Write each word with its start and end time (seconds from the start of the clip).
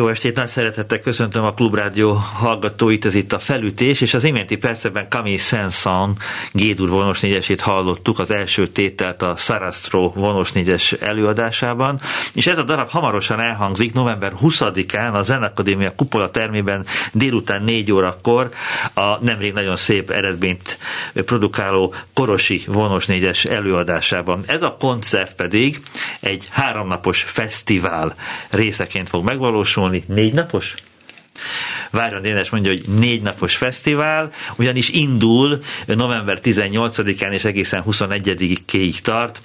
Jó 0.00 0.08
estét, 0.08 0.36
nagy 0.36 0.48
szeretettel 0.48 1.00
köszöntöm 1.00 1.44
a 1.44 1.52
Klubrádió 1.52 2.12
hallgatóit, 2.12 3.04
ez 3.04 3.14
itt 3.14 3.32
a 3.32 3.38
felütés, 3.38 4.00
és 4.00 4.14
az 4.14 4.24
iménti 4.24 4.56
percekben 4.56 5.06
Camille 5.08 5.38
Senson 5.38 6.16
Gédur 6.52 6.88
vonos 6.88 7.20
négyesét 7.20 7.60
hallottuk, 7.60 8.18
az 8.18 8.30
első 8.30 8.66
tételt 8.66 9.22
a 9.22 9.36
Sarastro 9.36 10.12
vonos 10.14 10.52
négyes 10.52 10.92
előadásában, 10.92 12.00
és 12.34 12.46
ez 12.46 12.58
a 12.58 12.62
darab 12.62 12.88
hamarosan 12.88 13.40
elhangzik 13.40 13.92
november 13.92 14.32
20-án 14.42 15.12
a 15.12 15.22
Zenakadémia 15.22 15.94
kupola 15.94 16.30
termében 16.30 16.86
délután 17.12 17.62
4 17.62 17.92
órakor 17.92 18.50
a 18.94 19.24
nemrég 19.24 19.52
nagyon 19.52 19.76
szép 19.76 20.10
eredményt 20.10 20.78
produkáló 21.12 21.94
Korosi 22.14 22.62
vonos 22.66 23.06
négyes 23.06 23.44
előadásában. 23.44 24.42
Ez 24.46 24.62
a 24.62 24.76
koncert 24.78 25.36
pedig 25.36 25.80
egy 26.20 26.46
háromnapos 26.50 27.22
fesztivál 27.22 28.14
részeként 28.50 29.08
fog 29.08 29.24
megvalósulni, 29.24 29.89
javasolni. 29.92 30.22
Négy 30.22 30.34
napos? 30.34 30.74
Várjon 31.90 32.22
Dénes 32.22 32.50
mondja, 32.50 32.70
hogy 32.70 32.84
négy 32.98 33.22
napos 33.22 33.56
fesztivál, 33.56 34.32
ugyanis 34.56 34.88
indul 34.88 35.62
november 35.86 36.38
18-án 36.42 37.32
és 37.32 37.44
egészen 37.44 37.82
21-ig 37.86 38.98
tart 39.00 39.40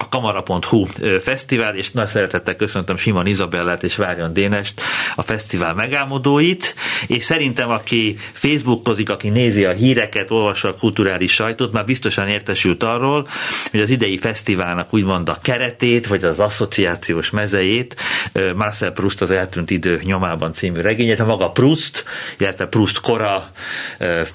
a 0.00 0.08
kamara.hu 0.08 0.86
fesztivál, 1.22 1.74
és 1.76 1.90
nagy 1.90 2.06
szeretettel 2.06 2.56
köszöntöm 2.56 2.96
Simon 2.96 3.26
Izabellát 3.26 3.82
és 3.82 3.96
Várjan 3.96 4.32
Dénest, 4.32 4.80
a 5.14 5.22
fesztivál 5.22 5.74
megálmodóit, 5.74 6.74
és 7.06 7.24
szerintem 7.24 7.70
aki 7.70 8.16
Facebookozik, 8.32 9.10
aki 9.10 9.28
nézi 9.28 9.64
a 9.64 9.72
híreket, 9.72 10.30
olvassa 10.30 10.68
a 10.68 10.74
kulturális 10.74 11.32
sajtót, 11.32 11.72
már 11.72 11.84
biztosan 11.84 12.28
értesült 12.28 12.82
arról, 12.82 13.26
hogy 13.70 13.80
az 13.80 13.90
idei 13.90 14.18
fesztiválnak 14.18 14.94
úgymond 14.94 15.28
a 15.28 15.38
keretét, 15.42 16.06
vagy 16.06 16.24
az 16.24 16.40
asszociációs 16.40 17.30
mezejét 17.30 17.96
Marcel 18.54 18.90
Proust 18.92 19.20
az 19.20 19.30
eltűnt 19.30 19.70
idő 19.70 20.00
nyomában 20.04 20.52
című 20.52 20.80
regényét, 20.80 21.20
a 21.20 21.24
maga 21.24 21.50
Proust, 21.50 22.04
illetve 22.38 22.66
Proust 22.66 23.00
kora, 23.00 23.50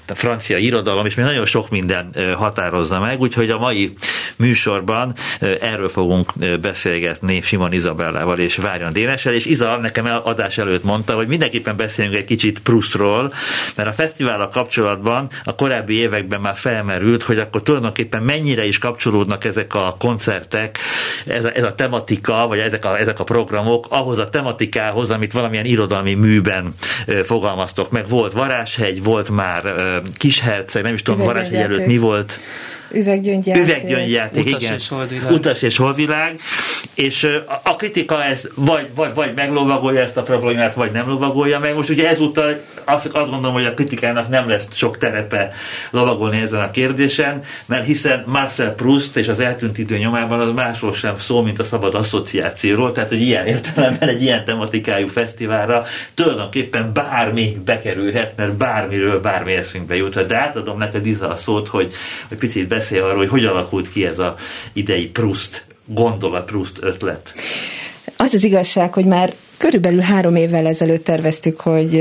francia 0.06 0.56
irodalom, 0.56 1.06
és 1.06 1.14
még 1.14 1.26
nagyon 1.26 1.46
sok 1.46 1.70
minden 1.70 2.14
határozza 2.36 3.00
meg, 3.00 3.20
úgyhogy 3.20 3.50
a 3.50 3.58
mai 3.58 3.94
műsorban 4.36 5.14
erről 5.60 5.88
fogunk 5.88 6.32
beszélgetni 6.60 7.40
Simon 7.40 7.72
Izabellával 7.72 8.38
és 8.38 8.56
Várjan 8.56 8.92
Dénessel, 8.92 9.34
és 9.34 9.46
Iza 9.46 9.76
nekem 9.76 10.20
adás 10.22 10.58
előtt 10.58 10.84
mondta, 10.84 11.14
hogy 11.14 11.26
mindenképpen 11.26 11.76
beszéljünk 11.76 12.16
egy 12.16 12.24
kicsit 12.24 12.60
Proustról, 12.60 13.32
mert 13.74 13.88
a 13.88 13.92
fesztivál 13.92 14.48
kapcsolatban 14.48 15.28
a 15.44 15.54
korábbi 15.54 15.94
években 15.94 16.40
már 16.40 16.56
felmerült, 16.56 17.22
hogy 17.22 17.38
akkor 17.38 17.62
tulajdonképpen 17.62 18.22
mennyire 18.22 18.64
is 18.64 18.78
kapcsolódnak 18.78 19.44
ezek 19.44 19.74
a 19.74 19.94
koncertek, 19.98 20.78
ez 21.26 21.44
a, 21.44 21.50
ez 21.54 21.64
a 21.64 21.74
tematika, 21.74 22.46
vagy 22.46 22.58
ezek 22.58 22.84
a, 22.84 22.98
ezek 22.98 23.20
a 23.20 23.24
programok 23.24 23.86
ahhoz 23.88 24.18
a 24.18 24.28
tematikához, 24.28 25.10
amit 25.10 25.32
valamilyen 25.32 25.64
irodalmi 25.64 26.14
műben 26.14 26.74
fogalmaztok 27.22 27.90
meg. 27.90 28.08
Volt 28.08 28.32
Varázshegy, 28.32 29.02
volt 29.02 29.30
már 29.30 29.74
Kisherceg, 30.16 30.82
nem 30.82 30.94
is 30.94 31.02
tudom, 31.02 31.26
Varázshegy 31.26 31.54
előtt 31.54 31.86
mi 31.86 31.98
volt? 31.98 32.38
Üveggyöngyjáték. 32.90 33.62
Üveggyöngyjáték, 33.62 34.46
Utas 34.46 34.62
igen. 34.62 34.74
és 34.74 34.88
holvilág. 34.88 35.32
Utas 35.32 35.62
és 35.62 35.76
holvilág. 35.76 36.40
És 36.94 37.28
a 37.62 37.76
kritika 37.76 38.24
ez 38.24 38.48
vagy, 38.54 38.88
vagy, 38.94 39.14
vagy 39.14 39.34
meglovagolja 39.34 40.00
ezt 40.00 40.16
a 40.16 40.22
problémát, 40.22 40.74
vagy 40.74 40.90
nem 40.90 41.08
lovagolja 41.08 41.58
meg. 41.58 41.74
Most 41.74 41.88
ugye 41.88 42.08
ezúttal 42.08 42.60
azt, 42.84 43.06
azt 43.06 43.30
gondolom, 43.30 43.54
hogy 43.54 43.64
a 43.64 43.74
kritikának 43.74 44.28
nem 44.28 44.48
lesz 44.48 44.68
sok 44.74 44.98
terepe 44.98 45.52
lovagolni 45.90 46.40
ezen 46.40 46.60
a 46.60 46.70
kérdésen, 46.70 47.42
mert 47.66 47.86
hiszen 47.86 48.24
Marcel 48.26 48.74
Proust 48.74 49.16
és 49.16 49.28
az 49.28 49.40
eltűnt 49.40 49.78
idő 49.78 49.98
nyomában 49.98 50.40
az 50.40 50.54
másról 50.54 50.92
sem 50.92 51.18
szó, 51.18 51.42
mint 51.42 51.58
a 51.58 51.64
szabad 51.64 51.94
asszociációról, 51.94 52.92
tehát 52.92 53.08
hogy 53.08 53.20
ilyen 53.20 53.46
értelemben 53.46 54.08
egy 54.08 54.22
ilyen 54.22 54.44
tematikájú 54.44 55.08
fesztiválra 55.08 55.84
tulajdonképpen 56.14 56.92
bármi 56.92 57.56
bekerülhet, 57.64 58.36
mert 58.36 58.52
bármiről 58.52 59.20
bármi 59.20 59.52
eszünkbe 59.52 59.94
juthat. 59.96 60.26
De 60.26 60.36
átadom 60.36 60.78
neked 60.78 61.06
Iza 61.06 61.28
a 61.28 61.36
szót, 61.36 61.68
hogy, 61.68 61.92
hogy 62.28 62.38
picit 62.38 62.68
beszél 62.78 63.02
arról, 63.02 63.16
hogy 63.16 63.28
hogy 63.28 63.44
alakult 63.44 63.92
ki 63.92 64.06
ez 64.06 64.18
a 64.18 64.34
idei 64.72 65.06
Proust 65.06 65.64
gondolat, 65.84 66.44
Proust 66.44 66.78
ötlet. 66.80 67.32
Az 68.16 68.34
az 68.34 68.44
igazság, 68.44 68.92
hogy 68.92 69.04
már 69.04 69.32
körülbelül 69.56 70.00
három 70.00 70.36
évvel 70.36 70.66
ezelőtt 70.66 71.04
terveztük, 71.04 71.60
hogy 71.60 71.94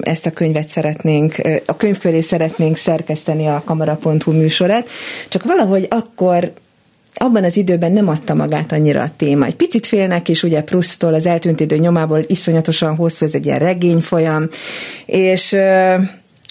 ezt 0.00 0.26
a 0.26 0.30
könyvet 0.30 0.68
szeretnénk, 0.68 1.34
a 1.66 1.76
könyv 1.76 1.98
köré 1.98 2.20
szeretnénk 2.20 2.76
szerkeszteni 2.76 3.46
a 3.46 3.62
kamara.hu 3.64 4.32
műsorát, 4.32 4.88
csak 5.28 5.44
valahogy 5.44 5.86
akkor 5.90 6.52
abban 7.14 7.44
az 7.44 7.56
időben 7.56 7.92
nem 7.92 8.08
adta 8.08 8.34
magát 8.34 8.72
annyira 8.72 9.02
a 9.02 9.10
téma. 9.16 9.46
Egy 9.46 9.56
picit 9.56 9.86
félnek 9.86 10.28
is, 10.28 10.42
ugye 10.42 10.62
Prousttól, 10.62 11.14
az 11.14 11.26
eltűnt 11.26 11.60
idő 11.60 11.76
nyomából 11.76 12.24
iszonyatosan 12.26 12.96
hosszú, 12.96 13.26
ez 13.26 13.34
egy 13.34 13.46
ilyen 13.46 13.58
regényfolyam, 13.58 14.48
és 15.06 15.56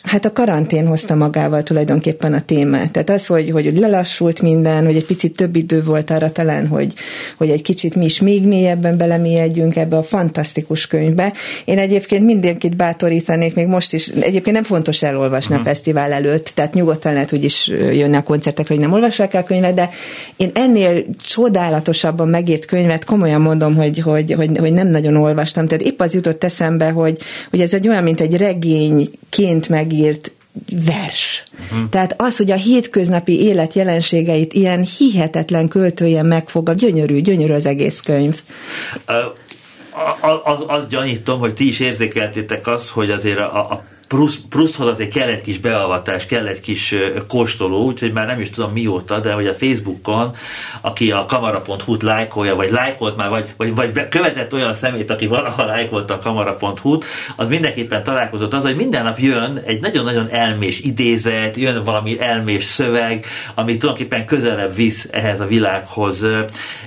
Hát 0.10 0.26
a 0.26 0.34
karantén 0.34 0.88
hozta 0.88 1.16
magával 1.16 1.64
tulajdonképpen 1.64 2.34
a 2.34 2.42
témát. 2.42 2.92
Tehát 2.92 3.10
az, 3.10 3.26
hogy, 3.26 3.50
hogy 3.50 3.78
lelassult 3.78 4.42
minden, 4.42 4.86
hogy 4.86 4.96
egy 4.96 5.06
picit 5.06 5.36
több 5.36 5.56
idő 5.56 5.84
volt 5.84 6.10
arra 6.10 6.32
talán, 6.32 6.68
hogy, 6.68 6.94
hogy 7.38 7.50
egy 7.50 7.62
kicsit 7.62 7.96
mi 7.96 8.06
is 8.06 8.20
még 8.20 8.48
mélyebben 8.48 8.98
belemélyedjünk 8.98 9.76
ebbe 9.76 9.98
a 9.98 10.04
fantasztikus 10.04 10.88
könyvbe. 10.88 11.34
Én 11.66 11.78
egyébként 11.78 12.26
mindenkit 12.26 12.76
bátorítanék, 12.76 13.56
még 13.56 13.68
most 13.68 13.94
is, 13.94 14.08
egyébként 14.08 14.56
nem 14.56 14.64
fontos 14.64 15.04
elolvasni 15.04 15.56
uh-huh. 15.56 15.68
a 15.68 15.70
fesztivál 15.70 16.12
előtt, 16.12 16.52
tehát 16.56 16.74
nyugodtan 16.74 17.14
lehet 17.14 17.34
úgy 17.34 17.44
is 17.44 17.68
jönni 17.92 18.16
a 18.16 18.24
koncertekre, 18.24 18.74
hogy 18.74 18.84
nem 18.84 18.94
olvassák 18.94 19.34
el 19.34 19.44
könyvet, 19.44 19.74
de 19.74 19.90
én 20.38 20.52
ennél 20.54 21.04
csodálatosabban 21.24 22.30
megírt 22.30 22.66
könyvet 22.66 23.06
komolyan 23.06 23.42
mondom, 23.42 23.76
hogy, 23.76 24.00
hogy, 24.00 24.32
hogy, 24.32 24.58
hogy 24.58 24.74
nem 24.74 24.88
nagyon 24.88 25.16
olvastam. 25.16 25.66
Tehát 25.66 25.84
épp 25.84 26.02
az 26.02 26.14
jutott 26.14 26.44
eszembe, 26.44 26.90
hogy, 26.90 27.18
hogy 27.50 27.62
ez 27.62 27.74
egy 27.74 27.88
olyan, 27.88 28.04
mint 28.04 28.20
egy 28.20 28.38
regényként 28.38 29.70
meg 29.70 29.98
megírt 30.00 30.32
vers. 30.86 31.44
Uh-huh. 31.54 31.90
Tehát 31.90 32.22
az, 32.22 32.38
hogy 32.38 32.52
a 32.52 32.56
hétköznapi 32.56 33.42
élet 33.42 33.74
jelenségeit 33.74 34.54
ilyen 34.54 34.84
hihetetlen 34.98 35.68
költőjen 35.68 36.26
megfog, 36.26 36.70
a 36.70 36.74
gyönyörű, 36.74 37.22
gyönyörű 37.22 37.54
az 37.54 37.66
egész 37.66 38.02
könyv. 38.02 38.42
Uh, 39.08 39.16
az, 40.44 40.64
az 40.68 40.88
gyanítom, 40.88 41.40
hogy 41.40 41.54
ti 41.54 41.68
is 41.68 41.80
érzékeltétek 41.80 42.68
azt, 42.68 42.90
hogy 42.90 43.10
azért 43.10 43.40
a, 43.40 43.72
a 43.72 43.84
Prousthoz 44.50 44.88
azért 44.88 45.12
kell 45.12 45.28
egy 45.28 45.42
kis 45.42 45.60
beavatás, 45.60 46.26
kell 46.26 46.48
egy 46.48 46.60
kis 46.60 46.96
kóstoló, 47.28 47.86
úgyhogy 47.86 48.12
már 48.12 48.28
nem 48.28 48.40
is 48.40 48.50
tudom 48.50 48.72
mióta, 48.72 49.20
de 49.20 49.34
hogy 49.34 49.48
a 49.48 49.54
Facebookon, 49.54 50.36
aki 50.82 51.12
a 51.12 51.26
kamara.hu-t 51.26 52.04
lájkolja, 52.04 52.56
vagy 52.56 52.72
lájkolt 52.72 53.16
már, 53.16 53.30
vagy, 53.30 53.54
vagy, 53.58 53.76
vagy 53.76 54.08
követett 54.10 54.54
olyan 54.54 54.74
szemét, 54.74 55.10
aki 55.10 55.28
valaha 55.28 55.66
lájkolta 55.66 56.14
a 56.14 56.18
kamara.hu-t, 56.18 57.06
az 57.36 57.48
mindenképpen 57.48 58.04
találkozott 58.04 58.54
az, 58.54 58.64
hogy 58.64 58.76
minden 58.76 59.04
nap 59.04 59.20
jön 59.20 59.62
egy 59.66 59.82
nagyon-nagyon 59.82 60.28
elmés 60.30 60.80
idézet, 60.80 61.56
jön 61.56 61.84
valami 61.84 62.20
elmés 62.20 62.64
szöveg, 62.64 63.26
ami 63.56 63.78
tulajdonképpen 63.78 64.26
közelebb 64.26 64.76
visz 64.76 65.08
ehhez 65.12 65.40
a 65.40 65.46
világhoz. 65.46 66.26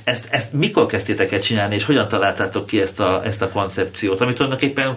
Ezt, 0.04 0.28
ezt 0.30 0.52
mikor 0.52 0.86
kezdtétek 0.86 1.32
el 1.32 1.40
csinálni, 1.40 1.74
és 1.74 1.84
hogyan 1.84 2.08
találtátok 2.08 2.66
ki 2.66 2.80
ezt 2.80 3.00
a, 3.00 3.22
ezt 3.24 3.42
a 3.42 3.48
koncepciót, 3.48 4.20
amit 4.20 4.34
tulajdonképpen 4.34 4.96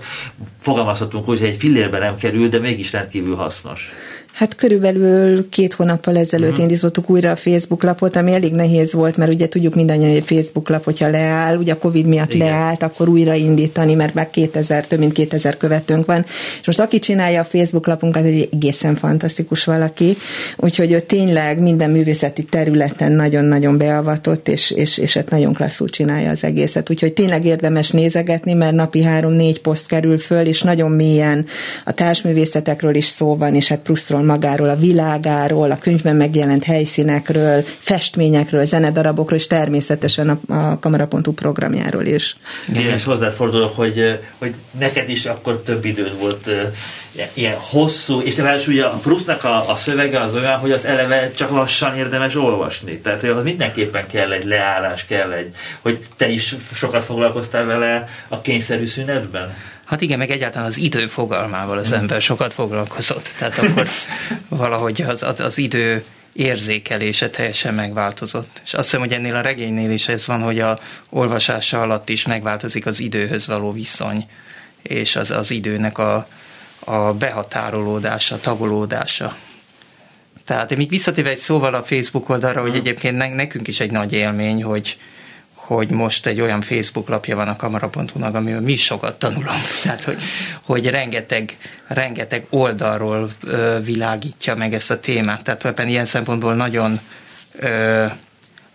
fogalmazhatunk 0.61 1.25
hogy 1.25 1.41
egy 1.41 1.57
fillérben 1.57 2.01
kerül, 2.15 2.49
de 2.49 2.59
mégis 2.59 2.91
rendkívül 2.91 3.35
hasznos. 3.35 3.91
Hát 4.35 4.55
körülbelül 4.55 5.49
két 5.49 5.73
hónappal 5.73 6.17
ezelőtt 6.17 6.49
uh-huh. 6.49 6.63
indítottuk 6.63 7.09
újra 7.09 7.31
a 7.31 7.35
Facebook 7.35 7.83
lapot, 7.83 8.15
ami 8.15 8.33
elég 8.33 8.53
nehéz 8.53 8.93
volt, 8.93 9.17
mert 9.17 9.33
ugye 9.33 9.47
tudjuk 9.47 9.75
mindannyian, 9.75 10.09
hogy 10.09 10.23
a 10.27 10.33
Facebook 10.33 10.69
lap, 10.69 10.83
hogyha 10.83 11.09
leáll, 11.09 11.57
ugye 11.57 11.73
a 11.73 11.77
Covid 11.77 12.05
miatt 12.05 12.33
Igen. 12.33 12.47
leállt, 12.47 12.83
akkor 12.83 13.09
újraindítani, 13.09 13.93
mert 13.93 14.13
már 14.13 14.29
2000, 14.29 14.87
több 14.87 14.99
mint 14.99 15.13
2000 15.13 15.57
követőnk 15.57 16.05
van. 16.05 16.25
És 16.59 16.65
most 16.65 16.79
aki 16.79 16.99
csinálja 16.99 17.39
a 17.39 17.43
Facebook 17.43 17.87
lapunkat, 17.87 18.23
egy 18.23 18.49
egészen 18.53 18.95
fantasztikus 18.95 19.63
valaki, 19.63 20.15
úgyhogy 20.57 20.91
ő 20.91 20.99
tényleg 20.99 21.59
minden 21.59 21.91
művészeti 21.91 22.43
területen 22.43 23.11
nagyon-nagyon 23.11 23.77
beavatott, 23.77 24.47
és, 24.47 24.71
és, 24.71 24.97
és 24.97 25.13
hát 25.13 25.29
nagyon 25.29 25.53
klasszul 25.53 25.89
csinálja 25.89 26.29
az 26.29 26.43
egészet. 26.43 26.89
Úgyhogy 26.89 27.13
tényleg 27.13 27.45
érdemes 27.45 27.89
nézegetni, 27.89 28.53
mert 28.53 28.73
napi 28.73 29.03
három-négy 29.03 29.61
poszt 29.61 29.87
kerül 29.87 30.17
föl, 30.17 30.45
és 30.45 30.61
nagyon 30.61 30.91
mélyen 30.91 31.45
a 31.85 31.91
társművészetekről 31.91 32.95
is 32.95 33.05
szó 33.05 33.35
van, 33.35 33.55
és 33.55 33.67
hát 33.67 33.79
pluszról 33.79 34.23
magáról, 34.25 34.69
a 34.69 34.75
világáról, 34.75 35.71
a 35.71 35.77
könyvben 35.77 36.15
megjelent 36.15 36.63
helyszínekről, 36.63 37.61
festményekről, 37.65 38.65
zenedarabokról, 38.65 39.37
és 39.37 39.47
természetesen 39.47 40.29
a, 40.29 40.53
a 40.53 40.79
Kamera.hu 40.79 41.31
programjáról 41.31 42.05
is. 42.05 42.35
Én 42.75 42.93
is 42.93 43.03
hozzáfordulok, 43.03 43.75
hogy, 43.75 44.19
hogy 44.37 44.53
neked 44.79 45.09
is 45.09 45.25
akkor 45.25 45.61
több 45.61 45.85
időd 45.85 46.19
volt 46.19 46.49
ilyen 47.33 47.55
hosszú, 47.57 48.21
és 48.21 48.37
ráadásul 48.37 48.73
ugye 48.73 48.85
a 48.85 48.89
Proustnak 48.89 49.43
a, 49.43 49.69
a 49.69 49.75
szövege 49.75 50.19
az 50.19 50.35
olyan, 50.35 50.59
hogy 50.59 50.71
az 50.71 50.85
eleve 50.85 51.31
csak 51.31 51.49
lassan 51.49 51.95
érdemes 51.97 52.35
olvasni. 52.35 52.99
Tehát 52.99 53.19
hogy 53.19 53.29
az 53.29 53.43
mindenképpen 53.43 54.07
kell 54.07 54.31
egy 54.31 54.45
leállás, 54.45 55.05
kell 55.05 55.31
egy, 55.31 55.55
hogy 55.81 55.99
te 56.17 56.27
is 56.27 56.55
sokat 56.73 57.03
foglalkoztál 57.03 57.65
vele 57.65 58.07
a 58.27 58.41
kényszerű 58.41 58.85
szünetben? 58.85 59.55
Hát 59.85 60.01
igen, 60.01 60.17
meg 60.17 60.29
egyáltalán 60.29 60.67
az 60.67 60.77
idő 60.77 61.07
fogalmával 61.07 61.77
az 61.77 61.91
ember 61.91 62.21
sokat 62.21 62.53
foglalkozott. 62.53 63.29
Tehát 63.37 63.57
akkor 63.57 63.87
valahogy 64.49 65.01
az, 65.01 65.25
az 65.39 65.57
idő 65.57 66.03
érzékelése 66.33 67.29
teljesen 67.29 67.73
megváltozott. 67.73 68.61
És 68.63 68.73
azt 68.73 68.83
hiszem, 68.83 68.99
hogy 68.99 69.11
ennél 69.11 69.35
a 69.35 69.41
regénynél 69.41 69.91
is 69.91 70.07
ez 70.07 70.27
van, 70.27 70.41
hogy 70.41 70.59
a 70.59 70.79
olvasása 71.09 71.81
alatt 71.81 72.09
is 72.09 72.25
megváltozik 72.25 72.85
az 72.85 72.99
időhöz 72.99 73.47
való 73.47 73.71
viszony, 73.71 74.27
és 74.81 75.15
az, 75.15 75.31
az 75.31 75.51
időnek 75.51 75.97
a, 75.97 76.27
a 76.79 77.13
behatárolódása, 77.13 78.39
tagolódása. 78.39 79.37
Tehát 80.45 80.75
még 80.75 80.89
visszatérve 80.89 81.29
egy 81.29 81.37
szóval 81.37 81.73
a 81.73 81.83
Facebook 81.83 82.29
oldalra, 82.29 82.61
hogy 82.61 82.75
egyébként 82.75 83.35
nekünk 83.35 83.67
is 83.67 83.79
egy 83.79 83.91
nagy 83.91 84.13
élmény, 84.13 84.63
hogy, 84.63 84.97
hogy 85.65 85.89
most 85.89 86.25
egy 86.25 86.41
olyan 86.41 86.61
Facebook 86.61 87.09
lapja 87.09 87.35
van 87.35 87.47
a 87.47 87.55
kamara.hu-nak, 87.55 88.35
amiről 88.35 88.61
mi 88.61 88.75
sokat 88.75 89.19
tanulunk. 89.19 89.61
Tehát, 89.83 90.01
hogy, 90.01 90.17
hogy 90.61 90.89
rengeteg, 90.89 91.57
rengeteg 91.87 92.45
oldalról 92.49 93.29
ö, 93.43 93.77
világítja 93.83 94.55
meg 94.55 94.73
ezt 94.73 94.91
a 94.91 94.99
témát. 94.99 95.43
Tehát 95.43 95.65
ebben 95.65 95.87
ilyen 95.87 96.05
szempontból 96.05 96.55
nagyon, 96.55 96.99
ö, 97.59 98.05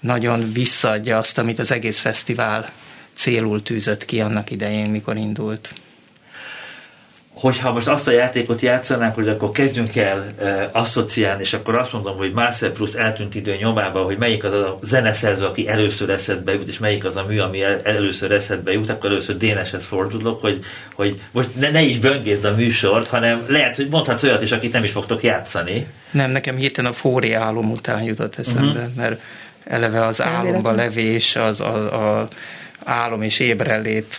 nagyon 0.00 0.52
visszaadja 0.52 1.18
azt, 1.18 1.38
amit 1.38 1.58
az 1.58 1.72
egész 1.72 1.98
fesztivál 1.98 2.70
célul 3.14 3.62
tűzött 3.62 4.04
ki 4.04 4.20
annak 4.20 4.50
idején, 4.50 4.90
mikor 4.90 5.16
indult 5.16 5.72
hogyha 7.40 7.72
most 7.72 7.88
azt 7.88 8.08
a 8.08 8.10
játékot 8.10 8.60
játszanánk, 8.60 9.14
hogy 9.14 9.28
akkor 9.28 9.50
kezdjünk 9.50 9.96
el 9.96 10.32
e, 10.38 10.68
asszociálni, 10.72 11.42
és 11.42 11.52
akkor 11.52 11.78
azt 11.78 11.92
mondom, 11.92 12.16
hogy 12.16 12.32
Marcel 12.32 12.70
Proust 12.70 12.94
eltűnt 12.94 13.34
idő 13.34 13.56
nyomában, 13.56 14.04
hogy 14.04 14.18
melyik 14.18 14.44
az 14.44 14.52
a 14.52 14.78
zeneszerző, 14.82 15.44
aki 15.44 15.68
először 15.68 16.10
eszedbe 16.10 16.52
jut, 16.52 16.68
és 16.68 16.78
melyik 16.78 17.04
az 17.04 17.16
a 17.16 17.24
mű, 17.28 17.38
ami 17.38 17.62
el, 17.62 17.80
először 17.84 18.32
eszedbe 18.32 18.72
jut, 18.72 18.90
akkor 18.90 19.10
először 19.10 19.36
Déneshez 19.36 19.84
fordulok, 19.84 20.40
hogy, 20.40 20.64
hogy 20.94 21.20
most 21.30 21.48
ne, 21.58 21.70
ne 21.70 21.82
is 21.82 21.98
böngészd 21.98 22.44
a 22.44 22.54
műsort, 22.54 23.06
hanem 23.06 23.44
lehet, 23.48 23.76
hogy 23.76 23.88
mondhatsz 23.88 24.22
olyat 24.22 24.42
is, 24.42 24.52
akit 24.52 24.72
nem 24.72 24.84
is 24.84 24.90
fogtok 24.90 25.22
játszani. 25.22 25.86
Nem, 26.10 26.30
nekem 26.30 26.56
hirtelen 26.56 26.90
a 26.90 26.94
Fóri 26.94 27.32
álom 27.32 27.70
után 27.70 28.02
jutott 28.02 28.38
eszembe, 28.38 28.78
uh-huh. 28.78 28.94
mert 28.96 29.20
eleve 29.64 30.06
az 30.06 30.22
álomba 30.22 30.72
levés, 30.72 31.36
az 31.36 31.60
a, 31.60 32.20
a 32.20 32.28
álom 32.84 33.22
és 33.22 33.38
ébrelét 33.38 34.18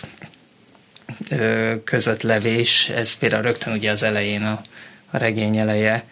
között 1.84 2.22
levés, 2.22 2.88
ez 2.88 3.14
például 3.14 3.42
rögtön 3.42 3.72
ugye 3.72 3.90
az 3.90 4.02
elején 4.02 4.42
a, 4.42 4.60
a 5.10 5.16
regény 5.18 5.56
eleje, 5.56 6.04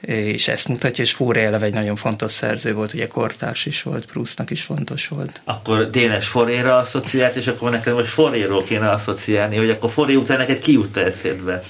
és 0.00 0.48
ezt 0.48 0.68
mutatja, 0.68 1.04
és 1.04 1.12
Fóre 1.12 1.42
eleve 1.42 1.64
egy 1.64 1.72
nagyon 1.72 1.96
fontos 1.96 2.32
szerző 2.32 2.74
volt, 2.74 2.94
ugye 2.94 3.06
kortárs 3.06 3.66
is 3.66 3.82
volt, 3.82 4.06
Proustnak 4.06 4.50
is 4.50 4.62
fontos 4.62 5.08
volt. 5.08 5.40
Akkor 5.44 5.90
Dénes 5.90 6.28
Foréra 6.28 6.76
asszociált, 6.76 7.36
és 7.36 7.46
akkor 7.46 7.70
neked 7.70 7.94
most 7.94 8.10
Foréról 8.10 8.64
kéne 8.64 8.90
asszociálni, 8.90 9.56
hogy 9.56 9.70
akkor 9.70 9.90
Foré 9.90 10.14
után 10.14 10.38
neked 10.38 10.58
ki 10.58 10.72
jut 10.72 10.96
eszedbe? 10.96 11.62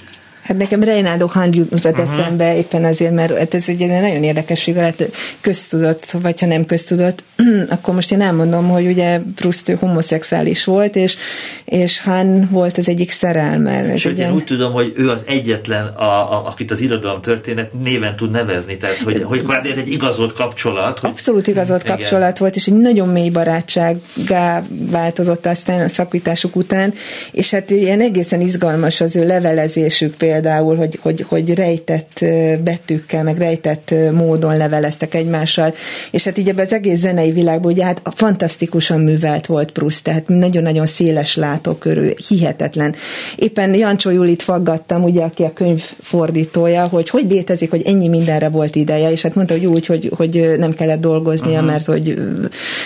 Hát 0.49 0.57
nekem 0.57 0.83
Reinaldo 0.83 1.27
Hand 1.27 1.55
jutott 1.55 1.85
uh-huh. 1.85 2.19
eszembe 2.19 2.57
éppen 2.57 2.85
azért, 2.85 3.13
mert 3.13 3.37
hát 3.37 3.53
ez 3.53 3.63
egy 3.67 3.87
nagyon 3.87 4.23
érdekesség, 4.23 4.75
hát 4.75 5.09
köztudott, 5.41 6.11
vagy 6.11 6.39
ha 6.39 6.45
nem 6.45 6.65
köztudott, 6.65 7.23
akkor 7.69 7.93
most 7.93 8.11
én 8.11 8.21
elmondom, 8.21 8.69
hogy 8.69 8.85
ugye 8.85 9.19
Proust 9.35 9.71
homoszexuális 9.79 10.63
volt, 10.63 10.95
és, 10.95 11.17
és 11.65 11.99
Han 11.99 12.47
volt 12.51 12.77
az 12.77 12.89
egyik 12.89 13.11
szerelme. 13.11 13.71
Ez 13.71 13.93
és 13.93 14.05
ugye... 14.05 14.25
én 14.25 14.33
úgy 14.33 14.43
tudom, 14.43 14.71
hogy 14.71 14.93
ő 14.95 15.09
az 15.09 15.21
egyetlen, 15.25 15.85
a, 15.85 16.03
a, 16.03 16.47
akit 16.47 16.71
az 16.71 16.81
irodalom 16.81 17.21
történet 17.21 17.73
néven 17.83 18.15
tud 18.15 18.31
nevezni, 18.31 18.77
tehát 18.77 18.95
hogy, 18.95 19.23
hogy 19.23 19.45
ez 19.63 19.77
egy 19.77 19.91
igazolt 19.91 20.33
kapcsolat. 20.33 20.99
Hogy... 20.99 21.09
Abszolút 21.09 21.47
igazolt 21.47 21.83
Igen. 21.83 21.95
kapcsolat 21.95 22.37
volt, 22.37 22.55
és 22.55 22.67
egy 22.67 22.77
nagyon 22.77 23.07
mély 23.07 23.29
barátsággá 23.29 24.63
változott 24.69 25.45
aztán 25.45 25.81
a 25.81 25.87
szakításuk 25.87 26.55
után, 26.55 26.93
és 27.31 27.51
hát 27.51 27.69
ilyen 27.69 28.01
egészen 28.01 28.41
izgalmas 28.41 29.01
az 29.01 29.15
ő 29.15 29.25
levelezésük 29.25 30.15
például, 30.15 30.37
például, 30.41 30.75
hogy, 30.75 30.99
hogy, 31.01 31.25
hogy 31.27 31.53
rejtett 31.53 32.25
betűkkel, 32.63 33.23
meg 33.23 33.37
rejtett 33.37 33.93
módon 34.11 34.57
leveleztek 34.57 35.13
egymással, 35.13 35.73
és 36.11 36.23
hát 36.23 36.37
így 36.37 36.49
ebben 36.49 36.65
az 36.65 36.73
egész 36.73 36.99
zenei 36.99 37.31
világban 37.31 37.71
ugye 37.71 37.85
hát 37.85 38.01
fantasztikusan 38.15 38.99
művelt 38.99 39.45
volt 39.45 39.71
Proust, 39.71 40.03
tehát 40.03 40.27
nagyon-nagyon 40.27 40.85
széles 40.85 41.35
látókörű, 41.35 42.11
hihetetlen. 42.27 42.95
Éppen 43.35 43.73
Jancsó 43.75 44.09
Julit 44.09 44.41
faggattam, 44.41 45.03
ugye, 45.03 45.21
aki 45.21 45.43
a 45.43 45.53
könyv 45.53 45.83
fordítója, 46.01 46.87
hogy 46.87 47.09
hogy 47.09 47.25
létezik, 47.29 47.69
hogy 47.69 47.81
ennyi 47.85 48.07
mindenre 48.07 48.49
volt 48.49 48.75
ideje, 48.75 49.11
és 49.11 49.21
hát 49.21 49.35
mondta, 49.35 49.53
hogy 49.53 49.65
úgy, 49.65 49.85
hogy, 49.85 50.11
hogy 50.15 50.55
nem 50.57 50.73
kellett 50.73 50.99
dolgoznia, 51.01 51.51
uh-huh. 51.51 51.67
mert 51.67 51.85
hogy, 51.85 52.21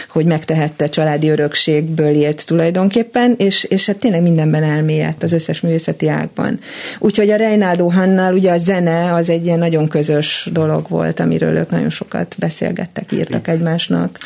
hogy 0.10 0.26
megtehette 0.26 0.88
családi 0.88 1.30
örökségből 1.30 2.16
élt 2.16 2.46
tulajdonképpen, 2.46 3.36
és, 3.38 3.64
és 3.64 3.86
hát 3.86 3.98
tényleg 3.98 4.22
mindenben 4.22 4.64
elmélyedt 4.64 5.24
az 5.24 5.32
összes 5.32 5.62
művészeti 5.62 6.08
ágban. 6.08 6.60
Úgyhogy 7.00 7.30
a 7.30 7.36
Reinaldo 7.44 7.88
Hannal 7.88 8.34
ugye 8.34 8.52
a 8.52 8.58
zene 8.58 9.14
az 9.14 9.30
egy 9.30 9.46
ilyen 9.46 9.60
nagyon 9.60 9.88
közös 9.88 10.50
dolog 10.52 10.90
volt, 10.90 11.20
amiről 11.20 11.56
ők 11.56 11.70
nagyon 11.70 11.90
sokat 11.90 12.36
beszélgettek, 12.40 13.12
írtak 13.12 13.48
egymásnak. 13.48 14.18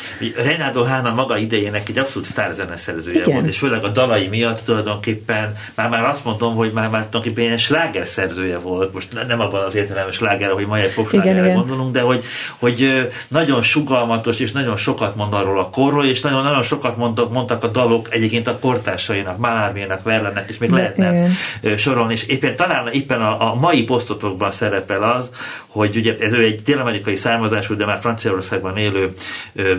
Reinaldo 0.42 0.84
Hanna 0.84 1.14
maga 1.14 1.36
idejének 1.36 1.88
egy 1.88 1.98
abszolút 1.98 2.28
sztárzeneszerzője 2.28 3.24
volt, 3.24 3.46
és 3.46 3.58
főleg 3.58 3.84
a 3.84 3.88
dalai 3.88 4.26
miatt 4.26 4.64
tulajdonképpen 4.64 5.54
már, 5.74 5.88
már 5.88 6.04
azt 6.04 6.24
mondom, 6.24 6.54
hogy 6.54 6.70
már, 6.72 6.88
már 6.88 7.06
tulajdonképpen 7.06 7.44
ilyen 7.44 7.56
slágerszerzője 7.58 8.58
volt, 8.58 8.92
most 8.92 9.26
nem 9.28 9.40
abban 9.40 9.64
az 9.64 9.74
értelemben 9.74 10.12
sláger, 10.12 10.50
hogy 10.50 10.66
majd 10.66 10.84
egy 10.84 11.54
gondolunk, 11.54 11.92
de 11.92 12.00
hogy, 12.00 12.24
hogy 12.58 13.08
nagyon 13.28 13.62
sugalmatos 13.62 14.40
és 14.40 14.52
nagyon 14.52 14.76
sokat 14.76 15.16
mond 15.16 15.32
arról 15.32 15.58
a 15.58 15.70
korról, 15.70 16.04
és 16.04 16.20
nagyon, 16.20 16.42
nagyon 16.42 16.62
sokat 16.62 16.96
mondtak, 16.96 17.32
mondtak 17.32 17.64
a 17.64 17.68
dalok 17.68 18.14
egyébként 18.14 18.46
a 18.46 18.58
kortársainak, 18.58 19.38
Malármének, 19.38 20.02
Verlennek, 20.02 20.48
és 20.48 20.58
még 20.58 20.70
lehetne 20.70 21.28
igen. 21.60 21.76
sorolni, 21.76 22.12
és 22.12 22.24
éppen 22.24 22.56
talán 22.56 22.88
éppen 22.98 23.22
a, 23.22 23.50
a 23.50 23.54
mai 23.54 23.84
posztotokban 23.84 24.50
szerepel 24.50 25.02
az, 25.02 25.30
hogy 25.78 25.96
ugye 25.96 26.14
ez 26.20 26.32
ő 26.32 26.44
egy 26.44 26.62
dél-amerikai 26.62 27.16
származású, 27.16 27.74
de 27.74 27.84
már 27.84 27.98
Franciaországban 27.98 28.76
élő 28.76 29.08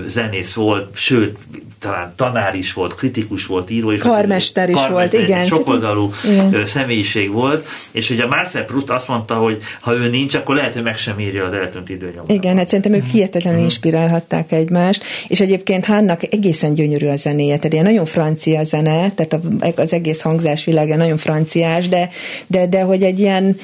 zenész 0.08 0.53
volt, 0.53 0.96
sőt, 0.96 1.38
talán 1.79 2.13
tanár 2.15 2.56
is 2.56 2.74
volt, 2.74 2.96
kritikus 2.96 3.46
volt, 3.46 3.70
író 3.70 3.91
is 3.91 4.01
karmester 4.01 4.70
is 4.70 4.75
karmester, 4.75 5.10
volt, 5.10 5.29
igen. 5.29 5.46
Sokoldalú 5.46 6.12
igen. 6.24 6.65
személyiség 6.65 7.32
volt, 7.32 7.68
és 7.91 8.10
ugye 8.10 8.25
Marcel 8.25 8.65
Proust 8.65 8.89
azt 8.89 9.08
mondta, 9.08 9.36
hogy 9.36 9.62
ha 9.82 9.94
ő 9.94 10.10
nincs, 10.10 10.36
akkor 10.36 10.56
lehet, 10.56 10.74
hogy 10.74 10.84
meg 10.84 10.98
sem 10.98 11.20
írja 11.20 11.46
az 11.46 11.53
eltűnt 11.53 11.89
időnyomot. 11.89 12.32
Igen, 12.32 12.58
hát 12.58 12.68
szerintem 12.68 12.94
ők 12.94 13.06
hihetetlenül 13.06 13.60
uh-huh. 13.60 13.63
inspirálhatták 13.63 14.51
egymást, 14.51 15.03
és 15.27 15.39
egyébként 15.39 15.86
Hannak 15.86 16.34
egészen 16.34 16.74
gyönyörű 16.74 17.08
a 17.08 17.15
zenéje, 17.15 17.56
tehát 17.56 17.74
ilyen 17.74 17.86
nagyon 17.86 18.06
francia 18.06 18.63
zene, 18.63 19.12
tehát 19.12 19.39
az 19.75 19.94
egész 19.94 20.22
hangzásvilága 20.22 20.96
nagyon 20.96 21.18
franciás, 21.18 21.88
de, 21.88 22.10
de, 22.48 22.68
de 22.68 22.82
hogy 22.82 23.03
egy 23.03 23.20
ilyen 23.20 23.58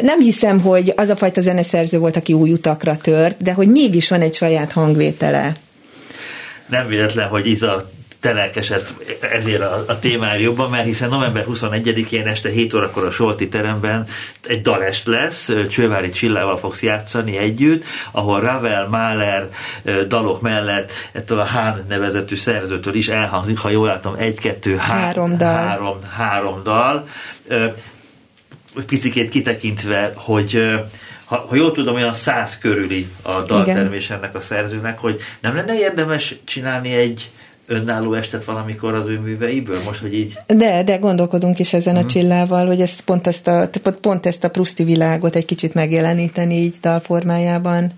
nem 0.00 0.20
hiszem, 0.20 0.60
hogy 0.60 0.92
az 0.96 1.08
a 1.08 1.16
fajta 1.16 1.40
zeneszerző 1.40 1.98
volt, 1.98 2.16
aki 2.16 2.32
új 2.32 2.52
utakra 2.52 2.96
tört, 2.96 3.42
de 3.42 3.52
hogy 3.52 3.68
mégis 3.68 4.08
van 4.08 4.20
egy 4.20 4.34
saját 4.34 4.72
hangvétele. 4.72 5.52
Nem 6.66 6.86
véletlen, 6.86 7.28
hogy 7.28 7.46
Iza 7.46 7.90
te 8.20 8.32
lelkesed 8.32 8.82
ezért 9.32 9.60
a, 9.60 9.84
a 9.86 9.98
témára 9.98 10.38
jobban, 10.38 10.70
mert 10.70 10.84
hiszen 10.84 11.08
november 11.08 11.44
21-én 11.48 12.26
este 12.26 12.50
7 12.50 12.74
órakor 12.74 13.04
a 13.04 13.10
Solti 13.10 13.48
teremben 13.48 14.06
egy 14.42 14.62
dalest 14.62 15.06
lesz, 15.06 15.50
Csővári 15.68 16.10
Csillával 16.10 16.56
fogsz 16.56 16.82
játszani 16.82 17.36
együtt, 17.36 17.84
ahol 18.10 18.40
Ravel, 18.40 18.88
Mahler 18.88 19.48
dalok 20.08 20.40
mellett 20.40 20.90
ettől 21.12 21.38
a 21.38 21.44
Hán 21.44 21.84
nevezetű 21.88 22.34
szerzőtől 22.34 22.94
is 22.94 23.08
elhangzik, 23.08 23.58
ha 23.58 23.70
jól 23.70 23.86
látom, 23.86 24.14
egy, 24.18 24.38
kettő, 24.38 24.76
há- 24.76 24.86
három 24.86 25.36
dal. 25.36 25.54
Három, 25.54 25.98
három 26.16 26.62
dal 26.62 27.08
picikét 28.84 29.28
kitekintve, 29.28 30.12
hogy 30.14 30.60
ha, 31.24 31.46
ha 31.48 31.56
jól 31.56 31.72
tudom, 31.72 31.94
olyan 31.94 32.12
száz 32.12 32.58
körüli 32.58 33.06
a 33.22 33.40
daltermés 33.40 34.10
ennek 34.10 34.34
a 34.34 34.40
szerzőnek, 34.40 34.98
hogy 34.98 35.20
nem 35.40 35.54
lenne 35.54 35.78
érdemes 35.78 36.34
csinálni 36.44 36.92
egy 36.92 37.30
önálló 37.66 38.14
estet 38.14 38.44
valamikor 38.44 38.94
az 38.94 39.06
ő 39.06 39.18
műveiből, 39.18 39.78
most, 39.84 40.00
hogy 40.00 40.14
így? 40.14 40.38
De, 40.46 40.82
de 40.82 40.96
gondolkodunk 40.96 41.58
is 41.58 41.72
ezen 41.72 41.94
uh-huh. 41.94 41.98
a 41.98 42.00
mhm. 42.00 42.08
csillával, 42.08 42.66
hogy 42.66 42.80
ezt 42.80 43.00
pont, 43.00 43.26
ezt 43.26 43.48
a, 43.48 43.68
pont 44.00 44.26
ezt 44.26 44.44
a 44.44 44.50
pruszti 44.50 44.84
világot 44.84 45.36
egy 45.36 45.44
kicsit 45.44 45.74
megjeleníteni 45.74 46.54
így 46.54 46.76
dalformájában. 46.80 47.92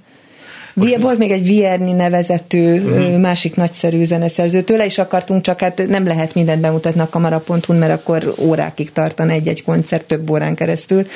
Most 0.74 1.02
volt 1.02 1.18
még 1.18 1.30
egy 1.30 1.44
Vierni 1.44 1.92
nevezetű 1.92 2.80
uh-huh. 2.80 3.18
másik 3.20 3.54
nagyszerű 3.54 4.04
zeneszerző. 4.04 4.60
Tőle 4.60 4.84
is 4.84 4.98
akartunk, 4.98 5.42
csak 5.42 5.60
hát 5.60 5.86
nem 5.88 6.06
lehet 6.06 6.34
mindent 6.34 6.60
bemutatni 6.60 7.00
a 7.00 7.08
kamara.hu, 7.08 7.74
mert 7.74 7.92
akkor 7.92 8.34
órákig 8.38 8.92
tartan 8.92 9.28
egy-egy 9.28 9.62
koncert 9.62 10.06
több 10.06 10.30
órán 10.30 10.54
keresztül. 10.54 11.06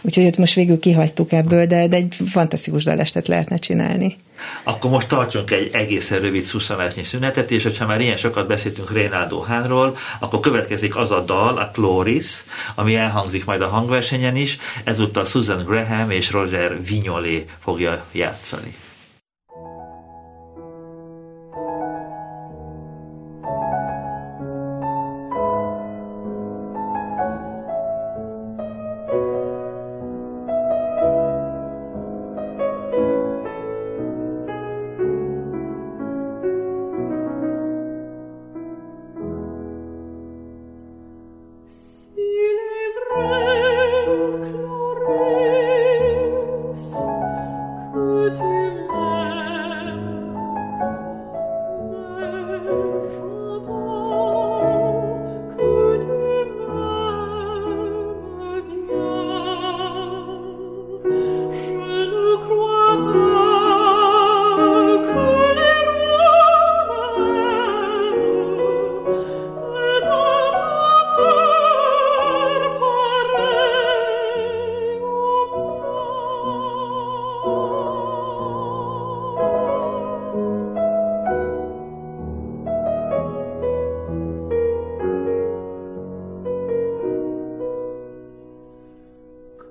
Úgyhogy 0.00 0.26
ott 0.26 0.38
most 0.38 0.54
végül 0.54 0.78
kihagytuk 0.78 1.32
ebből, 1.32 1.66
de, 1.66 1.86
de 1.86 1.96
egy 1.96 2.14
fantasztikus 2.26 2.84
dalestet 2.84 3.28
lehetne 3.28 3.56
csinálni. 3.56 4.16
Akkor 4.62 4.90
most 4.90 5.08
tartsunk 5.08 5.50
egy 5.50 5.70
egészen 5.72 6.20
rövid 6.20 6.44
szuszamásnyi 6.44 7.02
szünetet, 7.02 7.50
és 7.50 7.62
hogyha 7.62 7.86
már 7.86 8.00
ilyen 8.00 8.16
sokat 8.16 8.46
beszéltünk 8.46 8.92
Rénádó 8.92 9.40
Hánról, 9.40 9.96
akkor 10.18 10.40
következik 10.40 10.96
az 10.96 11.10
a 11.10 11.20
dal, 11.20 11.56
a 11.56 11.70
Chloris, 11.72 12.44
ami 12.74 12.94
elhangzik 12.94 13.44
majd 13.44 13.60
a 13.60 13.68
hangversenyen 13.68 14.36
is, 14.36 14.58
ezúttal 14.84 15.24
Susan 15.24 15.64
Graham 15.64 16.10
és 16.10 16.30
Roger 16.30 16.84
Vignolé 16.84 17.44
fogja 17.62 18.04
játszani. 18.12 18.74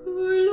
cool. 0.04 0.43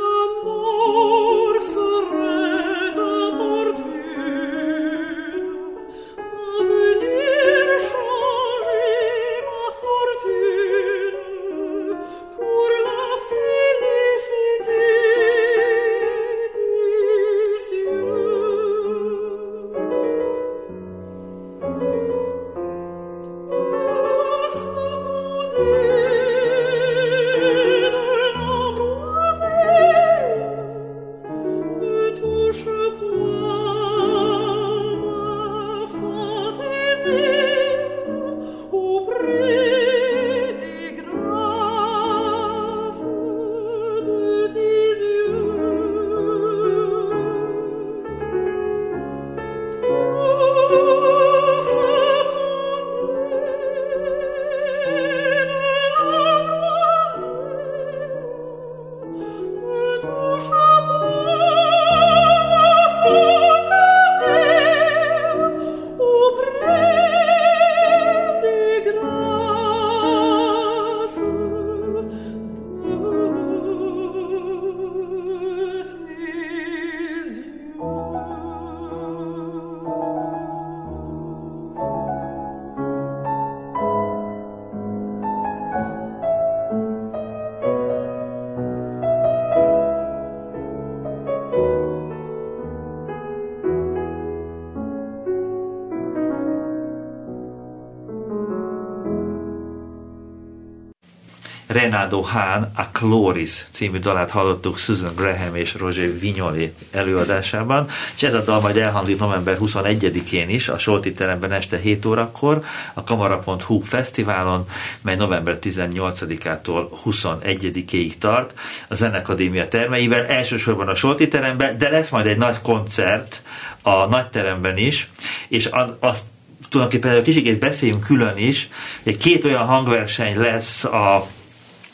Renato 102.12 102.30
Hahn 102.30 102.64
a 102.76 102.90
Chloris 102.92 103.66
című 103.72 104.00
dalát 104.00 104.30
hallottuk 104.30 104.78
Susan 104.78 105.16
Graham 105.16 105.56
és 105.56 105.74
Roger 105.74 106.20
Vignoli 106.20 106.74
előadásában, 106.92 107.88
és 108.16 108.24
ez 108.24 108.34
a 108.34 108.44
dal 108.44 108.60
majd 108.60 108.78
elhangzik 108.78 109.20
november 109.20 109.58
21-én 109.60 110.50
is, 110.50 110.70
a 110.70 110.78
Solti 110.78 111.14
teremben 111.14 111.52
este 111.52 111.78
7 111.78 112.06
órakor, 112.06 112.64
a 112.94 113.04
Kamara.hu 113.04 113.80
fesztiválon, 113.80 114.66
mely 115.02 115.16
november 115.16 115.58
18-ától 115.62 116.90
21-ig 117.06 118.18
tart. 118.18 118.54
A 118.88 118.96
Zenekadémia 118.96 119.68
termeivel, 119.68 120.26
elsősorban 120.26 120.88
a 120.88 120.96
Solti 120.96 121.28
teremben, 121.28 121.78
de 121.78 121.90
lesz 121.90 122.10
majd 122.10 122.26
egy 122.26 122.38
nagy 122.38 122.62
koncert 122.62 123.42
a 123.82 124.06
nagyteremben 124.06 124.78
is, 124.78 125.10
és 125.48 125.70
azt 126.00 126.24
tulajdonképpen 126.70 127.16
egy 127.16 127.24
kicsit 127.24 127.60
beszéljünk 127.60 128.04
külön 128.04 128.38
is, 128.38 128.70
hogy 129.04 129.18
két 129.18 129.46
olyan 129.46 129.66
hangverseny 129.66 130.38
lesz 130.38 130.84
a 130.84 131.28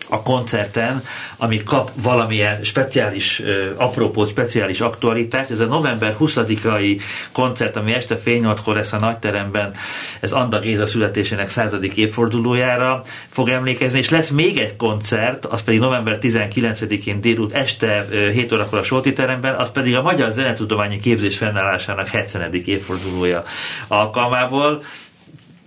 a 0.09 0.21
koncerten, 0.21 1.03
ami 1.37 1.63
kap 1.63 1.91
valamilyen 1.93 2.63
speciális 2.63 3.41
apropót, 3.75 4.29
speciális 4.29 4.81
aktualitást. 4.81 5.51
Ez 5.51 5.59
a 5.59 5.65
november 5.65 6.15
20-ai 6.19 7.01
koncert, 7.31 7.75
ami 7.75 7.93
este 7.93 8.17
fél 8.17 8.39
nyolckor 8.39 8.75
lesz 8.75 8.93
a 8.93 8.99
nagyteremben, 8.99 9.73
ez 10.19 10.31
Anda 10.31 10.59
Géza 10.59 10.87
születésének 10.87 11.49
századik 11.49 11.95
évfordulójára 11.95 13.03
fog 13.29 13.49
emlékezni, 13.49 13.99
és 13.99 14.09
lesz 14.09 14.29
még 14.29 14.57
egy 14.57 14.75
koncert, 14.75 15.45
az 15.45 15.63
pedig 15.63 15.79
november 15.79 16.17
19-én 16.21 17.21
délut 17.21 17.53
este 17.53 18.05
7 18.33 18.51
órakor 18.51 18.79
a 18.79 18.83
Solti 18.83 19.13
teremben, 19.13 19.55
az 19.55 19.71
pedig 19.71 19.95
a 19.95 20.01
Magyar 20.01 20.31
Zenetudományi 20.31 20.99
Képzés 20.99 21.37
fennállásának 21.37 22.07
70. 22.07 22.53
évfordulója 22.53 23.43
alkalmából 23.87 24.83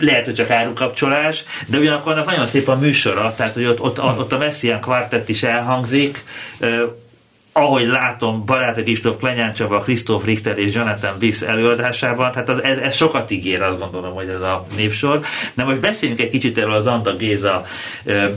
lehet, 0.00 0.24
hogy 0.24 0.34
csak 0.34 0.50
árukapcsolás, 0.50 1.44
de 1.66 1.78
ugyanakkor 1.78 2.12
annak 2.12 2.26
nagyon 2.26 2.46
szép 2.46 2.68
a 2.68 2.76
műsora, 2.76 3.34
tehát 3.36 3.54
hogy 3.54 3.64
ott, 3.64 3.80
ott, 3.80 4.02
ott 4.02 4.32
a 4.32 4.38
Messian 4.38 4.80
kvartett 4.80 5.28
is 5.28 5.42
elhangzik, 5.42 6.24
ahogy 7.52 7.86
látom, 7.86 8.44
Barátok 8.44 8.88
Istóf, 8.88 9.16
Klenyán 9.16 9.52
Csaba, 9.52 9.80
Christoph 9.80 10.24
Richter 10.24 10.58
és 10.58 10.74
Jonathan 10.74 11.18
Viss 11.18 11.42
előadásában, 11.42 12.32
tehát 12.32 12.48
az, 12.48 12.62
ez, 12.62 12.78
ez, 12.78 12.94
sokat 12.94 13.30
ígér, 13.30 13.62
azt 13.62 13.78
gondolom, 13.78 14.14
hogy 14.14 14.28
ez 14.28 14.40
a 14.40 14.66
névsor. 14.76 15.20
De 15.54 15.64
most 15.64 15.80
beszéljünk 15.80 16.20
egy 16.20 16.30
kicsit 16.30 16.58
erről 16.58 16.74
az 16.74 16.86
Anda 16.86 17.16
Géza 17.16 17.64
ö, 18.04 18.28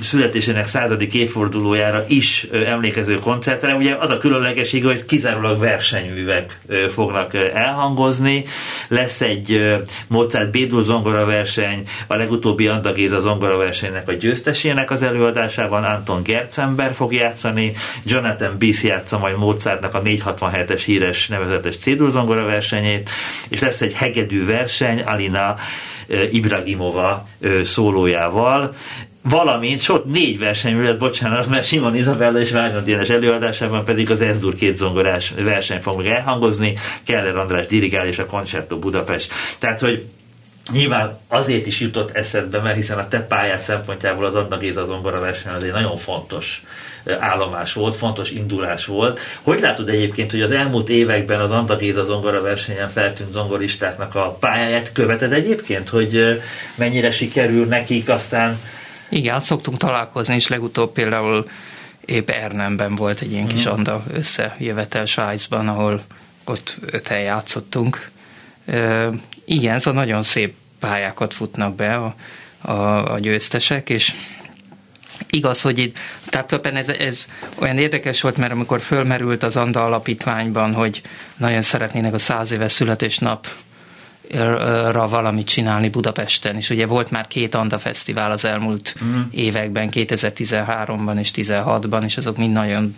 születésének 0.00 0.66
századik 0.66 1.14
évfordulójára 1.14 2.04
is 2.08 2.46
emlékező 2.52 3.18
koncertre. 3.18 3.74
Ugye 3.74 3.96
az 3.96 4.10
a 4.10 4.18
különlegesség, 4.18 4.84
hogy 4.84 5.04
kizárólag 5.04 5.58
versenyművek 5.58 6.60
fognak 6.88 7.34
elhangozni. 7.34 8.44
Lesz 8.88 9.20
egy 9.20 9.76
Mozart 10.06 10.50
Bédul 10.50 10.84
zongora 10.84 11.24
verseny, 11.24 11.82
a 12.06 12.16
legutóbbi 12.16 12.66
Anda 12.66 12.92
Géza 12.92 13.20
zongora 13.20 13.56
versenynek 13.56 14.08
a 14.08 14.12
győztesének 14.12 14.90
az 14.90 15.02
előadásában 15.02 15.84
Anton 15.84 16.22
Gercember 16.22 16.94
fog 16.94 17.12
játszani, 17.12 17.72
Jonathan 18.04 18.58
Biss 18.58 18.82
játsza 18.82 19.18
majd 19.18 19.36
Mozartnak 19.36 19.94
a 19.94 20.02
467-es 20.02 20.82
híres 20.84 21.28
nevezetes 21.28 21.76
C-dur 21.76 22.10
zongora 22.10 22.44
versenyét, 22.44 23.10
és 23.48 23.60
lesz 23.60 23.80
egy 23.80 23.94
hegedű 23.94 24.46
verseny 24.46 25.00
Alina 25.00 25.56
Ibrahimova 26.30 27.28
szólójával, 27.62 28.74
valamint 29.22 29.80
sok 29.80 30.04
négy 30.04 30.38
versenyművet, 30.38 30.98
bocsánat, 30.98 31.48
mert 31.48 31.66
Simon 31.66 31.96
Izabella 31.96 32.40
és 32.40 32.50
Vágyon 32.50 32.84
Dénes 32.84 33.08
előadásában 33.08 33.84
pedig 33.84 34.10
az 34.10 34.20
Ezdur 34.20 34.54
két 34.54 34.76
zongorás 34.76 35.32
verseny 35.36 35.80
fog 35.80 36.06
elhangozni, 36.06 36.78
Keller 37.04 37.36
András 37.36 37.66
dirigál 37.66 38.06
és 38.06 38.18
a 38.18 38.26
Concerto 38.26 38.78
Budapest. 38.78 39.32
Tehát, 39.58 39.80
hogy 39.80 40.06
Nyilván 40.72 41.18
azért 41.28 41.66
is 41.66 41.80
jutott 41.80 42.10
eszedbe, 42.10 42.60
mert 42.60 42.76
hiszen 42.76 42.98
a 42.98 43.08
te 43.08 43.20
pályát 43.20 43.60
szempontjából 43.60 44.24
az 44.24 44.34
Adna 44.34 44.58
Géza 44.58 44.84
zongora 44.84 45.20
verseny 45.20 45.52
az 45.52 45.62
egy 45.62 45.72
nagyon 45.72 45.96
fontos 45.96 46.62
állomás 47.18 47.72
volt, 47.72 47.96
fontos 47.96 48.30
indulás 48.30 48.86
volt. 48.86 49.20
Hogy 49.42 49.60
látod 49.60 49.88
egyébként, 49.88 50.30
hogy 50.30 50.42
az 50.42 50.50
elmúlt 50.50 50.88
években 50.88 51.40
az 51.40 51.50
Anta 51.50 51.76
Géza 51.76 52.04
zongora 52.04 52.42
versenyen 52.42 52.90
feltűnt 52.90 53.32
zongoristáknak 53.32 54.14
a 54.14 54.36
pályáját 54.40 54.92
követed 54.92 55.32
egyébként, 55.32 55.88
hogy 55.88 56.40
mennyire 56.74 57.10
sikerül 57.10 57.66
nekik 57.66 58.08
aztán 58.08 58.58
igen, 59.10 59.40
szoktunk 59.40 59.78
találkozni, 59.78 60.34
és 60.34 60.48
legutóbb 60.48 60.92
például 60.92 61.48
épp 62.04 62.30
Ernemben 62.30 62.94
volt 62.94 63.20
egy 63.20 63.32
ilyen 63.32 63.46
kis 63.46 63.66
mm. 63.66 63.70
anda 63.70 64.02
összejövetel 64.12 65.06
Svájcban, 65.06 65.68
ahol 65.68 66.02
ott 66.44 66.76
öten 66.86 67.20
játszottunk. 67.20 68.10
E, 68.66 69.08
igen, 69.44 69.78
szóval 69.78 70.00
nagyon 70.00 70.22
szép 70.22 70.54
pályákat 70.78 71.34
futnak 71.34 71.74
be 71.74 71.94
a, 71.94 72.14
a, 72.60 73.12
a 73.12 73.18
győztesek, 73.18 73.90
és 73.90 74.14
Igaz, 75.30 75.60
hogy 75.60 75.78
itt, 75.78 75.98
tehát 76.26 76.66
ez, 76.66 76.88
ez 76.88 77.28
olyan 77.58 77.78
érdekes 77.78 78.20
volt, 78.20 78.36
mert 78.36 78.52
amikor 78.52 78.80
fölmerült 78.80 79.42
az 79.42 79.56
Anda 79.56 79.84
alapítványban, 79.84 80.74
hogy 80.74 81.02
nagyon 81.36 81.62
szeretnének 81.62 82.14
a 82.14 82.18
száz 82.18 82.50
éves 82.50 82.72
születésnap 82.72 83.46
ra 84.90 85.08
valamit 85.08 85.46
csinálni 85.46 85.88
Budapesten, 85.88 86.56
és 86.56 86.70
ugye 86.70 86.86
volt 86.86 87.10
már 87.10 87.26
két 87.26 87.54
Anda 87.54 87.78
Fesztivál 87.78 88.30
az 88.30 88.44
elmúlt 88.44 88.94
mm. 89.04 89.20
években, 89.30 89.88
2013-ban 89.92 91.18
és 91.18 91.30
2016-ban, 91.34 92.04
és 92.04 92.16
azok 92.16 92.36
mind 92.36 92.52
nagyon 92.52 92.96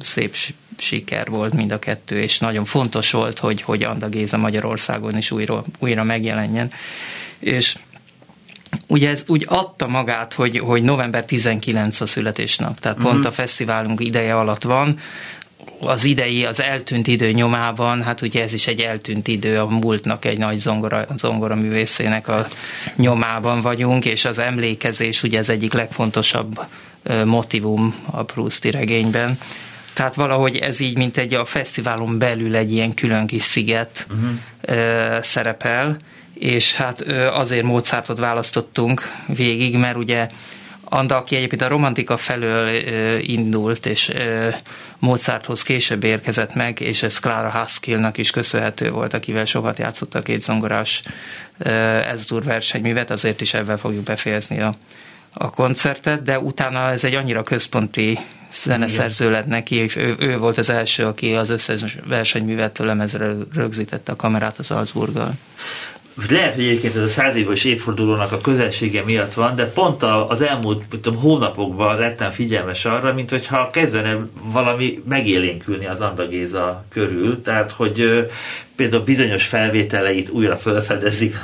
szép 0.00 0.34
siker 0.76 1.28
volt 1.28 1.52
mind 1.52 1.72
a 1.72 1.78
kettő, 1.78 2.20
és 2.20 2.38
nagyon 2.38 2.64
fontos 2.64 3.10
volt, 3.10 3.38
hogy, 3.38 3.62
hogy 3.62 3.82
Anda 3.82 4.08
Géza 4.08 4.36
Magyarországon 4.36 5.16
is 5.16 5.30
újra, 5.30 5.64
újra 5.78 6.02
megjelenjen. 6.04 6.70
És 7.38 7.76
ugye 8.86 9.08
ez 9.08 9.24
úgy 9.26 9.44
adta 9.48 9.86
magát, 9.86 10.34
hogy, 10.34 10.58
hogy 10.58 10.82
november 10.82 11.24
19 11.24 12.00
a 12.00 12.06
születésnap, 12.06 12.80
tehát 12.80 12.98
pont 12.98 13.14
uh-huh. 13.14 13.26
a 13.26 13.32
fesztiválunk 13.32 14.00
ideje 14.00 14.36
alatt 14.36 14.62
van, 14.62 14.98
az 15.80 16.04
idei, 16.04 16.44
az 16.44 16.62
eltűnt 16.62 17.06
idő 17.06 17.30
nyomában, 17.30 18.02
hát 18.02 18.22
ugye 18.22 18.42
ez 18.42 18.52
is 18.52 18.66
egy 18.66 18.80
eltűnt 18.80 19.28
idő, 19.28 19.58
a 19.58 19.66
múltnak 19.66 20.24
egy 20.24 20.38
nagy 20.38 20.58
zongora, 20.58 21.06
zongora 21.16 21.54
művészének 21.54 22.28
a 22.28 22.46
nyomában 22.96 23.60
vagyunk, 23.60 24.04
és 24.04 24.24
az 24.24 24.38
emlékezés 24.38 25.22
ugye 25.22 25.38
ez 25.38 25.48
egyik 25.48 25.72
legfontosabb 25.72 26.60
motivum 27.24 27.94
a 28.10 28.22
Prousti 28.22 28.70
regényben. 28.70 29.38
Tehát 29.92 30.14
valahogy 30.14 30.56
ez 30.56 30.80
így, 30.80 30.96
mint 30.96 31.16
egy 31.16 31.34
a 31.34 31.44
fesztiválon 31.44 32.18
belül 32.18 32.56
egy 32.56 32.72
ilyen 32.72 32.94
külön 32.94 33.26
kis 33.26 33.42
sziget 33.42 34.06
uh-huh. 34.10 35.22
szerepel, 35.22 35.96
és 36.34 36.74
hát 36.74 37.00
azért 37.32 37.64
Mozartot 37.64 38.18
választottunk 38.18 39.12
végig, 39.26 39.76
mert 39.76 39.96
ugye 39.96 40.28
Anda, 40.90 41.16
aki 41.16 41.36
egyébként 41.36 41.62
a 41.62 41.68
romantika 41.68 42.16
felől 42.16 42.68
indult, 43.20 43.86
és 43.86 44.12
Mozarthoz 44.98 45.62
később 45.62 46.04
érkezett 46.04 46.54
meg, 46.54 46.80
és 46.80 47.02
ez 47.02 47.18
Clara 47.18 47.48
Haskellnak 47.48 48.18
is 48.18 48.30
köszönhető 48.30 48.90
volt, 48.90 49.14
akivel 49.14 49.44
sokat 49.44 49.78
játszott 49.78 50.14
a 50.14 50.22
két 50.22 50.42
zongorás 50.42 51.02
Ezdur 52.04 52.44
versenyművet, 52.44 53.10
azért 53.10 53.40
is 53.40 53.54
ebben 53.54 53.78
fogjuk 53.78 54.02
befejezni 54.02 54.60
a, 54.60 54.74
a 55.32 55.50
koncertet, 55.50 56.22
de 56.22 56.38
utána 56.38 56.90
ez 56.90 57.04
egy 57.04 57.14
annyira 57.14 57.42
központi 57.42 58.18
zeneszerző 58.52 59.30
lett 59.30 59.46
neki, 59.46 59.74
és 59.74 59.96
ő, 59.96 60.14
ő 60.18 60.38
volt 60.38 60.58
az 60.58 60.70
első, 60.70 61.04
aki 61.04 61.34
az 61.34 61.50
összes 61.50 61.96
versenyművet 62.06 62.78
lemezre 62.78 63.32
rögzítette 63.54 64.12
a 64.12 64.16
kamerát 64.16 64.58
az 64.58 64.66
Salzburggal 64.66 65.34
lehet, 66.30 66.54
hogy 66.54 66.64
egyébként 66.64 66.96
ez 66.96 67.02
a 67.02 67.08
száz 67.08 67.36
éves 67.36 67.64
évfordulónak 67.64 68.32
a 68.32 68.40
közelsége 68.40 69.02
miatt 69.04 69.34
van, 69.34 69.56
de 69.56 69.66
pont 69.66 70.02
az 70.02 70.40
elmúlt 70.40 70.84
tudom, 70.88 71.16
hónapokban 71.20 71.98
lettem 71.98 72.30
figyelmes 72.30 72.84
arra, 72.84 73.14
mint 73.14 73.30
hogyha 73.30 73.70
kezdene 73.70 74.18
valami 74.42 75.02
megélénkülni 75.08 75.86
az 75.86 76.00
Andagéza 76.00 76.84
körül, 76.88 77.42
tehát 77.42 77.72
hogy 77.72 78.28
például 78.76 79.04
bizonyos 79.04 79.46
felvételeit 79.46 80.28
újra 80.28 80.56
felfedezik 80.56 81.36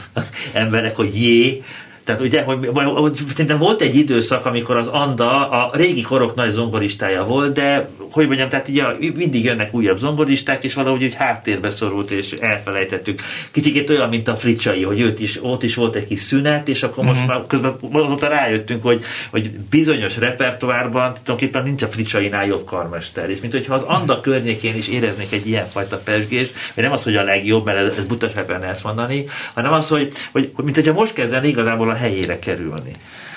emberek, 0.52 0.96
hogy 0.96 1.22
jé, 1.22 1.62
tehát 2.04 2.20
ugye, 2.20 2.42
hogy, 2.42 2.70
hogy 2.72 3.14
szerintem 3.30 3.58
volt 3.58 3.80
egy 3.80 3.96
időszak, 3.96 4.46
amikor 4.46 4.76
az 4.78 4.88
Anda 4.88 5.48
a 5.48 5.70
régi 5.76 6.02
korok 6.02 6.34
nagy 6.34 6.50
zongoristája 6.50 7.24
volt, 7.24 7.54
de 7.54 7.88
hogy 8.10 8.26
mondjam, 8.26 8.48
tehát 8.48 8.68
így 8.68 8.78
a, 8.78 8.96
mindig 8.98 9.44
jönnek 9.44 9.74
újabb 9.74 9.98
zongoristák, 9.98 10.64
és 10.64 10.74
valahogy 10.74 11.04
úgy 11.04 11.14
háttérbe 11.14 11.70
szorult, 11.70 12.10
és 12.10 12.32
elfelejtettük. 12.32 13.20
Kicsit 13.50 13.90
olyan, 13.90 14.08
mint 14.08 14.28
a 14.28 14.36
Fricsai, 14.36 14.82
hogy 14.82 15.00
őt 15.00 15.20
is, 15.20 15.44
ott 15.44 15.62
is 15.62 15.74
volt 15.74 15.94
egy 15.94 16.06
kis 16.06 16.20
szünet, 16.20 16.68
és 16.68 16.82
akkor 16.82 17.04
most 17.04 17.18
mm-hmm. 17.18 17.28
már 17.28 17.46
közben 17.46 17.76
azóta 17.92 18.28
rájöttünk, 18.28 18.82
hogy, 18.82 19.02
hogy 19.30 19.50
bizonyos 19.50 20.18
repertoárban 20.18 21.12
tulajdonképpen 21.12 21.62
nincs 21.62 21.82
a 21.82 21.86
Fricsainál 21.86 22.46
jobb 22.46 22.64
karmester. 22.64 23.30
És 23.30 23.40
mint 23.40 23.52
hogyha 23.52 23.74
az 23.74 23.82
Anda 23.82 24.20
környékén 24.20 24.76
is 24.76 24.88
éreznék 24.88 25.32
egy 25.32 25.46
ilyenfajta 25.46 25.96
pesgés, 26.04 26.50
vagy 26.74 26.84
nem 26.84 26.92
az, 26.92 27.04
hogy 27.04 27.16
a 27.16 27.22
legjobb, 27.22 27.64
mert 27.64 27.78
ez, 27.78 27.96
ez 27.96 28.04
butasebben 28.04 28.62
ezt 28.62 28.84
mondani, 28.84 29.26
hanem 29.54 29.72
az, 29.72 29.88
hogy, 29.88 30.12
hogy, 30.32 30.50
hogy 30.54 30.64
mint 30.64 30.76
hogyha 30.76 30.92
most 30.92 31.12
kezdene 31.12 31.46
igazából 31.46 31.90
a 31.90 31.93
helyére 31.94 32.38
kerülni. 32.38 32.92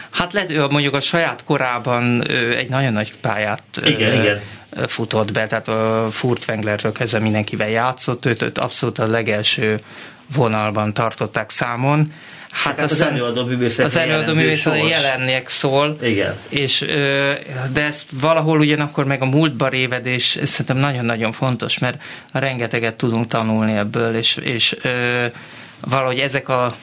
Hát 0.10 0.34
lehet, 0.34 0.70
mondjuk 0.70 0.94
a 0.94 1.02
saját 1.02 1.44
korában 1.44 2.28
egy 2.58 2.70
nagyon 2.70 2.94
nagy 2.94 3.14
pályát 3.22 3.62
igen, 3.82 4.22
igen. 4.22 4.40
futott 4.88 5.32
be, 5.32 5.48
tehát 5.48 5.68
a 5.68 6.08
Furtwänglertől 6.12 6.92
kezdve 6.92 7.20
mindenkivel 7.20 7.70
játszott, 7.70 8.26
őt, 8.26 8.42
őt 8.42 8.58
abszolút 8.58 9.00
a 9.00 9.08
legelső 9.08 9.80
vonalban 10.36 10.94
tartották 10.94 11.50
számon. 11.50 12.14
Hát, 12.52 12.76
hát 12.76 12.92
az 12.92 13.02
előadó 13.02 13.46
művészet 13.46 13.86
az 13.86 13.96
előadó 13.96 14.34
művészet 14.34 14.88
jelennek 14.90 15.50
szól. 15.50 15.98
Igen. 16.02 16.36
És, 16.50 16.86
de 17.74 17.84
ezt 17.84 18.10
valahol 18.12 18.60
ugyanakkor 18.60 19.06
meg 19.06 19.22
a 19.22 19.26
múltba 19.26 19.68
révedés 19.68 20.40
szerintem 20.44 20.78
nagyon-nagyon 20.78 21.32
fontos, 21.32 21.78
mert 21.78 22.02
rengeteget 22.32 22.94
tudunk 22.94 23.28
tanulni 23.28 23.78
ebből, 23.78 24.16
és, 24.16 24.36
és 24.36 24.76
valahogy 25.80 26.20
ezek 26.20 26.50
a 26.50 26.76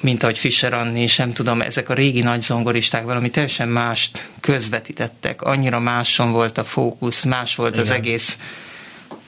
mint 0.00 0.22
ahogy 0.22 0.38
Fischer 0.38 0.72
Anni, 0.72 1.06
sem 1.06 1.32
tudom, 1.32 1.60
ezek 1.60 1.88
a 1.88 1.94
régi 1.94 2.20
nagy 2.20 2.42
zongoristák 2.42 3.04
valami 3.04 3.30
teljesen 3.30 3.68
mást 3.68 4.28
közvetítettek. 4.40 5.42
Annyira 5.42 5.78
máson 5.78 6.32
volt 6.32 6.58
a 6.58 6.64
fókusz, 6.64 7.24
más 7.24 7.54
volt 7.54 7.72
Igen. 7.72 7.84
az 7.84 7.90
egész 7.90 8.38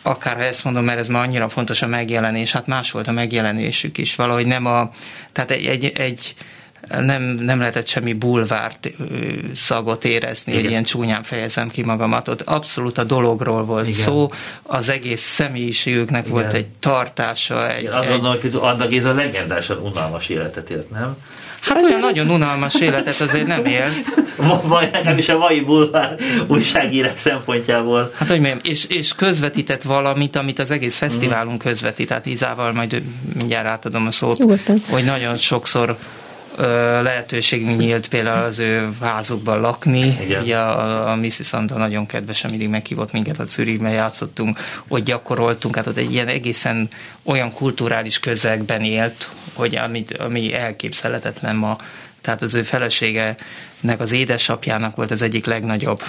akár 0.03 0.37
ha 0.37 0.43
ezt 0.43 0.65
mondom, 0.65 0.85
mert 0.85 0.99
ez 0.99 1.09
már 1.09 1.23
annyira 1.23 1.49
fontos 1.49 1.83
a 1.83 1.87
megjelenés, 1.87 2.53
hát 2.53 2.67
más 2.67 2.91
volt 2.91 3.07
a 3.07 3.13
megjelenésük 3.13 3.99
is, 3.99 4.15
valahogy 4.15 4.47
nem 4.47 4.67
a, 4.67 4.91
tehát 5.33 5.51
egy, 5.51 5.67
egy, 5.67 5.85
egy 5.85 6.35
nem, 7.01 7.23
nem 7.23 7.59
lehetett 7.59 7.87
semmi 7.87 8.13
bulvárt 8.13 8.91
szagot 9.55 10.05
érezni, 10.05 10.55
hogy 10.55 10.65
ilyen 10.65 10.83
csúnyán 10.83 11.23
fejezem 11.23 11.69
ki 11.69 11.83
magamat. 11.83 12.29
Ott 12.29 12.41
abszolút 12.41 12.99
a 12.99 13.05
dologról 13.05 13.65
volt 13.65 13.87
Igen. 13.87 14.01
szó, 14.01 14.31
az 14.63 14.89
egész 14.89 15.23
személyiségüknek 15.23 16.27
Igen. 16.27 16.33
volt 16.33 16.53
egy 16.53 16.67
tartása. 16.81 17.71
Egy, 17.71 17.83
Igen, 17.83 17.93
azt 17.93 18.09
egy... 18.09 18.13
gondolom, 18.13 18.41
hogy 18.41 18.59
Anna 18.61 18.87
Géza 18.87 19.13
legendásan 19.13 19.79
unalmas 19.79 20.29
életet 20.29 20.71
élt, 20.71 20.91
nem? 20.91 21.17
Hát 21.61 21.83
olyan 21.83 22.01
nagyon 22.01 22.31
unalmas 22.31 22.75
életet 22.75 23.21
azért 23.21 23.47
nem 23.47 23.65
él. 23.65 23.89
Vagy 24.63 25.19
is 25.19 25.29
a 25.29 25.39
mai 25.39 25.61
bulvár 25.61 26.17
újságírás 26.47 27.21
szempontjából. 27.21 28.13
Hát 28.17 28.29
hogy 28.29 28.41
mondjam, 28.41 28.61
és, 28.63 28.85
és 28.85 29.15
közvetített 29.15 29.83
valamit, 29.83 30.37
amit 30.37 30.59
az 30.59 30.71
egész 30.71 30.97
fesztiválunk 30.97 31.59
közvetít. 31.59 32.09
Tehát 32.09 32.27
Izával 32.27 32.73
majd 32.73 33.03
mindjárt 33.35 33.67
átadom 33.67 34.07
a 34.07 34.11
szót, 34.11 34.39
Nyugodtan. 34.39 34.83
hogy 34.91 35.05
nagyon 35.05 35.37
sokszor 35.37 35.97
lehetőségünk 37.03 37.79
nyílt 37.79 38.09
például 38.09 38.45
az 38.45 38.59
ő 38.59 38.89
házukban 39.01 39.61
lakni. 39.61 40.17
Igen. 40.25 40.43
Ugye 40.43 40.57
a, 40.57 41.11
a 41.11 41.17
Mrs. 41.17 41.41
Santa 41.43 41.77
nagyon 41.77 42.07
kedvesen 42.07 42.51
mindig 42.51 42.69
meghívott 42.69 43.13
minket 43.13 43.39
a 43.39 43.45
Zürichben 43.45 43.93
játszottunk, 43.93 44.59
ott 44.89 45.05
gyakoroltunk, 45.05 45.77
hát 45.77 45.87
ott 45.87 45.97
egy 45.97 46.13
ilyen 46.13 46.29
egészen 46.29 46.89
olyan 47.23 47.53
kulturális 47.53 48.21
közegben 48.21 48.83
élt, 48.83 49.29
hogy 49.55 49.77
amit, 49.77 50.17
ami 50.17 50.55
elképzelhetetlen 50.55 51.57
ma. 51.57 51.77
Tehát 52.21 52.43
az 52.43 52.55
ő 52.55 52.63
feleségenek, 52.63 53.37
az 53.99 54.13
édesapjának 54.13 54.97
volt 54.97 55.11
az 55.11 55.23
egyik 55.23 55.47
legnagyobb 55.47 56.03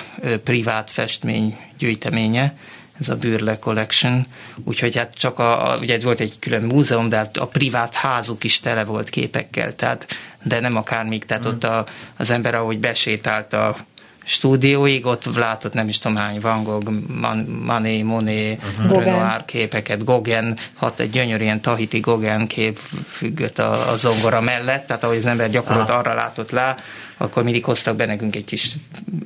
privát 0.43 0.91
festmény 0.91 1.57
gyűjteménye, 1.77 2.55
ez 3.03 3.09
a 3.09 3.15
Bürle 3.15 3.59
Collection, 3.59 4.25
úgyhogy 4.63 4.97
hát 4.97 5.13
csak 5.13 5.39
a, 5.39 5.71
a, 5.71 5.77
ugye 5.77 5.99
volt 5.99 6.19
egy 6.19 6.39
külön 6.39 6.63
múzeum, 6.63 7.09
de 7.09 7.17
hát 7.17 7.37
a 7.37 7.47
privát 7.47 7.93
házuk 7.93 8.43
is 8.43 8.59
tele 8.59 8.83
volt 8.83 9.09
képekkel, 9.09 9.75
tehát, 9.75 10.05
de 10.43 10.59
nem 10.59 10.75
akármik, 10.75 11.25
tehát 11.25 11.45
mm. 11.45 11.49
ott 11.49 11.63
a, 11.63 11.85
az 12.17 12.29
ember, 12.29 12.55
ahogy 12.55 12.79
besétált 12.79 13.53
a 13.53 13.75
stúdióig, 14.23 15.05
ott 15.05 15.35
látott 15.35 15.73
nem 15.73 15.87
is 15.87 15.99
tudom 15.99 16.17
hány 16.17 16.39
Van 16.39 16.63
Gogh, 16.63 16.91
Man, 17.07 17.37
Mané, 17.65 18.01
Moné, 18.01 18.51
uh-huh. 18.51 19.03
Renoir 19.03 19.45
képeket, 19.45 20.03
Gauguin, 20.03 20.57
hat 20.73 20.99
egy 20.99 21.09
gyönyörű 21.09 21.43
ilyen 21.43 21.61
tahiti 21.61 21.99
Gauguin 21.99 22.47
kép 22.47 22.79
függött 23.11 23.59
a, 23.59 23.91
a 23.91 23.97
zongora 23.97 24.41
mellett, 24.41 24.87
tehát 24.87 25.03
ahogy 25.03 25.17
az 25.17 25.25
ember 25.25 25.49
gyakorolt 25.49 25.89
ah. 25.89 25.97
arra 25.97 26.13
látott 26.13 26.51
lá, 26.51 26.75
akkor 27.17 27.43
mindig 27.43 27.65
hoztak 27.65 27.95
be 27.95 28.05
nekünk 28.05 28.35
egy 28.35 28.45
kis 28.45 28.71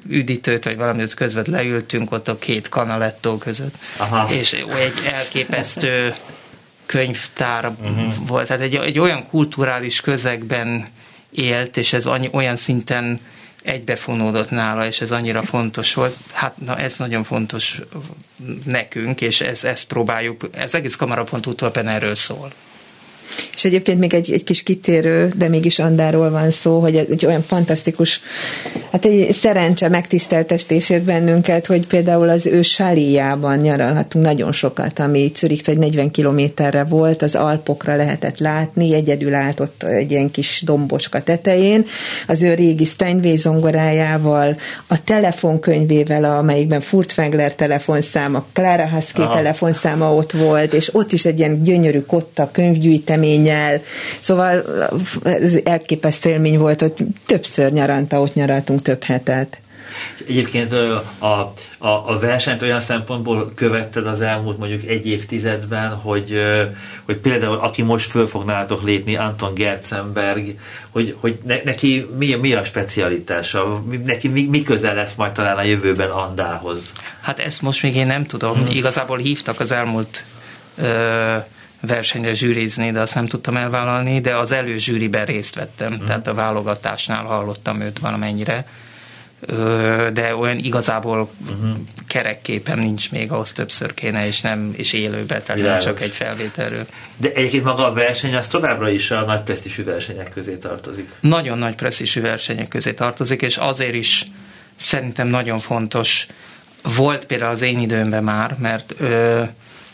üdítőt, 0.09 0.63
vagy 0.63 0.77
valamit 0.77 1.13
közvet 1.13 1.47
leültünk 1.47 2.11
ott 2.11 2.27
a 2.27 2.37
két 2.37 2.69
kanalettó 2.69 3.37
között, 3.37 3.75
Aha. 3.97 4.29
és 4.31 4.53
egy 4.53 4.93
elképesztő 5.11 6.13
könyvtár 6.85 7.71
uh-huh. 7.81 8.13
volt, 8.27 8.47
tehát 8.47 8.61
egy, 8.61 8.75
egy 8.75 8.99
olyan 8.99 9.27
kulturális 9.27 10.01
közegben 10.01 10.87
élt, 11.31 11.77
és 11.77 11.93
ez 11.93 12.05
annyi, 12.05 12.29
olyan 12.31 12.55
szinten 12.55 13.19
egybefonódott 13.67 14.49
nála, 14.49 14.85
és 14.85 15.01
ez 15.01 15.11
annyira 15.11 15.41
fontos 15.41 15.93
volt. 15.93 16.15
Hát 16.33 16.57
na, 16.57 16.77
ez 16.77 16.97
nagyon 16.97 17.23
fontos 17.23 17.81
nekünk, 18.65 19.21
és 19.21 19.41
ez, 19.41 19.63
ezt 19.63 19.87
próbáljuk, 19.87 20.49
ez 20.51 20.73
egész 20.73 20.95
kamarapontútól 20.95 21.71
erről 21.73 22.15
szól. 22.15 22.51
És 23.53 23.65
egyébként 23.65 23.99
még 23.99 24.13
egy, 24.13 24.31
egy 24.31 24.43
kis 24.43 24.63
kitérő, 24.63 25.33
de 25.35 25.47
mégis 25.47 25.79
Andáról 25.79 26.29
van 26.29 26.51
szó, 26.51 26.79
hogy 26.79 26.95
egy 26.95 27.25
olyan 27.25 27.41
fantasztikus, 27.41 28.21
hát 28.91 29.05
egy 29.05 29.31
szerencse 29.31 29.89
megtiszteltestésért 29.89 31.03
bennünket, 31.03 31.65
hogy 31.65 31.87
például 31.87 32.29
az 32.29 32.45
ő 32.45 32.61
sáliában 32.61 33.57
nyaralhatunk 33.57 34.25
nagyon 34.25 34.51
sokat, 34.51 34.99
ami 34.99 35.31
Zürich 35.35 35.69
egy 35.69 35.77
40 35.77 36.11
kilométerre 36.11 36.83
volt, 36.83 37.21
az 37.21 37.35
Alpokra 37.35 37.95
lehetett 37.95 38.39
látni, 38.39 38.93
egyedül 38.93 39.33
állt 39.33 39.59
ott 39.59 39.83
egy 39.83 40.11
ilyen 40.11 40.31
kis 40.31 40.61
dombocska 40.65 41.23
tetején, 41.23 41.85
az 42.27 42.41
ő 42.41 42.53
régi 42.53 42.85
Steinway 42.85 43.35
zongorájával, 43.35 44.57
a 44.87 45.03
telefonkönyvével, 45.03 46.23
amelyikben 46.23 46.81
Furtwängler 46.81 47.55
telefonszáma, 47.55 48.45
Clara 48.53 48.89
Husky 48.89 49.21
Aha. 49.21 49.33
telefonszáma 49.33 50.13
ott 50.13 50.31
volt, 50.31 50.73
és 50.73 50.95
ott 50.95 51.11
is 51.11 51.25
egy 51.25 51.39
ilyen 51.39 51.63
gyönyörű 51.63 52.01
kotta 52.01 52.49
könyvgyűjtem 52.51 53.16
véleménnyel. 53.19 53.81
Szóval 54.19 54.63
ez 55.23 55.59
elképesztő 55.63 56.29
élmény 56.29 56.57
volt, 56.57 56.81
hogy 56.81 56.93
többször 57.25 57.71
nyaranta, 57.71 58.21
ott 58.21 58.33
nyaraltunk 58.33 58.81
több 58.81 59.03
hetet. 59.03 59.59
Egyébként 60.27 60.73
a, 61.19 61.53
a, 61.77 61.87
a 61.87 62.17
versenyt 62.19 62.61
olyan 62.61 62.79
szempontból 62.81 63.51
követted 63.55 64.07
az 64.07 64.21
elmúlt 64.21 64.57
mondjuk 64.57 64.83
egy 64.83 65.07
évtizedben, 65.07 65.89
hogy, 65.89 66.33
hogy 67.05 67.17
például 67.17 67.57
aki 67.57 67.81
most 67.81 68.11
föl 68.11 68.27
fog 68.27 68.45
nálatok 68.45 68.83
lépni, 68.83 69.15
Anton 69.15 69.53
Gerzenberg, 69.53 70.55
hogy, 70.89 71.15
hogy 71.19 71.37
ne, 71.43 71.55
neki 71.63 72.07
mi, 72.17 72.35
mi 72.35 72.53
a 72.53 72.63
specialitása, 72.63 73.83
neki 74.05 74.27
mi, 74.27 74.45
mi 74.45 74.61
közel 74.61 74.95
lesz 74.95 75.13
majd 75.15 75.31
talán 75.31 75.57
a 75.57 75.63
jövőben 75.63 76.09
Andához? 76.09 76.91
Hát 77.21 77.39
ezt 77.39 77.61
most 77.61 77.83
még 77.83 77.95
én 77.95 78.07
nem 78.07 78.25
tudom. 78.25 78.53
Hmm. 78.53 78.67
Igazából 78.71 79.17
hívtak 79.17 79.59
az 79.59 79.71
elmúlt 79.71 80.23
ö, 80.77 81.35
versenyre 81.81 82.33
zsűrizni, 82.33 82.91
de 82.91 82.99
azt 82.99 83.15
nem 83.15 83.25
tudtam 83.25 83.57
elvállalni, 83.57 84.21
de 84.21 84.35
az 84.35 84.51
előzsűriben 84.51 85.25
részt 85.25 85.55
vettem, 85.55 85.93
mm. 85.93 86.05
tehát 86.05 86.27
a 86.27 86.33
válogatásnál 86.33 87.23
hallottam 87.23 87.81
őt 87.81 87.99
valamennyire, 87.99 88.65
de 90.13 90.35
olyan 90.35 90.57
igazából 90.57 91.29
uh-huh. 91.49 91.77
kerekképem 92.07 92.79
nincs 92.79 93.11
még, 93.11 93.31
ahhoz 93.31 93.51
többször 93.51 93.93
kéne, 93.93 94.27
és 94.27 94.41
nem, 94.41 94.73
és 94.75 94.93
élőben, 94.93 95.43
tehát 95.45 95.61
nem 95.61 95.79
csak 95.79 96.01
egy 96.01 96.11
felvételről. 96.11 96.85
De 97.17 97.31
egyébként 97.33 97.63
maga 97.63 97.85
a 97.85 97.93
verseny 97.93 98.35
az 98.35 98.47
továbbra 98.47 98.89
is 98.89 99.11
a 99.11 99.25
nagy 99.25 99.41
presztisű 99.41 99.83
versenyek 99.83 100.29
közé 100.29 100.55
tartozik. 100.55 101.09
Nagyon 101.19 101.57
nagy 101.57 101.75
presztisű 101.75 102.21
versenyek 102.21 102.67
közé 102.67 102.93
tartozik, 102.93 103.41
és 103.41 103.57
azért 103.57 103.93
is 103.93 104.25
szerintem 104.77 105.27
nagyon 105.27 105.59
fontos 105.59 106.27
volt 106.95 107.25
például 107.25 107.51
az 107.51 107.61
én 107.61 107.79
időmben 107.79 108.23
már, 108.23 108.55
mert 108.59 108.93
ö, 108.99 109.43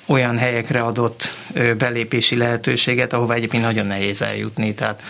olyan 0.06 0.38
helyekre 0.38 0.82
adott 0.82 1.34
belépési 1.78 2.36
lehetőséget, 2.38 3.14
ahova 3.14 3.34
egyébként 3.34 3.64
nagyon 3.64 3.86
nehéz 3.86 4.22
eljutni. 4.22 4.74
Tehát, 4.74 5.02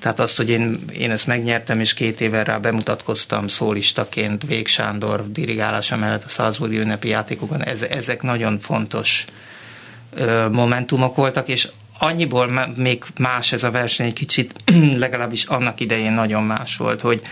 tehát 0.00 0.20
azt, 0.20 0.36
hogy 0.36 0.50
én, 0.50 0.74
én 0.92 1.10
ezt 1.10 1.26
megnyertem, 1.26 1.80
és 1.80 1.94
két 1.94 2.20
éve 2.20 2.44
rá 2.44 2.58
bemutatkoztam 2.58 3.48
szólistaként 3.48 4.42
Vég 4.46 4.66
Sándor 4.66 5.32
dirigálása 5.32 5.96
mellett 5.96 6.24
a 6.24 6.28
Salzburgi 6.28 6.78
ünnepi 6.78 7.08
játékokon, 7.08 7.64
ez, 7.64 7.82
ezek 7.82 8.22
nagyon 8.22 8.58
fontos 8.60 9.24
momentumok 10.50 11.16
voltak, 11.16 11.48
és 11.48 11.68
annyiból 11.98 12.70
még 12.76 13.04
más 13.18 13.52
ez 13.52 13.64
a 13.64 13.70
verseny 13.70 14.06
egy 14.06 14.12
kicsit, 14.12 14.54
legalábbis 15.04 15.44
annak 15.44 15.80
idején 15.80 16.12
nagyon 16.12 16.42
más 16.42 16.76
volt, 16.76 17.00
hogy, 17.00 17.22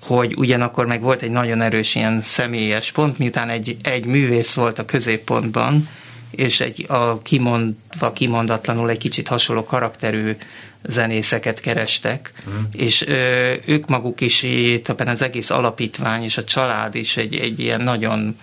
hogy 0.00 0.34
ugyanakkor 0.36 0.86
meg 0.86 1.00
volt 1.00 1.22
egy 1.22 1.30
nagyon 1.30 1.60
erős 1.60 1.94
ilyen 1.94 2.22
személyes 2.22 2.92
pont, 2.92 3.18
miután 3.18 3.48
egy, 3.48 3.76
egy 3.82 4.04
művész 4.04 4.54
volt 4.54 4.78
a 4.78 4.84
középpontban, 4.84 5.88
és 6.32 6.60
egy, 6.60 6.84
a 6.88 7.18
kimondva 7.18 8.12
kimondatlanul 8.12 8.90
egy 8.90 8.98
kicsit 8.98 9.28
hasonló 9.28 9.64
karakterű 9.64 10.36
zenészeket 10.82 11.60
kerestek, 11.60 12.32
mm. 12.48 12.62
és 12.72 13.06
ö, 13.06 13.54
ők 13.66 13.88
maguk 13.88 14.20
is, 14.20 14.42
ebben 14.84 15.08
az 15.08 15.22
egész 15.22 15.50
alapítvány 15.50 16.22
és 16.22 16.36
a 16.36 16.44
család 16.44 16.94
is 16.94 17.16
egy, 17.16 17.34
egy 17.34 17.58
ilyen 17.58 17.80
nagyon 17.80 18.36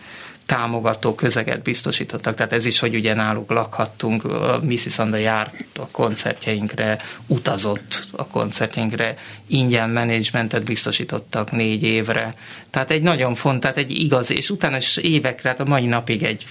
támogató 0.50 1.16
közeget 1.16 1.62
biztosítottak, 1.62 2.36
tehát 2.36 2.54
ez 2.54 2.66
is, 2.66 2.80
hogy 2.80 2.96
ugye 2.96 3.14
náluk 3.14 3.52
lakhattunk, 3.52 4.24
Missy 4.62 4.90
Sanda 4.90 5.18
járt 5.18 5.54
a 5.78 5.88
koncertjeinkre, 5.92 7.02
utazott 7.28 8.08
a 8.12 8.28
koncertjeinkre, 8.28 9.16
ingyen 9.48 9.90
menedzsmentet 9.90 10.64
biztosítottak 10.64 11.52
négy 11.52 11.84
évre, 11.84 12.36
tehát 12.70 12.92
egy 12.92 13.02
nagyon 13.02 13.36
fontos, 13.36 13.62
tehát 13.62 13.78
egy 13.78 13.92
igaz, 14.00 14.32
és 14.32 14.50
utána 14.50 14.78
is 14.78 14.98
évekre, 14.98 15.50
hát 15.50 15.60
a 15.60 15.66
mai 15.66 15.86
napig 15.86 16.24
egy 16.24 16.46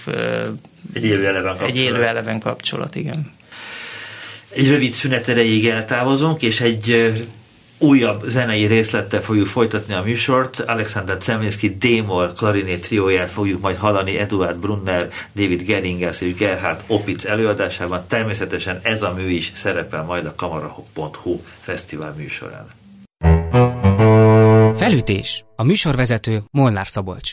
egy 0.93 1.05
élő 1.05 1.27
eleven 1.27 1.57
kapcsolat. 1.57 1.71
Egy 1.71 1.77
élő 1.77 2.03
eleven 2.03 2.39
kapcsolat, 2.39 2.95
igen. 2.95 3.31
Egy 4.49 4.69
rövid 4.69 4.91
szünet 4.91 5.27
erejéig 5.27 5.67
eltávozunk, 5.67 6.41
és 6.41 6.61
egy 6.61 7.13
újabb 7.79 8.23
zenei 8.27 8.65
részlettel 8.65 9.21
fogjuk 9.21 9.47
folytatni 9.47 9.93
a 9.93 10.01
műsort. 10.01 10.59
Alexander 10.59 11.17
Zemlinski 11.21 11.77
démol 11.77 12.33
klarinét 12.37 12.81
trióját 12.81 13.29
fogjuk 13.29 13.61
majd 13.61 13.77
hallani 13.77 14.17
Eduard 14.17 14.57
Brunner, 14.57 15.09
David 15.35 15.61
Geringes 15.61 16.21
és 16.21 16.35
Gerhard 16.35 16.83
Opitz 16.87 17.25
előadásában. 17.25 18.03
Természetesen 18.07 18.79
ez 18.83 19.01
a 19.01 19.13
mű 19.13 19.29
is 19.29 19.51
szerepel 19.55 20.03
majd 20.03 20.25
a 20.25 20.33
kamara.hu 20.35 21.41
fesztivál 21.61 22.13
műsorán. 22.17 22.67
Felütés. 24.75 25.43
A 25.55 25.63
műsorvezető 25.63 26.39
Molnár 26.51 26.87
Szabolcs. 26.87 27.31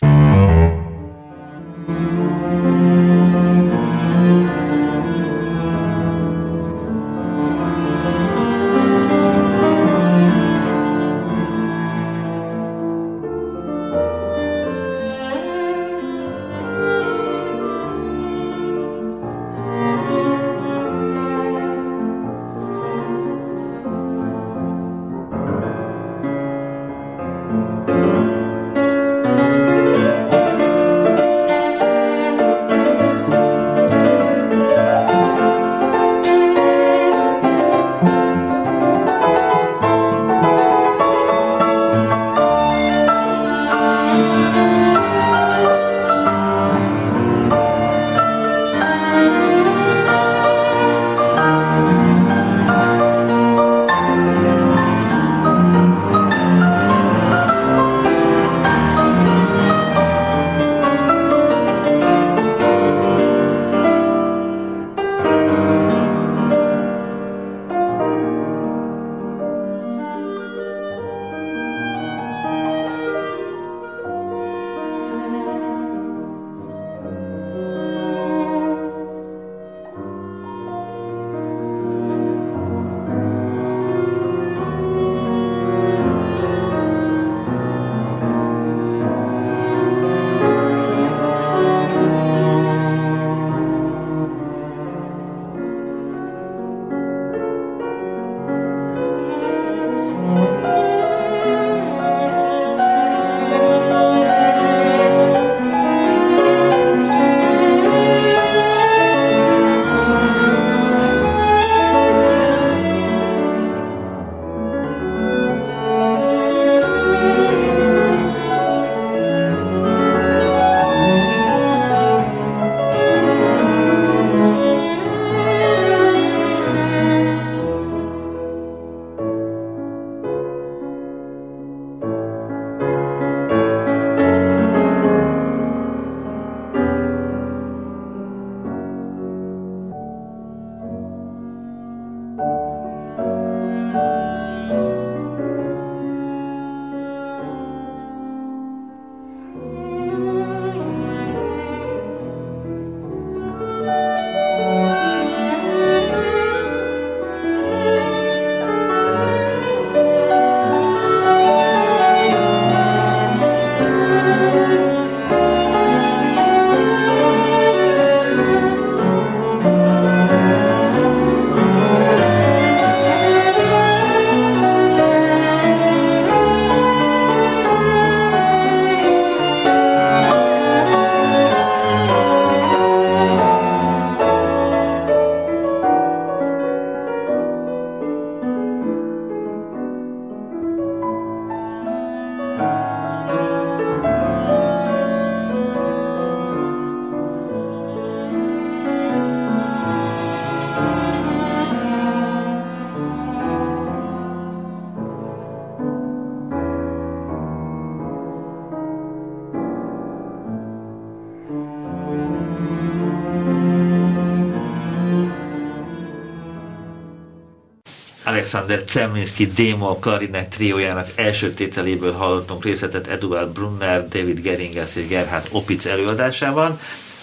Alexander 218.47 218.85
Cemlinski 218.85 219.47
démo 219.47 219.99
klarinet 219.99 220.49
triójának 220.49 221.09
első 221.15 221.51
tételéből 221.51 222.13
hallottunk 222.13 222.65
részletet 222.65 223.07
Eduard 223.07 223.49
Brunner, 223.49 224.09
David 224.09 224.41
Geringes 224.41 224.97
és 224.97 225.07
Gerhard 225.07 225.47
Opitz 225.51 225.87
előadásában. 225.87 226.81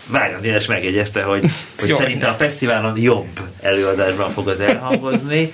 Várjon, 0.08 0.42
Dénes 0.42 0.66
megjegyezte, 0.66 1.24
hogy, 1.24 1.46
hogy 1.80 1.94
szerintem 1.96 2.30
a 2.30 2.34
fesztiválon 2.34 2.98
jobb 2.98 3.40
előadásban 3.62 4.32
fog 4.32 4.48
az 4.48 4.60
elhangozni. 4.60 5.52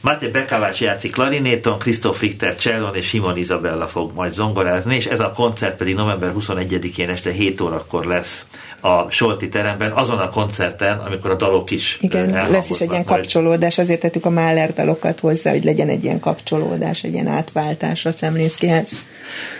Máté 0.00 0.26
Bekávács 0.26 0.80
játszik 0.80 1.12
klarinéton, 1.12 1.78
Krisztóf 1.78 2.20
Richter 2.20 2.56
csellon 2.56 2.94
és 2.94 3.06
Simon 3.06 3.36
Izabella 3.36 3.88
fog 3.88 4.14
majd 4.14 4.32
zongorázni, 4.32 4.94
és 4.94 5.06
ez 5.06 5.20
a 5.20 5.30
koncert 5.30 5.76
pedig 5.76 5.94
november 5.94 6.32
21-én 6.38 7.08
este 7.08 7.30
7 7.30 7.60
órakor 7.60 8.04
lesz 8.04 8.46
a 8.84 9.10
Solti 9.10 9.48
teremben, 9.48 9.92
azon 9.92 10.18
a 10.18 10.28
koncerten, 10.28 10.98
amikor 10.98 11.30
a 11.30 11.34
dalok 11.34 11.70
is 11.70 11.98
Igen, 12.00 12.30
lesz 12.50 12.70
is 12.70 12.80
egy 12.80 12.90
ilyen 12.90 13.04
majd. 13.06 13.20
kapcsolódás, 13.20 13.78
azért 13.78 14.00
tettük 14.00 14.24
a 14.24 14.30
Mahler 14.30 14.72
dalokat 14.72 15.20
hozzá, 15.20 15.50
hogy 15.50 15.64
legyen 15.64 15.88
egy 15.88 16.04
ilyen 16.04 16.20
kapcsolódás, 16.20 17.02
egy 17.02 17.12
ilyen 17.12 17.26
átváltás 17.26 18.04
a 18.04 18.10
Szemlinszkihez. 18.10 18.90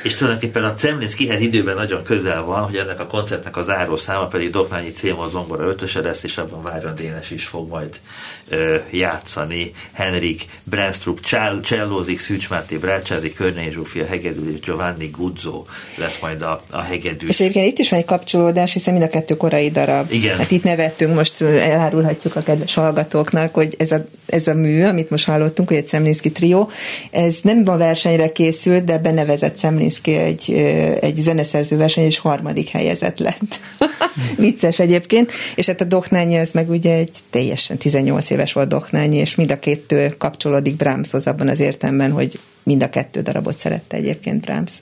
És 0.02 0.14
tulajdonképpen 0.14 0.64
a 0.64 0.74
Cemlinszkihez 0.74 1.40
időben 1.40 1.74
nagyon 1.74 2.02
közel 2.02 2.42
van, 2.44 2.62
hogy 2.62 2.76
ennek 2.76 3.00
a 3.00 3.06
koncertnek 3.06 3.56
a 3.56 3.62
záró 3.62 3.96
száma 3.96 4.26
pedig 4.26 4.50
Doknányi 4.50 4.90
Céma 4.92 5.28
zongora 5.28 5.64
ötöse 5.64 6.00
lesz, 6.00 6.22
és 6.22 6.38
abban 6.38 6.62
Váron 6.62 6.94
Dénes 6.94 7.30
is 7.30 7.44
fog 7.44 7.68
majd 7.68 8.00
ö, 8.48 8.76
játszani. 8.90 9.72
Henrik 9.92 10.44
Brenstrup 10.64 11.20
csellózik, 11.62 12.20
Szűcs 12.20 12.50
Máté 12.50 12.76
Brácsázi, 12.76 13.32
Körnei 13.32 13.70
Zsófia 13.70 14.06
hegedű 14.06 14.52
és 14.52 14.60
Giovanni 14.60 15.06
Guzzo 15.06 15.64
lesz 15.96 16.18
majd 16.20 16.42
a, 16.42 16.62
a 16.70 16.80
hegedű. 16.80 17.26
És 17.26 17.40
egyébként 17.40 17.66
itt 17.66 17.78
is 17.78 17.90
van 17.90 17.98
egy 17.98 18.04
kapcsolódás, 18.04 18.72
hiszen 18.72 18.92
mind 18.92 19.04
a 19.04 19.08
kettő 19.12 19.36
korai 19.36 19.70
darab. 19.70 20.12
Igen. 20.12 20.36
Hát 20.36 20.50
itt 20.50 20.62
nevettünk, 20.62 21.14
most 21.14 21.42
elárulhatjuk 21.42 22.36
a 22.36 22.42
kedves 22.42 22.74
hallgatóknak, 22.74 23.54
hogy 23.54 23.74
ez 23.78 23.90
a, 23.90 24.04
ez 24.26 24.46
a 24.46 24.54
mű, 24.54 24.82
amit 24.82 25.10
most 25.10 25.26
hallottunk, 25.26 25.68
hogy 25.68 25.76
egy 25.76 25.86
Szemlinszki 25.86 26.32
trió, 26.32 26.70
ez 27.10 27.36
nem 27.42 27.62
a 27.66 27.76
versenyre 27.76 28.28
készült, 28.28 28.84
de 28.84 28.98
benevezett 28.98 29.58
Szemlinszki 29.58 30.14
egy, 30.14 30.52
egy 31.00 31.16
zeneszerző 31.16 31.76
verseny, 31.76 32.04
és 32.04 32.18
harmadik 32.18 32.68
helyezett 32.68 33.18
lett. 33.18 33.60
Vicces 34.38 34.78
egyébként. 34.78 35.32
És 35.54 35.66
hát 35.66 35.80
a 35.80 35.84
Doknányi, 35.84 36.34
ez 36.34 36.50
meg 36.52 36.70
ugye 36.70 36.96
egy 36.96 37.16
teljesen 37.30 37.76
18 37.76 38.30
éves 38.30 38.52
volt 38.52 38.68
Doknányi, 38.68 39.16
és 39.16 39.34
mind 39.34 39.50
a 39.50 39.58
kettő 39.58 40.14
kapcsolódik 40.18 40.76
Brahmshoz 40.76 41.26
abban 41.26 41.48
az 41.48 41.60
értelemben, 41.60 42.10
hogy 42.10 42.38
mind 42.62 42.82
a 42.82 42.88
kettő 42.88 43.20
darabot 43.20 43.58
szerette 43.58 43.96
egyébként 43.96 44.40
Brahms 44.40 44.72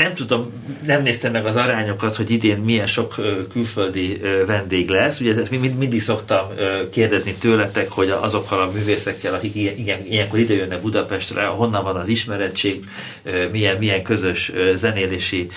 nem 0.00 0.14
tudom, 0.14 0.52
nem 0.86 1.02
néztem 1.02 1.32
meg 1.32 1.46
az 1.46 1.56
arányokat, 1.56 2.16
hogy 2.16 2.30
idén 2.30 2.58
milyen 2.58 2.86
sok 2.86 3.14
külföldi 3.52 4.20
vendég 4.46 4.88
lesz. 4.88 5.20
Ugye 5.20 5.34
ezt 5.40 5.50
mindig 5.50 6.02
szoktam 6.02 6.46
kérdezni 6.90 7.34
tőletek, 7.34 7.90
hogy 7.90 8.10
azokkal 8.20 8.60
a 8.60 8.70
művészekkel, 8.70 9.34
akik 9.34 9.54
ilyen, 9.54 10.06
ilyenkor 10.08 10.38
ide 10.38 10.54
jönnek 10.54 10.80
Budapestre, 10.80 11.44
honnan 11.44 11.84
van 11.84 11.96
az 11.96 12.08
ismerettség, 12.08 12.84
milyen, 13.52 13.76
milyen 13.76 14.02
közös 14.02 14.52
zenélési 14.74 15.50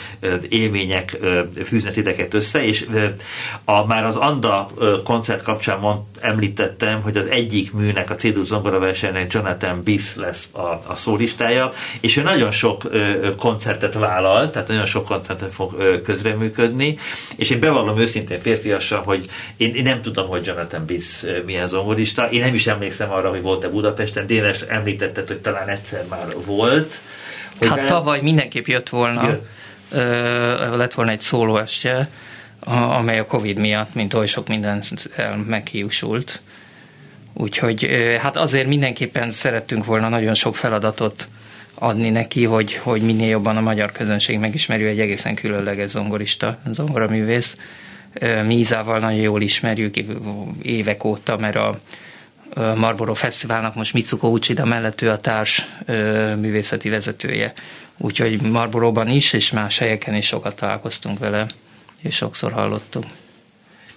élmények 0.49 1.17
fűznek 1.63 1.93
titeket 1.93 2.34
össze, 2.34 2.63
és 2.63 2.86
a, 3.65 3.86
már 3.86 4.03
az 4.03 4.15
Anda 4.15 4.69
koncert 5.03 5.43
kapcsán 5.43 5.79
mond, 5.79 5.99
említettem, 6.19 7.01
hogy 7.01 7.17
az 7.17 7.25
egyik 7.25 7.73
műnek, 7.73 8.10
a 8.10 8.15
Cédul 8.15 8.45
zongora 8.45 8.79
versenynek 8.79 9.34
Jonathan 9.34 9.84
Biss 9.84 10.15
lesz 10.15 10.47
a, 10.51 10.60
a 10.88 10.95
szólistája, 10.95 11.71
és 11.99 12.17
ő 12.17 12.21
nagyon 12.21 12.51
sok 12.51 12.89
koncertet 13.38 13.93
vállal, 13.93 14.33
vállal, 14.34 14.50
tehát 14.50 14.67
nagyon 14.67 14.86
sok 14.86 15.06
koncerten 15.06 15.50
fog 15.50 16.02
közreműködni, 16.04 16.98
és 17.36 17.50
én 17.50 17.60
bevallom 17.60 18.00
őszintén 18.00 18.41
férfiasan, 18.41 19.04
hogy 19.04 19.30
én, 19.58 19.76
én 19.76 19.84
nem 19.84 20.02
tudom, 20.02 20.28
hogy 20.28 20.46
Jonathan 20.46 20.86
Biss 20.86 21.24
milyen 21.46 21.67
zongorista, 21.67 22.30
én 22.30 22.41
nem 22.41 22.54
is 22.54 22.67
emlékszem 22.67 23.12
arra, 23.12 23.30
hogy 23.30 23.41
volt-e 23.41 23.69
Budapesten, 23.69 24.26
Dénes 24.26 24.62
említetted, 24.62 25.28
hogy 25.28 25.39
talán 25.39 25.67
egyszer 25.67 26.06
már 26.10 26.28
volt. 26.46 27.00
Hogy 27.58 27.67
hát 27.67 27.78
velem... 27.78 27.93
tavaly 27.93 28.22
mindenképp 28.22 28.65
jött 28.65 28.89
volna, 28.89 29.30
jött. 29.30 29.46
Ö, 29.91 30.78
lett 30.78 30.93
volna 30.93 31.12
egy 31.12 31.22
szólóestje, 31.22 32.10
amely 32.65 33.19
a 33.19 33.26
Covid 33.26 33.58
miatt, 33.58 33.93
mint 33.93 34.13
oly 34.13 34.26
sok 34.28 34.48
minden 34.48 34.84
meghiúsult. 35.48 36.41
Úgyhogy 37.34 37.89
hát 38.22 38.38
azért 38.38 38.67
mindenképpen 38.67 39.32
szerettünk 39.32 39.86
volna 39.86 40.10
nagyon 40.10 40.34
sok 40.34 40.56
feladatot 40.56 41.28
adni 41.76 42.10
neki, 42.10 42.46
hogy, 42.46 42.74
hogy 42.74 43.02
minél 43.02 43.30
jobban 43.30 43.58
a 43.58 43.62
magyar 43.62 43.92
közönség 43.92 44.40
megismerő 44.40 44.88
egy 44.88 45.00
egészen 45.00 45.36
különleges 45.36 45.90
zongorista, 45.90 46.58
zongoraművész. 46.72 47.58
Mi 48.46 48.58
Izával 48.58 49.00
nagyon 49.00 49.20
jól 49.20 49.42
ismerjük 49.42 49.96
évek 50.62 51.04
óta, 51.04 51.38
mert 51.38 51.56
a 51.56 51.80
Marlboro 52.56 53.14
Fesztiválnak 53.14 53.76
most 53.76 53.94
Mitsuko 53.94 54.28
Uchida 54.28 54.66
mellett 54.66 55.02
ő 55.02 55.10
a 55.10 55.20
társ 55.20 55.68
művészeti 56.40 56.90
vezetője. 56.90 57.54
Úgyhogy 57.98 58.42
Marlboróban 58.42 59.08
is, 59.08 59.34
és 59.34 59.52
más 59.52 59.78
helyeken 59.78 60.16
is 60.16 60.26
sokat 60.26 60.56
találkoztunk 60.56 61.20
vele, 61.20 61.46
és 62.02 62.16
sokszor 62.16 62.52
hallottuk 62.52 63.06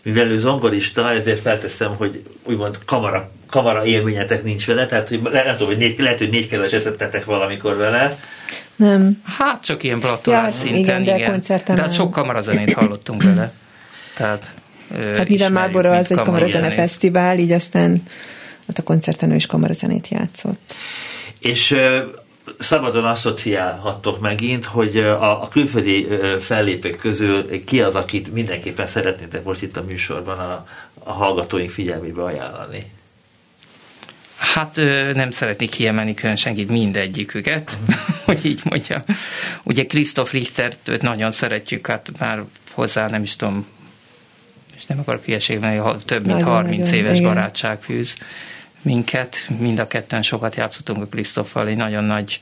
mivel 0.06 0.30
ő 0.30 0.38
zongorista, 0.38 1.10
ezért 1.10 1.40
felteszem, 1.40 1.94
hogy 1.96 2.22
úgymond 2.42 2.78
kamara, 2.84 3.30
kamara 3.50 3.84
élményetek 3.84 4.42
nincs 4.42 4.66
vele, 4.66 4.86
tehát 4.86 5.08
hogy 5.08 5.20
nem 5.22 5.52
tudom, 5.52 5.66
hogy 5.66 5.78
négy, 5.78 5.98
lehet, 5.98 6.18
hogy 6.18 6.28
négy 6.28 6.48
kedves 6.48 6.72
eszettetek 6.72 7.24
valamikor 7.24 7.76
vele. 7.76 8.18
Nem. 8.76 9.22
Hát 9.24 9.64
csak 9.64 9.82
ilyen 9.82 10.00
platolás 10.00 10.54
ja, 10.54 10.60
szinten, 10.60 10.78
igen. 10.78 11.04
De, 11.04 11.14
igen. 11.14 11.30
koncerten 11.30 11.76
de 11.76 11.82
hát 11.82 11.92
sok 11.92 12.10
kamarazenét 12.10 12.72
hallottunk 12.72 13.22
vele. 13.22 13.52
Tehát, 14.16 14.50
hát 15.16 15.28
mivel 15.28 15.50
Márbora 15.50 15.96
az 15.96 16.10
egy 16.10 16.16
kamarazene 16.16 16.70
fesztivál, 16.70 17.38
így 17.38 17.52
aztán 17.52 18.02
ott 18.68 18.78
a 18.78 18.82
koncerten 18.82 19.30
ő 19.30 19.34
is 19.34 19.46
kamarazenét 19.46 20.08
játszott. 20.08 20.74
És 21.38 21.74
szabadon 22.58 23.04
asszociálhattok 23.04 24.20
megint, 24.20 24.64
hogy 24.64 24.96
a, 24.96 25.42
a 25.42 25.48
külföldi 25.48 26.06
fellépők 26.40 26.98
közül 26.98 27.64
ki 27.64 27.80
az, 27.80 27.94
akit 27.94 28.32
mindenképpen 28.32 28.86
szeretnétek 28.86 29.44
most 29.44 29.62
itt 29.62 29.76
a 29.76 29.82
műsorban 29.82 30.38
a, 30.38 30.66
a 30.94 31.12
hallgatóink 31.12 31.70
figyelmébe 31.70 32.22
ajánlani? 32.22 32.82
Hát 34.36 34.76
nem 35.14 35.30
szeretnék 35.30 35.70
kiemelni 35.70 36.14
külön 36.14 36.36
senkit 36.36 36.68
mindegyiküket, 36.68 37.78
hogy 38.26 38.44
így 38.44 38.60
mondjam. 38.64 39.02
Ugye 39.62 39.86
Christoph 39.86 40.32
Richtert 40.32 40.90
nagyon 41.00 41.30
szeretjük, 41.30 41.86
hát 41.86 42.10
már 42.18 42.42
hozzá 42.70 43.08
nem 43.08 43.22
is 43.22 43.36
tudom, 43.36 43.66
és 44.76 44.86
nem 44.86 44.98
akarok 44.98 45.24
hülyeségben, 45.24 45.80
hogy 45.80 46.04
több 46.04 46.26
mint 46.26 46.38
nagyon, 46.38 46.54
30 46.54 46.78
nagyon, 46.78 46.94
éves 46.94 47.18
igen. 47.18 47.34
barátság 47.34 47.82
fűz 47.82 48.16
minket. 48.82 49.36
Mind 49.58 49.78
a 49.78 49.86
ketten 49.86 50.22
sokat 50.22 50.54
játszottunk 50.54 51.02
a 51.02 51.06
Krisztoffal, 51.06 51.68
egy 51.68 51.76
nagyon 51.76 52.04
nagy 52.04 52.38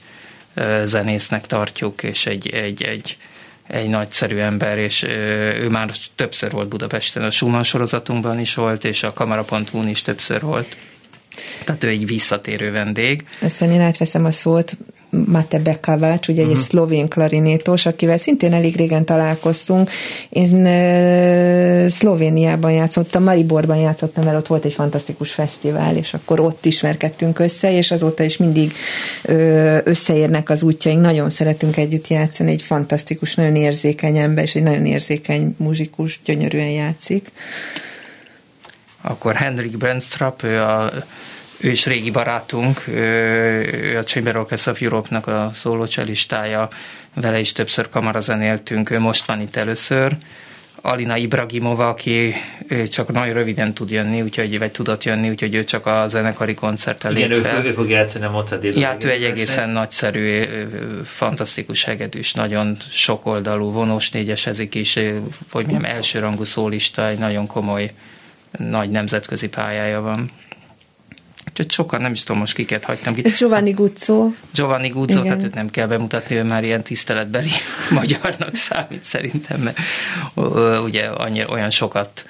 zenésznek 0.84 1.46
tartjuk, 1.46 2.02
és 2.02 2.26
egy, 2.26 2.48
egy, 2.48 2.82
egy, 2.82 3.16
egy 3.66 3.88
nagyszerű 3.88 4.36
ember, 4.36 4.78
és 4.78 5.02
ő 5.02 5.68
már 5.68 5.90
többször 6.14 6.50
volt 6.50 6.68
Budapesten, 6.68 7.22
a 7.22 7.30
Schumann 7.30 7.62
sorozatunkban 7.62 8.40
is 8.40 8.54
volt, 8.54 8.84
és 8.84 9.02
a 9.02 9.12
kamera.hu-n 9.12 9.88
is 9.88 10.02
többször 10.02 10.40
volt. 10.40 10.76
Tehát 11.64 11.84
ő 11.84 11.88
egy 11.88 12.06
visszatérő 12.06 12.70
vendég. 12.70 13.26
Aztán 13.40 13.70
én 13.70 13.80
átveszem 13.80 14.24
a 14.24 14.30
szót, 14.30 14.76
Mate 15.26 15.58
Bekavács, 15.58 16.28
ugye 16.28 16.42
uh-huh. 16.42 16.56
egy 16.56 16.60
mhm. 16.60 16.68
szlovén 16.70 17.08
klarinétos, 17.08 17.86
akivel 17.86 18.16
szintén 18.16 18.52
elég 18.52 18.76
régen 18.76 19.04
találkoztunk. 19.04 19.90
Én 20.28 20.54
uh, 20.54 21.88
Szlovéniában 21.88 22.72
játszottam, 22.72 23.22
Mariborban 23.22 23.76
játszottam, 23.76 24.24
mert 24.24 24.36
ott 24.36 24.46
volt 24.46 24.64
egy 24.64 24.72
fantasztikus 24.74 25.32
fesztivál, 25.32 25.96
és 25.96 26.14
akkor 26.14 26.40
ott 26.40 26.64
ismerkedtünk 26.64 27.38
össze, 27.38 27.76
és 27.76 27.90
azóta 27.90 28.22
is 28.22 28.36
mindig 28.36 28.72
uh, 29.28 29.78
összeérnek 29.84 30.50
az 30.50 30.62
útjaink. 30.62 31.00
Nagyon 31.00 31.30
szeretünk 31.30 31.76
együtt 31.76 32.08
játszani, 32.08 32.50
egy 32.50 32.62
fantasztikus, 32.62 33.34
nagyon 33.34 33.54
érzékeny 33.56 34.16
ember, 34.16 34.44
és 34.44 34.54
egy 34.54 34.62
nagyon 34.62 34.86
érzékeny 34.86 35.54
muzsikus, 35.58 36.20
gyönyörűen 36.24 36.70
játszik. 36.70 37.32
Akkor 39.00 39.34
Henrik 39.34 39.76
Brandstrap, 39.76 40.42
ő 40.42 40.60
a 40.60 40.92
ő 41.64 41.70
is 41.70 41.86
régi 41.86 42.10
barátunk, 42.10 42.86
ő 42.88 43.98
a 43.98 44.02
Chamber 44.02 44.36
Orchestra 44.36 44.72
of 44.72 44.82
Europe-nak 44.82 45.26
a 45.26 45.50
szólócselistája, 45.54 46.68
vele 47.14 47.38
is 47.38 47.52
többször 47.52 47.88
kamarazenéltünk, 47.88 48.90
ő 48.90 48.98
most 48.98 49.26
van 49.26 49.40
itt 49.40 49.56
először. 49.56 50.12
Alina 50.80 51.16
Ibragimova, 51.16 51.88
aki 51.88 52.34
csak 52.90 53.12
nagyon 53.12 53.34
röviden 53.34 53.74
tud 53.74 53.90
jönni, 53.90 54.22
úgyhogy 54.22 54.58
vagy 54.58 54.70
tudott 54.70 55.04
jönni, 55.04 55.28
úgyhogy 55.30 55.54
ő 55.54 55.64
csak 55.64 55.86
a 55.86 56.08
zenekari 56.08 56.54
koncerten 56.54 57.12
lép 57.12 57.24
Igen, 57.24 57.42
fel. 57.42 57.64
Ő, 57.64 57.68
ő 57.68 57.72
fog 57.72 57.88
játszani 57.88 58.24
a 58.24 58.30
Motadél. 58.30 58.78
Ja, 58.78 58.96
ő 59.00 59.10
egy 59.10 59.24
egészen 59.24 59.68
nagyszerű, 59.68 60.42
fantasztikus 61.04 61.84
hegedűs, 61.84 62.32
nagyon 62.32 62.76
sokoldalú, 62.90 63.70
vonós 63.70 64.10
négyesezik 64.10 64.74
is, 64.74 64.94
hogy 65.50 65.66
mondjam, 65.66 65.84
elsőrangú 65.84 66.44
szólista, 66.44 67.06
egy 67.08 67.18
nagyon 67.18 67.46
komoly, 67.46 67.90
nagy 68.58 68.90
nemzetközi 68.90 69.48
pályája 69.48 70.00
van. 70.00 70.30
Úgyhogy 71.54 71.70
sokan 71.70 72.00
nem 72.00 72.12
is 72.12 72.22
tudom 72.22 72.40
most 72.40 72.54
kiket 72.54 72.84
hagytam 72.84 73.14
ki. 73.14 73.22
Giovanni 73.38 73.70
Guzzo. 73.70 74.30
Giovanni 74.54 74.88
Guzzo, 74.88 75.18
Igen. 75.18 75.24
tehát 75.24 75.42
őt 75.42 75.54
nem 75.54 75.70
kell 75.70 75.86
bemutatni, 75.86 76.36
ő 76.36 76.42
már 76.42 76.64
ilyen 76.64 76.82
tiszteletbeli 76.82 77.50
magyarnak 78.00 78.56
számít 78.56 79.04
szerintem, 79.04 79.60
mert 79.60 79.78
ugye 80.84 81.04
annyira, 81.04 81.48
olyan 81.48 81.70
sokat 81.70 82.26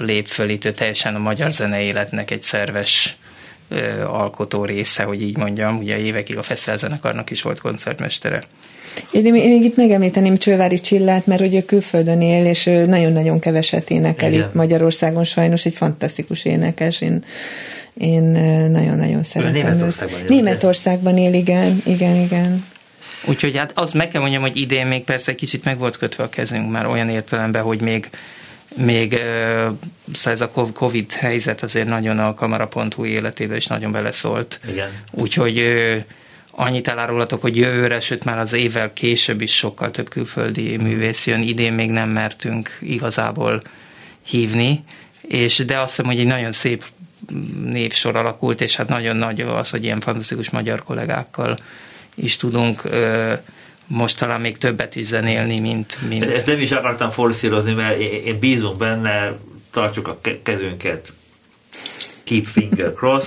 lép 0.00 0.26
föl 0.26 0.48
itt, 0.48 0.64
ő 0.64 0.72
teljesen 0.72 1.14
a 1.14 1.18
magyar 1.18 1.52
zene 1.52 1.80
életnek 1.80 2.30
egy 2.30 2.42
szerves 2.42 3.16
alkotó 4.06 4.64
része, 4.64 5.02
hogy 5.02 5.22
így 5.22 5.36
mondjam. 5.36 5.78
Ugye 5.78 5.98
évekig 5.98 6.36
a 6.36 6.42
Feszel 6.42 6.76
zenekarnak 6.76 7.30
is 7.30 7.42
volt 7.42 7.60
koncertmestere. 7.60 8.42
Én 9.10 9.32
még 9.32 9.64
itt 9.64 9.76
megemlíteném 9.76 10.36
Csővári 10.36 10.78
Csillát, 10.78 11.26
mert 11.26 11.40
hogy 11.40 11.54
ő 11.54 11.62
külföldön 11.62 12.20
él, 12.20 12.46
és 12.46 12.64
nagyon-nagyon 12.64 13.38
keveset 13.38 13.90
énekel 13.90 14.32
Igen. 14.32 14.46
itt 14.46 14.54
Magyarországon, 14.54 15.24
sajnos 15.24 15.64
egy 15.64 15.74
fantasztikus 15.74 16.44
énekes. 16.44 17.00
Én 17.00 17.24
én 17.94 18.22
nagyon-nagyon 18.70 19.22
szeretem 19.22 19.52
Németországban 19.52 20.20
őt. 20.20 20.28
Németországban 20.28 21.16
él, 21.18 21.34
igen, 21.34 21.82
igen, 21.84 22.16
igen. 22.16 22.64
Úgyhogy 23.24 23.56
hát 23.56 23.72
az 23.74 23.92
meg 23.92 24.08
kell 24.08 24.20
mondjam, 24.20 24.42
hogy 24.42 24.60
idén 24.60 24.86
még 24.86 25.04
persze 25.04 25.34
kicsit 25.34 25.64
meg 25.64 25.78
volt 25.78 25.96
kötve 25.96 26.24
a 26.24 26.28
kezünk 26.28 26.70
már 26.70 26.86
olyan 26.86 27.08
értelemben, 27.08 27.62
hogy 27.62 27.80
még 27.80 28.10
még 28.76 29.22
szóval 30.12 30.32
ez 30.32 30.40
a 30.40 30.50
Covid 30.72 31.12
helyzet 31.12 31.62
azért 31.62 31.88
nagyon 31.88 32.18
a 32.18 32.34
kamara.hu 32.34 33.04
életébe 33.04 33.56
is 33.56 33.66
nagyon 33.66 33.92
beleszólt. 33.92 34.60
Igen. 34.68 34.88
Úgyhogy 35.10 35.62
annyit 36.50 36.88
elárulhatok, 36.88 37.40
hogy 37.40 37.56
jövőre, 37.56 38.00
sőt 38.00 38.24
már 38.24 38.38
az 38.38 38.52
évvel 38.52 38.92
később 38.92 39.40
is 39.40 39.56
sokkal 39.56 39.90
több 39.90 40.08
külföldi 40.08 40.76
művész 40.76 41.26
jön. 41.26 41.42
Idén 41.42 41.72
még 41.72 41.90
nem 41.90 42.08
mertünk 42.08 42.78
igazából 42.80 43.62
hívni, 44.26 44.84
és 45.20 45.56
de 45.56 45.78
azt 45.78 45.88
hiszem, 45.88 46.04
hogy 46.04 46.18
egy 46.18 46.26
nagyon 46.26 46.52
szép 46.52 46.84
névsor 47.64 48.16
alakult, 48.16 48.60
és 48.60 48.76
hát 48.76 48.88
nagyon 48.88 49.16
nagy 49.16 49.40
az, 49.40 49.70
hogy 49.70 49.84
ilyen 49.84 50.00
fantasztikus 50.00 50.50
magyar 50.50 50.82
kollégákkal 50.84 51.56
is 52.14 52.36
tudunk 52.36 52.82
most 53.86 54.18
talán 54.18 54.40
még 54.40 54.58
többet 54.58 54.96
is 54.96 55.06
zenélni, 55.06 55.60
mint... 55.60 55.98
mint... 56.08 56.24
Ezt 56.24 56.46
nem 56.46 56.60
is 56.60 56.72
akartam 56.72 57.10
forszírozni, 57.10 57.72
mert 57.72 57.98
én, 57.98 58.24
én 58.24 58.38
bízunk 58.38 58.78
benne, 58.78 59.32
tartsuk 59.70 60.08
a 60.08 60.20
kezünket 60.42 61.12
keep 62.30 62.44
finger 62.44 62.92
cross, 62.92 63.26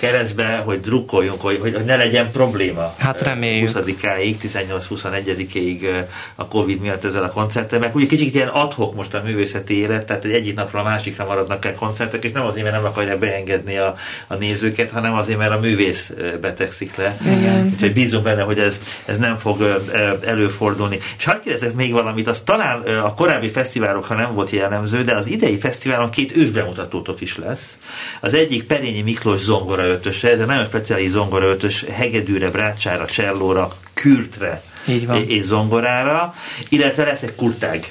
keresztbe, 0.00 0.56
hogy 0.56 0.80
drukkoljunk, 0.80 1.40
hogy, 1.40 1.58
hogy, 1.60 1.84
ne 1.84 1.96
legyen 1.96 2.30
probléma. 2.30 2.94
Hát 2.98 3.20
reméljük. 3.20 3.70
20-áig, 3.72 4.36
18-21-ig 4.42 6.04
a 6.34 6.48
Covid 6.48 6.80
miatt 6.80 7.04
ezzel 7.04 7.22
a 7.22 7.28
koncerttel, 7.30 7.78
mert 7.78 7.94
ugye 7.94 8.06
kicsit 8.06 8.34
ilyen 8.34 8.48
adhok 8.48 8.94
most 8.94 9.14
a 9.14 9.22
művészeti 9.24 9.78
élet, 9.78 10.06
tehát 10.06 10.22
hogy 10.22 10.32
egyik 10.32 10.56
napra 10.56 10.80
a 10.80 10.82
másikra 10.82 11.26
maradnak 11.26 11.64
el 11.64 11.74
koncertek, 11.74 12.24
és 12.24 12.32
nem 12.32 12.46
azért, 12.46 12.64
mert 12.64 12.76
nem 12.76 12.84
akarja 12.84 13.18
beengedni 13.18 13.76
a, 13.76 13.94
a 14.26 14.34
nézőket, 14.34 14.90
hanem 14.90 15.14
azért, 15.14 15.38
mert 15.38 15.52
a 15.52 15.60
művész 15.60 16.12
betegszik 16.40 16.96
le. 16.96 17.16
Igen. 17.24 17.70
Úgyhogy 17.72 17.92
bízom 17.92 18.22
benne, 18.22 18.42
hogy 18.42 18.58
ez, 18.58 18.78
ez 19.04 19.18
nem 19.18 19.36
fog 19.36 19.82
előfordulni. 20.24 20.98
És 21.18 21.24
hadd 21.24 21.40
kérdezek 21.42 21.74
még 21.74 21.92
valamit, 21.92 22.28
az 22.28 22.40
talán 22.40 22.80
a 22.80 23.14
korábbi 23.14 23.50
fesztiválokra 23.50 24.14
nem 24.14 24.34
volt 24.34 24.50
jellemző, 24.50 25.02
de 25.02 25.16
az 25.16 25.26
idei 25.26 25.58
fesztiválon 25.58 26.10
két 26.10 26.36
ősbemutatótok 26.36 27.20
is 27.20 27.36
lesz. 27.36 27.76
Az 28.20 28.34
egyik 28.40 28.64
Perényi 28.64 29.02
Miklós 29.02 29.40
zongora 29.40 29.86
ötösre, 29.86 30.30
ez 30.30 30.40
egy 30.40 30.46
nagyon 30.46 30.64
speciális 30.64 31.10
zongora 31.10 31.56
hegedűre, 31.92 32.50
brácsára, 32.50 33.06
csellóra, 33.06 33.76
kürtre 33.94 34.62
így 34.88 35.06
van. 35.06 35.28
és 35.28 35.44
zongorára, 35.44 36.34
illetve 36.68 37.04
lesz 37.04 37.22
egy 37.22 37.34
kurtág 37.34 37.88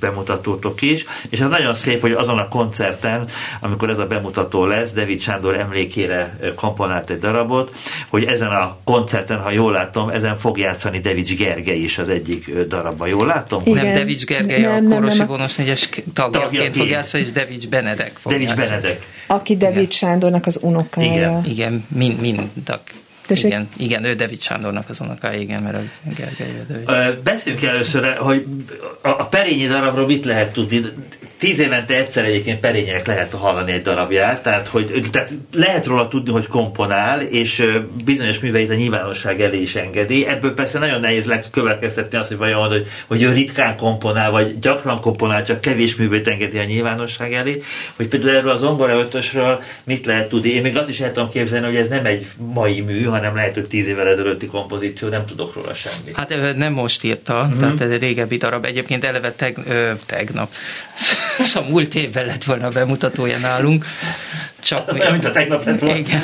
bemutatótok 0.00 0.82
is, 0.82 1.04
és 1.28 1.40
az 1.40 1.50
nagyon 1.50 1.74
szép, 1.74 2.00
hogy 2.00 2.12
azon 2.12 2.38
a 2.38 2.48
koncerten, 2.48 3.24
amikor 3.60 3.90
ez 3.90 3.98
a 3.98 4.06
bemutató 4.06 4.64
lesz, 4.64 4.92
David 4.92 5.20
Sándor 5.20 5.56
emlékére 5.56 6.38
komponált 6.54 7.10
egy 7.10 7.18
darabot, 7.18 7.76
hogy 8.08 8.24
ezen 8.24 8.48
a 8.48 8.76
koncerten, 8.84 9.40
ha 9.40 9.50
jól 9.50 9.72
látom, 9.72 10.08
ezen 10.08 10.36
fog 10.36 10.58
játszani 10.58 11.00
David 11.00 11.28
Gergely 11.28 11.78
is 11.78 11.98
az 11.98 12.08
egyik 12.08 12.58
darabban. 12.68 13.08
Jól 13.08 13.26
látom? 13.26 13.62
Igen. 13.64 13.84
Nem, 13.84 13.94
David 13.94 14.24
Gergely 14.24 14.60
nem, 14.60 14.86
a 14.86 14.94
Korosi 14.94 15.18
nem, 15.18 15.26
Vonos 15.26 15.54
négyes 15.54 15.88
tagjaként 16.12 16.76
fog 16.76 16.86
játszani, 16.86 17.22
és 17.22 17.32
David 17.32 17.68
Benedek 17.68 18.12
fog 18.18 18.32
David 18.32 18.46
játszani. 18.46 18.68
Benedek. 18.68 19.06
Aki 19.26 19.56
David 19.56 19.76
Igen. 19.76 19.90
Sándornak 19.90 20.46
az 20.46 20.58
unokája. 20.62 21.10
Igen, 21.10 21.44
Igen 21.44 21.86
mind, 21.88 22.20
mind 22.20 22.40
Tessék? 23.26 23.46
Igen, 23.50 23.68
igen, 23.76 24.04
ő 24.04 24.14
David 24.14 24.40
Sándornak 24.40 24.88
az 24.88 25.00
unokája, 25.00 25.38
igen, 25.38 25.62
mert 25.62 25.76
a 25.76 25.80
Gergely 26.16 26.64
David. 26.68 27.18
Beszéljünk 27.22 27.64
először, 27.64 28.16
hogy 28.16 28.44
a 29.02 29.24
Perényi 29.24 29.66
darabról 29.66 30.06
mit 30.06 30.24
lehet 30.24 30.52
tudni 30.52 30.80
tíz 31.38 31.58
évente 31.58 31.94
egyszer 31.94 32.24
egyébként 32.24 32.60
Perények 32.60 33.06
lehet 33.06 33.32
hallani 33.32 33.72
egy 33.72 33.82
darabját, 33.82 34.42
tehát, 34.42 34.68
hogy, 34.68 35.02
tehát 35.12 35.32
lehet 35.54 35.86
róla 35.86 36.08
tudni, 36.08 36.32
hogy 36.32 36.46
komponál, 36.46 37.20
és 37.20 37.66
bizonyos 38.04 38.38
műveit 38.38 38.70
a 38.70 38.74
nyilvánosság 38.74 39.40
elé 39.40 39.60
is 39.60 39.74
engedi. 39.74 40.26
Ebből 40.26 40.54
persze 40.54 40.78
nagyon 40.78 41.00
nehéz 41.00 41.24
lekövetkeztetni 41.24 42.18
azt, 42.18 42.28
hogy 42.28 42.36
vajon, 42.36 42.68
hogy, 42.68 42.86
hogy 43.06 43.22
ő 43.22 43.32
ritkán 43.32 43.76
komponál, 43.76 44.30
vagy 44.30 44.58
gyakran 44.58 45.00
komponál, 45.00 45.44
csak 45.44 45.60
kevés 45.60 45.96
művét 45.96 46.28
engedi 46.28 46.58
a 46.58 46.64
nyilvánosság 46.64 47.32
elé. 47.32 47.62
Hogy 47.96 48.08
például 48.08 48.36
erről 48.36 48.50
az 48.50 48.60
zongora 48.60 48.98
ötösről 48.98 49.62
mit 49.84 50.06
lehet 50.06 50.28
tudni. 50.28 50.48
Én 50.48 50.62
még 50.62 50.76
azt 50.76 50.88
is 50.88 51.00
el 51.00 51.12
tudom 51.12 51.30
képzelni, 51.30 51.66
hogy 51.66 51.76
ez 51.76 51.88
nem 51.88 52.06
egy 52.06 52.26
mai 52.36 52.80
mű, 52.80 53.02
hanem 53.02 53.34
lehet, 53.34 53.54
hogy 53.54 53.66
tíz 53.66 53.86
évvel 53.86 54.08
ezelőtti 54.08 54.46
kompozíció, 54.46 55.08
nem 55.08 55.26
tudok 55.26 55.54
róla 55.54 55.74
semmit. 55.74 56.16
Hát 56.16 56.56
nem 56.56 56.72
most 56.72 57.04
írta, 57.04 57.46
mm-hmm. 57.46 57.58
tehát 57.58 57.80
ez 57.80 57.90
egy 57.90 58.00
régebbi 58.00 58.36
darab. 58.36 58.64
Egyébként 58.64 59.04
eleve 59.04 59.32
teg, 59.32 59.58
ö, 59.66 59.90
tegnap 60.06 60.48
szóval 61.38 61.70
múlt 61.70 61.94
évvel 61.94 62.24
lett 62.24 62.44
volna 62.44 62.66
a 62.66 62.70
bemutatója 62.70 63.38
nálunk. 63.38 63.84
Csak 64.62 64.98
nem, 64.98 65.12
mint 65.12 65.24
a 65.24 65.30
tegnap 65.32 65.64
lett 65.64 65.80
volna. 65.80 65.96
Igen. 65.96 66.22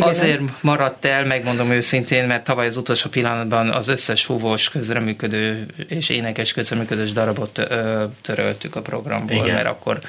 Azért 0.00 0.40
maradt 0.60 1.04
el, 1.04 1.24
megmondom 1.24 1.70
őszintén, 1.70 2.26
mert 2.26 2.44
tavaly 2.44 2.66
az 2.66 2.76
utolsó 2.76 3.08
pillanatban 3.08 3.70
az 3.70 3.88
összes 3.88 4.24
fúvós 4.24 4.68
közreműködő 4.68 5.66
és 5.88 6.08
énekes 6.08 6.52
közreműködős 6.52 7.12
darabot 7.12 7.58
ö, 7.58 8.04
töröltük 8.22 8.76
a 8.76 8.80
programból, 8.80 9.44
Igen. 9.44 9.54
mert 9.54 9.66
akkor 9.66 10.00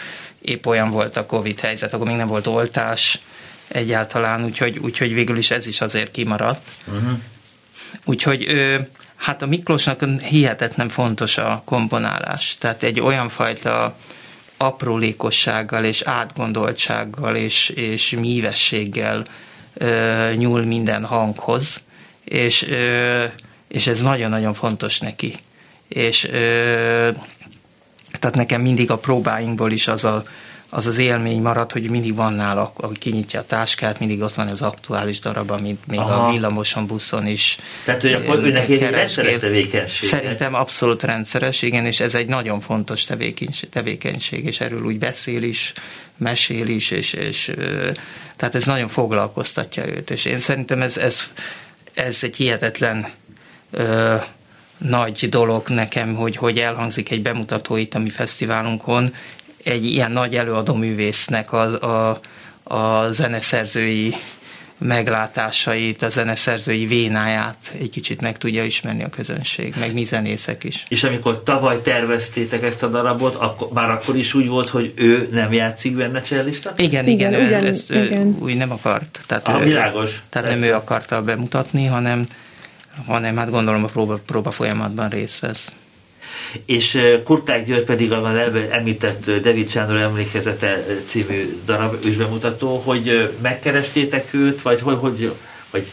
épp 0.42 0.66
olyan 0.66 0.90
volt 0.90 1.18
a 1.18 1.26
Covid 1.26 1.60
helyzet, 1.60 1.94
akkor 1.94 2.08
még 2.08 2.16
nem 2.16 2.28
volt 2.28 2.48
oltás 2.48 3.20
egyáltalán, 3.68 4.44
úgyhogy, 4.44 4.78
úgyhogy 4.78 5.14
végül 5.14 5.38
is 5.38 5.52
ez 5.52 5.68
is 5.68 5.82
azért 5.82 6.12
kimaradt. 6.12 6.68
Uh-huh. 6.88 7.20
Úgyhogy 8.06 8.46
ö, 8.48 8.78
Hát 9.16 9.42
a 9.42 9.46
Miklósnak 9.46 10.04
hihetetlen 10.22 10.90
fontos 10.90 11.38
a 11.38 11.62
komponálás. 11.66 12.56
Tehát 12.60 12.84
egy 12.84 13.00
olyan 13.00 13.30
fajta 13.30 13.96
aprólékossággal 14.58 15.84
és 15.84 16.02
átgondoltsággal 16.02 17.36
és, 17.36 17.70
és 17.70 18.10
mívességgel 18.10 19.26
ö, 19.74 20.32
nyúl 20.36 20.62
minden 20.62 21.06
hanghoz, 21.06 21.84
és, 22.24 22.64
ö, 22.64 23.26
és 23.68 23.88
ez 23.88 24.02
nagyon-nagyon 24.02 24.54
fontos 24.54 25.00
neki. 25.00 25.36
És 25.88 26.24
ö, 26.24 27.10
tehát 28.20 28.36
nekem 28.36 28.62
mindig 28.62 28.92
a 28.92 28.98
próbáinkból 28.98 29.72
is 29.72 29.88
az 29.88 30.04
a 30.04 30.24
az 30.76 30.88
az 30.88 30.98
élmény 30.98 31.42
marad, 31.42 31.72
hogy 31.72 31.90
mindig 31.90 32.16
van 32.16 32.34
nála, 32.34 32.72
ahogy 32.76 32.98
kinyitja 32.98 33.40
a 33.40 33.46
táskát, 33.46 34.00
mindig 34.00 34.22
ott 34.22 34.34
van 34.34 34.48
az 34.48 34.62
aktuális 34.62 35.20
darab, 35.20 35.52
amit 35.52 35.88
még 35.88 36.00
Aha. 36.00 36.28
a 36.28 36.32
villamoson, 36.32 36.88
buszon 36.88 37.28
is 37.28 37.58
Tehát, 37.86 38.02
hogy 38.02 38.14
akkor 38.14 38.44
őnek 38.44 38.70
egy 38.70 38.90
rendszeres 38.90 39.40
tevékenység. 39.40 40.10
Szerintem 40.10 40.54
abszolút 40.54 41.04
rendszeres, 41.04 41.62
igen, 41.62 41.86
és 41.86 42.00
ez 42.00 42.16
egy 42.16 42.28
nagyon 42.28 42.60
fontos 42.60 43.04
tevékenység, 43.04 43.70
tevékenység 43.70 44.46
és 44.46 44.60
erről 44.60 44.84
úgy 44.84 44.98
beszél 44.98 45.44
is, 45.44 45.74
mesél 46.18 46.68
is, 46.68 46.92
és, 46.92 47.14
és 47.14 47.52
tehát 48.36 48.56
ez 48.56 48.66
nagyon 48.66 48.88
foglalkoztatja 48.88 49.88
őt, 49.88 50.10
és 50.10 50.26
én 50.26 50.40
szerintem 50.40 50.82
ez, 50.82 50.98
ez, 50.98 51.20
ez 51.94 52.18
egy 52.22 52.36
hihetetlen 52.36 53.08
ö, 53.72 54.16
nagy 54.78 55.30
dolog 55.30 55.68
nekem, 55.68 56.16
hogy, 56.16 56.36
hogy 56.36 56.60
elhangzik 56.60 57.12
egy 57.12 57.22
bemutató 57.22 57.76
itt 57.76 57.94
a 57.94 58.00
mi 58.00 58.10
fesztiválunkon, 58.10 59.14
egy 59.66 59.86
ilyen 59.86 60.12
nagy 60.12 60.36
előadó 60.36 60.74
művésznek 60.74 61.52
a, 61.52 61.82
a, 61.82 62.20
a 62.64 63.12
zeneszerzői 63.12 64.14
meglátásait, 64.78 66.02
a 66.02 66.10
zeneszerzői 66.10 66.86
vénáját 66.86 67.74
egy 67.80 67.90
kicsit 67.90 68.22
meg 68.22 68.38
tudja 68.38 68.64
ismerni 68.64 69.04
a 69.04 69.10
közönség, 69.10 69.74
meg 69.80 69.94
mi 69.94 70.06
zenészek 70.06 70.64
is. 70.64 70.86
És 70.90 71.04
amikor 71.04 71.44
tavaly 71.44 71.82
terveztétek 71.82 72.64
ezt 72.64 72.84
a 72.84 72.88
darabot, 72.88 73.36
akkor, 73.36 73.68
már 73.74 73.90
akkor 73.90 74.16
is 74.16 74.34
úgy 74.34 74.48
volt, 74.48 74.70
hogy 74.70 74.94
ő 74.96 75.30
nem 75.32 75.54
játszik 75.54 75.96
benne 75.96 76.22
csellista? 76.22 76.74
Igen, 76.78 77.06
igen, 77.06 77.34
igen, 77.34 77.46
ugyan, 77.46 77.66
ezt 77.66 77.92
igen. 77.92 78.38
úgy 78.40 78.58
nem 78.58 78.72
akart. 78.72 79.20
Tehát 79.28 79.48
ah, 79.48 79.62
ő, 79.62 79.64
világos. 79.64 80.24
Tehát 80.30 80.48
persze. 80.48 80.66
nem 80.66 80.70
ő 80.70 80.74
akarta 80.74 81.22
bemutatni, 81.22 81.86
hanem, 81.86 82.28
hanem 83.06 83.38
hát 83.38 83.50
gondolom 83.50 83.84
a 83.84 83.88
próba, 83.88 84.20
próba 84.26 84.52
folyamatban 84.52 85.10
részt 85.10 85.40
vesz 85.40 85.72
és 86.66 86.98
Kurták 87.24 87.66
György 87.66 87.84
pedig 87.84 88.12
a 88.12 88.32
említett 88.72 89.32
David 89.32 89.70
Sándor 89.70 89.98
emlékezete 89.98 90.86
című 91.08 91.60
darab 91.66 92.06
ősbemutató, 92.06 92.82
hogy 92.86 93.34
megkerestétek 93.42 94.34
őt, 94.34 94.62
vagy 94.62 94.82
hogy, 94.82 94.98
hogy, 95.00 95.32
hogy 95.72 95.86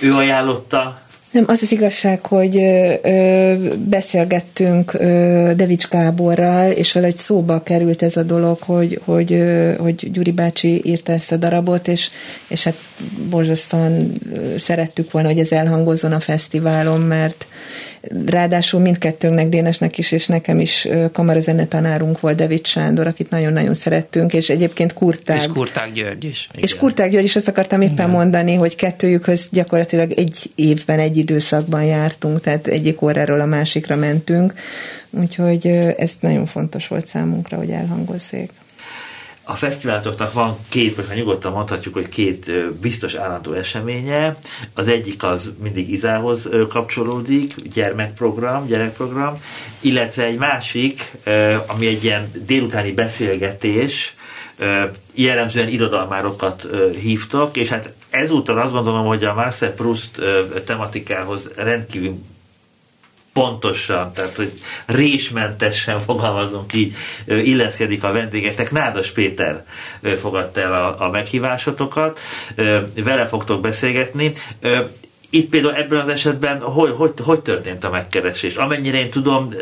ő 0.00 0.12
ajánlotta? 0.12 1.08
Nem, 1.30 1.44
az 1.46 1.62
az 1.62 1.72
igazság, 1.72 2.26
hogy 2.26 2.56
ö, 2.56 3.54
beszélgettünk 3.76 4.94
ö, 4.94 5.52
Devics 5.56 5.88
Gáborral, 5.88 6.70
és 6.70 6.92
valahogy 6.92 7.16
szóba 7.16 7.62
került 7.62 8.02
ez 8.02 8.16
a 8.16 8.22
dolog, 8.22 8.58
hogy, 8.58 9.00
hogy, 9.04 9.32
ö, 9.32 9.74
hogy 9.78 10.10
Gyuri 10.12 10.32
bácsi 10.32 10.80
írta 10.84 11.12
ezt 11.12 11.32
a 11.32 11.36
darabot, 11.36 11.88
és, 11.88 12.10
és 12.48 12.64
hát 12.64 12.74
borzasztóan 13.30 14.12
szerettük 14.56 15.10
volna, 15.10 15.28
hogy 15.28 15.38
ez 15.38 15.52
elhangozzon 15.52 16.12
a 16.12 16.20
fesztiválon, 16.20 17.00
mert 17.00 17.46
ráadásul 18.26 18.80
mindkettőnknek, 18.80 19.48
Dénesnek 19.48 19.98
is, 19.98 20.12
és 20.12 20.26
nekem 20.26 20.60
is 20.60 20.88
kamarazene 21.12 21.66
tanárunk 21.66 22.20
volt 22.20 22.36
David 22.36 22.66
Sándor, 22.66 23.06
akit 23.06 23.30
nagyon-nagyon 23.30 23.74
szerettünk, 23.74 24.32
és 24.32 24.50
egyébként 24.50 24.92
Kurtág. 24.92 25.36
És 25.36 25.46
Kurtág 25.46 25.92
György 25.92 26.24
is. 26.24 26.48
Igen. 26.50 26.64
És 26.64 26.76
Kurtág 26.76 27.10
György 27.10 27.24
is 27.24 27.36
azt 27.36 27.48
akartam 27.48 27.80
éppen 27.80 27.92
Igen. 27.94 28.10
mondani, 28.10 28.54
hogy 28.54 28.76
kettőjükhöz 28.76 29.48
gyakorlatilag 29.50 30.12
egy 30.12 30.50
évben, 30.54 30.98
egy 30.98 31.16
időszakban 31.16 31.84
jártunk, 31.84 32.40
tehát 32.40 32.66
egyik 32.66 33.02
óráról 33.02 33.40
a 33.40 33.46
másikra 33.46 33.96
mentünk, 33.96 34.54
úgyhogy 35.10 35.66
ez 35.96 36.12
nagyon 36.20 36.46
fontos 36.46 36.88
volt 36.88 37.06
számunkra, 37.06 37.56
hogy 37.56 37.70
elhangozzék. 37.70 38.50
A 39.50 39.54
fesztiváloknak 39.54 40.32
van 40.32 40.56
két, 40.68 40.96
most 40.96 41.14
nyugodtan 41.14 41.52
mondhatjuk, 41.52 41.94
hogy 41.94 42.08
két 42.08 42.52
biztos 42.80 43.14
állandó 43.14 43.52
eseménye. 43.52 44.36
Az 44.74 44.88
egyik 44.88 45.22
az 45.22 45.52
mindig 45.62 45.90
Izához 45.90 46.48
kapcsolódik, 46.68 47.54
gyermekprogram, 47.54 48.66
gyerekprogram, 48.66 49.42
illetve 49.80 50.24
egy 50.24 50.38
másik, 50.38 51.10
ami 51.66 51.86
egy 51.86 52.04
ilyen 52.04 52.30
délutáni 52.46 52.92
beszélgetés, 52.92 54.12
jellemzően 55.14 55.68
irodalmárokat 55.68 56.66
hívtak, 57.00 57.56
és 57.56 57.68
hát 57.68 57.92
ezúttal 58.10 58.58
azt 58.58 58.72
gondolom, 58.72 59.06
hogy 59.06 59.24
a 59.24 59.34
Marcel 59.34 59.74
Proust 59.74 60.22
tematikához 60.64 61.50
rendkívül 61.56 62.18
pontosan, 63.32 64.12
tehát 64.12 64.34
hogy 64.34 64.52
résmentesen 64.86 66.00
fogalmazunk 66.00 66.74
így, 66.74 66.94
illeszkedik 67.26 68.04
a 68.04 68.12
vendégetek. 68.12 68.70
Nádas 68.70 69.10
Péter 69.10 69.64
fogadta 70.20 70.60
el 70.60 70.74
a, 70.74 71.04
a 71.04 71.10
meghívásotokat, 71.10 72.18
vele 73.04 73.26
fogtok 73.26 73.60
beszélgetni. 73.60 74.32
itt 75.30 75.48
például 75.48 75.74
ebben 75.74 76.00
az 76.00 76.08
esetben 76.08 76.60
hogy, 76.60 76.92
hogy, 76.96 77.12
hogy 77.24 77.40
történt 77.40 77.84
a 77.84 77.90
megkeresés? 77.90 78.56
Amennyire 78.56 78.98
én 78.98 79.10
tudom, 79.10 79.54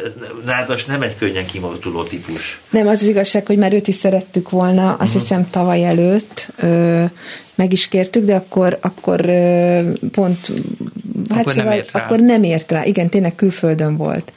Nádas 0.45 0.85
nem 0.85 1.03
egy 1.03 1.17
könnyen 1.19 1.47
kimozduló 1.47 2.03
típus. 2.03 2.61
Nem, 2.71 2.87
az 2.87 3.03
az 3.03 3.09
igazság, 3.09 3.47
hogy 3.47 3.59
már 3.59 3.73
őt 3.73 3.89
is 3.89 3.95
szerettük 3.95 4.51
volna, 4.51 4.91
azt 4.91 5.01
uh-huh. 5.01 5.13
hiszem 5.13 5.51
tavaly 5.51 5.85
előtt 5.85 6.49
ö, 6.57 7.05
meg 7.55 7.73
is 7.73 7.89
kértük, 7.89 8.25
de 8.25 8.35
akkor, 8.35 8.79
akkor 8.81 9.21
pont 10.11 10.53
hát 11.31 11.41
akkor, 11.41 11.53
szóval, 11.53 11.69
nem 11.69 11.79
ért 11.79 11.93
rá. 11.93 12.03
akkor 12.03 12.21
nem 12.21 12.43
ért 12.43 12.73
rá. 12.73 12.85
Igen, 12.85 13.09
tényleg 13.09 13.35
külföldön 13.35 13.97
volt. 13.97 14.33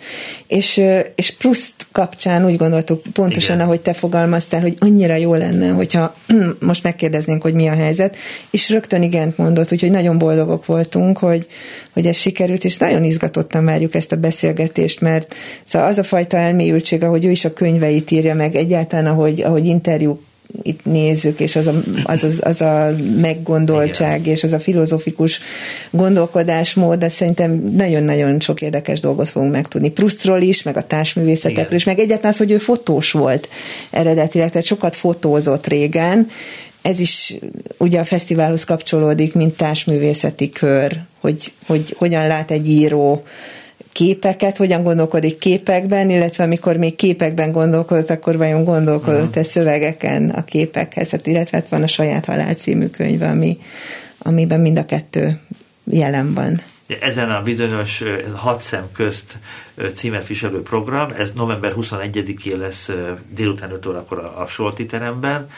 És, 0.48 0.82
és 1.16 1.34
Proust 1.38 1.74
kapcsán 1.92 2.46
úgy 2.46 2.58
gondoltuk, 2.58 3.02
pontosan 3.14 3.56
Igen. 3.56 3.68
ahogy 3.68 3.82
te 3.82 3.94
fogalmaztál, 3.94 4.62
hogy 4.62 4.76
annyira 4.80 5.16
jó 5.16 5.34
lenne, 5.34 5.70
hogyha 5.70 6.16
most 6.60 6.84
megkérdeznénk, 6.84 7.42
hogy 7.42 7.54
mi 7.54 7.68
a 7.68 7.76
helyzet, 7.76 8.16
és 8.50 8.70
rögtön 8.70 9.02
igent 9.02 9.38
mondott, 9.38 9.72
úgyhogy 9.72 9.92
nagyon 9.92 10.18
boldogok 10.18 10.66
voltunk, 10.66 11.18
hogy, 11.18 11.48
hogy 11.94 12.06
ez 12.06 12.16
sikerült, 12.16 12.64
és 12.64 12.78
nagyon 12.78 13.04
izgatottan 13.04 13.66
várjuk 13.66 13.96
ezt 13.96 14.12
a 14.12 14.16
beszélgetést, 14.16 15.02
mert 15.02 15.36
szóval 15.64 15.88
az 15.88 15.98
a 15.98 16.04
fajta 16.04 16.38
elmélyültség, 16.38 17.04
ahogy 17.04 17.26
ő 17.26 17.32
is 17.32 17.46
a 17.46 17.54
könyveit 17.54 18.12
írja 18.12 18.36
meg, 18.36 18.56
egyáltalán 18.56 19.06
ahogy, 19.06 19.42
ahogy 19.42 19.66
interjúk 19.66 20.30
itt 20.62 20.86
nézzük, 20.86 21.39
és 21.39 21.56
az 21.56 21.68
a, 21.68 21.74
az, 22.04 22.24
az, 22.24 22.39
az 22.41 22.62
a 22.62 22.95
meggondoltság, 23.22 24.20
Igen. 24.20 24.34
és 24.34 24.43
az 24.43 24.52
a 24.52 24.60
filozófikus 24.60 25.39
gondolkodásmód, 25.91 26.99
de 26.99 27.10
szerintem 27.10 27.52
nagyon-nagyon 27.76 28.39
sok 28.39 28.62
érdekes 28.62 28.99
dolgot 28.99 29.30
fogunk 29.30 29.52
megtudni. 29.52 29.89
Prusztról 29.89 30.41
is, 30.41 30.64
meg 30.64 30.78
a 30.78 30.88
társművészetekről 30.88 31.66
Igen. 31.66 31.76
is, 31.76 31.84
meg 31.84 31.99
egyáltalán 31.99 32.32
az, 32.32 32.38
hogy 32.38 32.52
ő 32.52 32.58
fotós 32.58 33.12
volt 33.12 33.49
eredetileg, 33.89 34.49
tehát 34.49 34.68
sokat 34.68 34.95
fotózott 34.95 35.68
régen, 35.68 36.28
ez 36.82 36.99
is 36.99 37.36
ugye 37.78 37.99
a 37.99 38.06
fesztiválhoz 38.06 38.64
kapcsolódik, 38.64 39.34
mint 39.34 39.58
társművészeti 39.58 40.49
kör, 40.49 40.97
hogy, 41.20 41.54
hogy 41.66 41.95
hogyan 41.97 42.28
lát 42.28 42.52
egy 42.52 42.70
író 42.70 43.24
képeket, 43.92 44.58
hogyan 44.58 44.84
gondolkodik 44.84 45.38
képekben, 45.38 46.10
illetve 46.10 46.44
amikor 46.44 46.78
még 46.78 46.96
képekben 46.96 47.52
gondolkodott, 47.52 48.10
akkor 48.10 48.38
vajon 48.38 48.64
gondolkodott-e 48.64 49.28
uh-huh. 49.28 49.44
szövegeken 49.44 50.30
a 50.30 50.44
képekhez, 50.44 51.10
hát, 51.10 51.28
illetve 51.28 51.58
hát 51.58 51.70
van 51.70 51.84
a 51.84 51.88
Saját 51.88 52.26
Halál 52.26 52.54
című 52.54 52.88
könyv, 52.88 53.22
ami, 53.22 53.58
amiben 54.18 54.60
mind 54.60 54.78
a 54.78 54.86
kettő 54.86 55.39
jelen 55.84 56.34
van. 56.34 56.62
Ezen 57.00 57.32
a 57.32 57.42
bizonyos 57.42 58.04
hat 58.36 58.62
szem 58.62 58.84
közt 58.94 59.38
címet 59.96 60.28
viselő 60.28 60.62
program, 60.62 61.14
ez 61.18 61.32
november 61.36 61.74
21-én 61.76 62.58
lesz 62.58 62.89
délután 63.30 63.72
5 63.72 63.86
órakor 63.86 64.20
a, 64.20 64.42
a 64.42 64.48
Solti 64.48 64.86
teremben. 64.86 65.50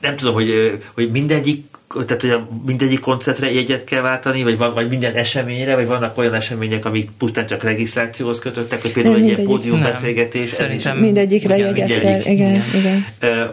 Nem 0.00 0.16
tudom, 0.16 0.34
hogy, 0.34 0.78
hogy 0.94 1.10
mindegyik 1.10 1.64
tehát 2.06 2.20
hogy 2.20 2.38
mindegyik 2.66 3.00
koncertre 3.00 3.52
jegyet 3.52 3.84
kell 3.84 4.00
váltani, 4.00 4.42
vagy, 4.42 4.56
van, 4.56 4.74
vagy 4.74 4.88
minden 4.88 5.14
eseményre, 5.14 5.74
vagy 5.74 5.86
vannak 5.86 6.18
olyan 6.18 6.34
események, 6.34 6.84
amik 6.84 7.10
pusztán 7.18 7.46
csak 7.46 7.62
regisztrációhoz 7.62 8.38
kötöttek, 8.38 8.82
hogy 8.82 8.92
például 8.92 9.16
egy 9.16 9.24
ilyen 9.24 9.44
pódiumbeszélgetés. 9.44 10.50
Szerintem 10.50 10.98
mindegyikre 10.98 11.56
jegyet 11.56 11.88
mindegyik. 11.88 12.02
kell, 12.02 12.32
igen, 12.32 12.62
igen. 12.74 13.04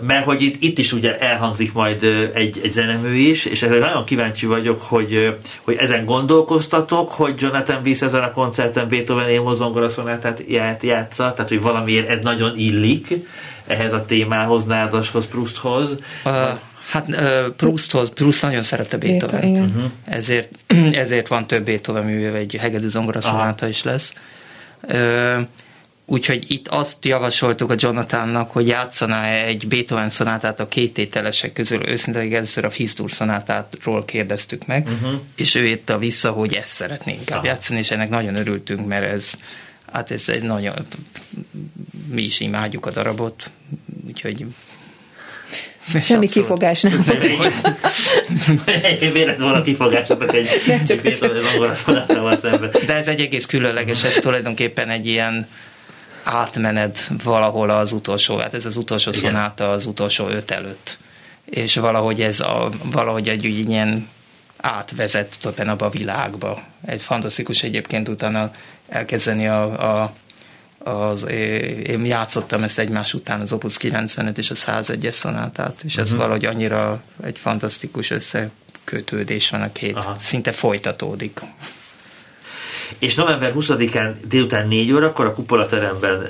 Mert 0.08 0.26
hogy 0.26 0.42
itt, 0.42 0.56
itt 0.60 0.78
is 0.78 0.94
ugye 0.94 1.20
elhangzik 1.20 1.74
majd 1.74 2.04
egy, 2.34 2.60
egy 2.64 2.72
zenemű 2.72 3.16
is, 3.16 3.46
és 3.46 3.62
erre 3.62 3.80
nagyon 3.80 4.06
kíváncsi 4.06 4.46
vagyok, 4.46 4.82
hogy, 4.82 5.36
hogy 5.62 5.76
ezen 5.76 6.06
gondolkoztatok, 6.06 7.12
hogy 7.12 7.34
Jonathan 7.38 7.82
Weiss 7.84 8.02
ezen 8.02 8.24
a 8.24 8.32
koncerten 8.32 8.90
Beethoven 8.90 9.30
Émo 9.30 9.54
zongoraszonátát 9.54 10.44
játsza, 10.82 11.34
tehát 11.34 11.50
hogy 11.50 11.62
valamiért 11.62 12.10
ez 12.10 12.20
nagyon 12.22 12.58
illik 12.58 13.14
ehhez 13.68 13.94
a 13.94 14.06
témához, 14.06 14.66
Nádashoz, 14.66 15.28
Prousthoz. 15.28 15.90
Uh 16.26 16.60
Hát 16.90 17.08
uh, 17.08 17.50
Prousthoz, 17.56 18.10
Proust 18.10 18.42
nagyon 18.42 18.64
szerette 18.64 18.98
beethoven 18.98 19.50
uh-huh. 19.50 19.84
ezért, 20.06 20.50
ezért 20.92 21.28
van 21.28 21.48
több 21.48 21.66
Beethoven 21.66 22.04
műve, 22.04 22.38
egy 22.38 22.56
hegedű 22.60 22.88
zongora 22.88 23.22
szonáta 23.22 23.68
is 23.68 23.84
lesz. 23.84 24.14
Uh, 24.82 25.40
úgyhogy 26.06 26.46
itt 26.48 26.68
azt 26.68 27.06
javasoltuk 27.06 27.70
a 27.72 27.76
Jonathannak, 27.78 28.52
hogy 28.52 28.68
játszaná 28.68 29.32
egy 29.32 29.68
Beethoven 29.68 30.10
szonátát 30.10 30.60
a 30.60 30.68
két 30.68 30.94
tételesek 30.94 31.54
közül. 31.54 31.88
Őszintén 31.88 32.36
először 32.36 32.66
a 32.66 32.70
Fistur 32.70 33.12
szonátátról 33.12 34.06
kérdeztük 34.06 34.66
meg, 34.66 34.88
uh-huh. 34.88 35.20
és 35.36 35.56
ő 35.56 35.66
írta 35.66 35.98
vissza, 35.98 36.32
hogy 36.32 36.54
ezt 36.54 36.74
szeretnénk 36.74 37.20
inkább 37.20 37.38
Aha. 37.38 37.48
játszani, 37.48 37.80
és 37.80 37.92
ennek 37.92 38.10
nagyon 38.10 38.36
örültünk, 38.36 38.88
mert 38.88 39.06
ez 39.06 39.32
hát 39.96 40.12
ez 40.12 40.30
egy 40.30 40.42
nagyon 40.42 40.74
mi 42.08 42.22
is 42.22 42.40
imádjuk 42.40 42.86
a 42.86 42.92
darabot, 42.92 43.50
úgyhogy 44.08 44.46
Semmi 46.00 46.28
kifogás 46.28 46.82
nem. 46.82 47.04
Vélet 49.14 49.40
volna 49.40 49.62
kifogásotok 49.62 50.34
egy, 50.34 50.48
nem 50.68 50.84
csak 50.84 51.06
egy 51.06 51.16
szemben. 51.16 52.72
De 52.86 52.94
ez 52.94 53.08
egy 53.08 53.20
egész 53.20 53.46
különleges, 53.46 54.04
ez 54.04 54.14
tulajdonképpen 54.14 54.90
egy 54.90 55.08
ilyen 55.08 55.48
átmenet 56.24 57.12
valahol 57.24 57.70
az 57.70 57.92
utolsó, 57.92 58.38
hát 58.38 58.54
ez 58.54 58.66
az 58.66 58.78
utolsó 58.78 59.12
Igen. 59.12 59.22
szonáta 59.22 59.72
az 59.72 59.86
utolsó 59.86 60.28
öt 60.28 60.52
előtt. 60.52 60.98
És 61.46 61.76
valahogy 61.76 62.22
ez 62.22 62.40
a, 62.40 62.70
valahogy 62.84 63.30
egy 63.30 63.46
ilyen 63.46 64.10
átvezet 64.58 65.36
tulajdonképpen 65.40 65.70
abba 65.70 65.86
a 65.86 65.90
világba. 65.90 66.62
Egy 66.86 67.02
fantasztikus 67.02 67.64
egyébként 67.64 68.10
utána 68.10 68.52
elkezdeni 68.88 69.48
a, 69.48 70.02
a 70.02 70.14
az, 70.86 71.28
én 71.88 72.06
játszottam 72.06 72.64
ezt 72.64 72.80
egymás 72.80 73.14
után 73.14 73.42
az 73.42 73.54
Opus 73.54 73.78
95 73.78 74.38
és 74.38 74.52
a 74.52 74.56
101-es 74.56 75.12
szonátát, 75.12 75.82
és 75.84 75.98
ez 75.98 76.04
uh-huh. 76.04 76.20
valahogy 76.20 76.46
annyira 76.46 77.02
egy 77.24 77.40
fantasztikus 77.40 78.12
összekötődés 78.12 79.50
van 79.50 79.62
a 79.62 79.72
két, 79.72 79.96
Aha. 79.96 80.16
szinte 80.20 80.52
folytatódik. 80.52 81.42
És 83.00 83.16
november 83.16 83.54
20-án 83.56 84.14
délután 84.28 84.68
4 84.68 84.92
órakor 84.92 85.26
a 85.26 85.34
kupolateremben, 85.34 86.28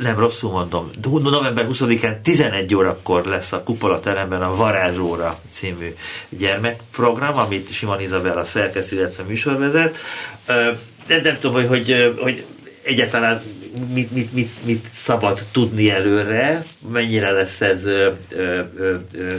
nem 0.00 0.18
rosszul 0.18 0.50
mondom, 0.50 0.90
november 1.22 1.66
20-án 1.72 2.20
11 2.22 2.74
órakor 2.74 3.24
lesz 3.24 3.52
a 3.52 3.62
kupolateremben 3.62 4.42
a 4.42 4.54
Varázsóra 4.54 5.38
című 5.50 5.94
gyermekprogram, 6.28 7.38
amit 7.38 7.72
Simon 7.72 8.00
Izabella 8.00 8.44
szerkeszt, 8.44 8.92
illetve 8.92 9.22
műsorvezet. 9.22 9.96
De 11.06 11.20
nem 11.22 11.36
tudom, 11.40 11.66
hogy, 11.66 11.66
hogy, 11.66 12.14
hogy 12.20 12.44
egyáltalán 12.82 13.42
mit, 13.92 14.10
mit, 14.10 14.32
mit, 14.32 14.52
mit 14.64 14.88
szabad 14.94 15.42
tudni 15.52 15.90
előre, 15.90 16.62
mennyire 16.92 17.30
lesz 17.30 17.60
ez 17.60 17.84
ö, 17.84 18.12
ö, 18.28 18.60
ö, 19.12 19.34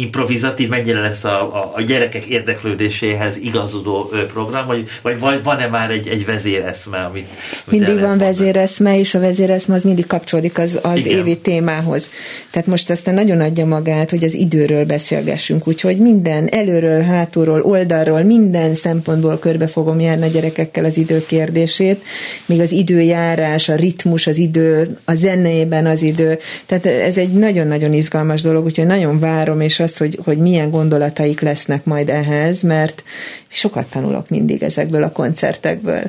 improvizatív, 0.00 0.68
mennyire 0.68 1.00
lesz 1.00 1.24
a, 1.24 1.54
a, 1.56 1.72
a 1.74 1.82
gyerekek 1.82 2.24
érdeklődéséhez 2.24 3.36
igazodó 3.36 4.10
program, 4.32 4.66
vagy, 4.66 4.88
vagy 5.02 5.42
van-e 5.42 5.66
már 5.66 5.90
egy, 5.90 6.08
egy 6.08 6.24
vezéreszme, 6.26 6.98
amit, 6.98 7.28
amit 7.66 7.80
Mindig 7.80 8.00
van 8.00 8.18
vezéreszme, 8.18 8.98
és 8.98 9.14
a 9.14 9.20
vezéreszme 9.20 9.74
az 9.74 9.82
mindig 9.82 10.06
kapcsolódik 10.06 10.58
az, 10.58 10.78
az 10.82 11.06
évi 11.06 11.38
témához. 11.38 12.10
Tehát 12.50 12.68
most 12.68 12.90
aztán 12.90 13.14
nagyon 13.14 13.40
adja 13.40 13.66
magát, 13.66 14.10
hogy 14.10 14.24
az 14.24 14.34
időről 14.34 14.84
beszélgessünk, 14.84 15.68
úgyhogy 15.68 15.98
minden 15.98 16.48
előről, 16.48 17.02
hátulról, 17.02 17.62
oldalról, 17.62 18.22
minden 18.22 18.74
szempontból 18.74 19.38
körbe 19.38 19.66
fogom 19.66 20.00
járni 20.00 20.24
a 20.24 20.28
gyerekekkel 20.28 20.84
az 20.84 20.96
idő 20.96 21.26
kérdését, 21.26 22.02
még 22.46 22.60
az 22.60 22.72
időjárás, 22.72 23.68
a 23.68 23.74
ritmus, 23.74 24.26
az 24.26 24.38
idő, 24.38 24.98
a 25.04 25.14
zenében 25.14 25.86
az 25.86 26.02
idő. 26.02 26.38
Tehát 26.66 26.86
ez 26.86 27.16
egy 27.16 27.32
nagyon-nagyon 27.32 27.92
izgalmas 27.92 28.42
dolog, 28.42 28.64
úgyhogy 28.64 28.86
nagyon 28.86 29.18
várom, 29.18 29.60
és 29.60 29.80
azt, 29.80 29.89
hogy, 29.98 30.18
hogy 30.24 30.38
milyen 30.38 30.70
gondolataik 30.70 31.40
lesznek 31.40 31.84
majd 31.84 32.08
ehhez, 32.08 32.62
mert 32.62 33.02
sokat 33.48 33.90
tanulok 33.90 34.28
mindig 34.28 34.62
ezekből 34.62 35.02
a 35.02 35.12
koncertekből. 35.12 36.02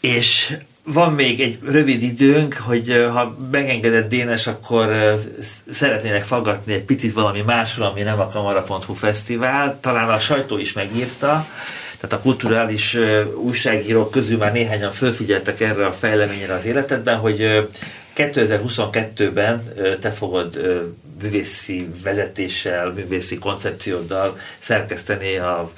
És 0.00 0.56
van 0.84 1.12
még 1.12 1.40
egy 1.40 1.58
rövid 1.62 2.02
időnk, 2.02 2.54
hogy 2.54 3.06
ha 3.12 3.36
megengedett 3.50 4.08
Dénes, 4.08 4.46
akkor 4.46 5.18
szeretnének 5.72 6.24
faggatni 6.24 6.72
egy 6.72 6.82
picit 6.82 7.12
valami 7.12 7.40
másról, 7.40 7.86
ami 7.86 8.02
nem 8.02 8.20
a 8.20 8.26
Kamara.hu 8.26 8.94
fesztivál. 8.94 9.78
Talán 9.80 10.08
a 10.08 10.18
sajtó 10.18 10.58
is 10.58 10.72
megírta, 10.72 11.46
tehát 12.00 12.12
a 12.12 12.20
kulturális 12.22 12.96
újságírók 13.44 14.10
közül 14.10 14.38
már 14.38 14.52
néhányan 14.52 14.92
fölfigyeltek 14.92 15.60
erre 15.60 15.86
a 15.86 15.92
fejleményre 15.92 16.54
az 16.54 16.64
életedben, 16.64 17.18
hogy 17.18 17.68
2022-ben 18.16 19.72
te 20.00 20.10
fogod 20.10 20.60
művészi 21.22 21.88
vezetéssel, 22.02 22.92
művészi 22.92 23.38
koncepcióddal 23.38 24.38
szerkeszteni 24.58 25.36
a 25.36 25.70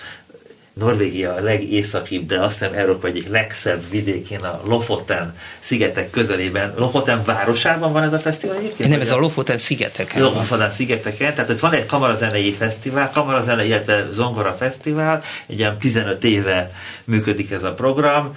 Norvégia 0.79 1.41
legészakibb, 1.41 2.27
de 2.27 2.41
azt 2.41 2.61
nem 2.61 2.73
Európa 2.73 3.07
egyik 3.07 3.29
legszebb 3.29 3.91
vidékén, 3.91 4.41
a 4.41 4.61
Lofoten 4.65 5.37
szigetek 5.61 6.11
közelében. 6.11 6.75
Lofoten 6.77 7.25
városában 7.25 7.93
van 7.93 8.03
ez 8.03 8.13
a 8.13 8.19
fesztivál 8.19 8.57
egyébként? 8.57 8.91
Nem, 8.91 9.01
ez 9.01 9.11
a 9.11 9.17
Lofoten 9.17 9.59
szigeteken. 9.59 10.23
Lofoten 10.23 10.71
szigeteken, 10.71 11.35
tehát 11.35 11.51
ott 11.51 11.61
van 11.61 11.73
egy 11.73 11.87
kamarazenei 11.87 12.53
fesztivál, 12.53 13.11
kamarazene, 13.11 13.65
illetve 13.65 14.07
zongora 14.13 14.53
fesztivál, 14.53 15.23
egy 15.47 15.59
ilyen 15.59 15.79
15 15.79 16.25
éve 16.25 16.71
működik 17.05 17.51
ez 17.51 17.63
a 17.63 17.73
program 17.75 18.37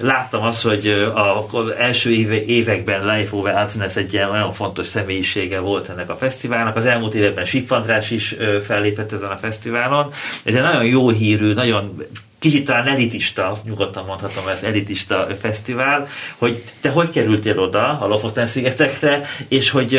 láttam 0.00 0.42
azt, 0.42 0.62
hogy 0.62 0.88
az 1.14 1.70
első 1.78 2.10
években 2.46 3.16
Life 3.16 3.36
Over 3.36 3.54
Alcines 3.54 3.96
egy 3.96 4.12
ilyen 4.12 4.30
nagyon 4.30 4.52
fontos 4.52 4.86
személyisége 4.86 5.58
volt 5.58 5.88
ennek 5.88 6.10
a 6.10 6.16
fesztiválnak. 6.16 6.76
Az 6.76 6.84
elmúlt 6.84 7.14
években 7.14 7.44
Sif 7.44 7.70
András 7.70 8.10
is 8.10 8.36
fellépett 8.64 9.12
ezen 9.12 9.30
a 9.30 9.36
fesztiválon. 9.36 10.12
Ez 10.44 10.54
egy 10.54 10.62
nagyon 10.62 10.84
jó 10.84 11.10
hírű, 11.10 11.52
nagyon 11.52 12.04
kicsit 12.40 12.64
talán 12.64 12.86
elitista, 12.86 13.56
nyugodtan 13.64 14.04
mondhatom, 14.04 14.48
ez 14.48 14.62
elitista 14.62 15.26
fesztivál, 15.40 16.08
hogy 16.38 16.64
te 16.80 16.90
hogy 16.90 17.10
kerültél 17.10 17.58
oda 17.58 17.98
a 18.00 18.06
Lofoten 18.06 18.46
szigetekre, 18.46 19.26
és 19.48 19.70
hogy, 19.70 19.98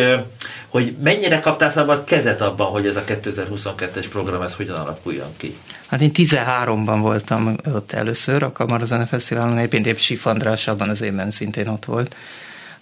hogy 0.67 0.95
mennyire 1.03 1.39
kaptál 1.39 1.69
szabad 1.69 2.03
kezet 2.03 2.41
abban, 2.41 2.67
hogy 2.67 2.87
ez 2.87 2.95
a 2.95 3.03
2022-es 3.03 4.05
program 4.11 4.41
ez 4.41 4.55
hogyan 4.55 4.75
alakuljon 4.75 5.33
ki? 5.37 5.55
Hát 5.91 6.01
én 6.01 6.11
13-ban 6.13 6.97
voltam 7.01 7.55
ott 7.73 7.91
először, 7.91 8.43
a 8.43 8.51
Kamarazene 8.51 9.05
Fesztiválon, 9.05 9.59
éppen 9.59 9.85
épp 9.85 9.97
Sif 9.97 10.25
András 10.25 10.67
abban 10.67 10.89
az 10.89 11.01
évben 11.01 11.31
szintén 11.31 11.67
ott 11.67 11.85
volt. 11.85 12.15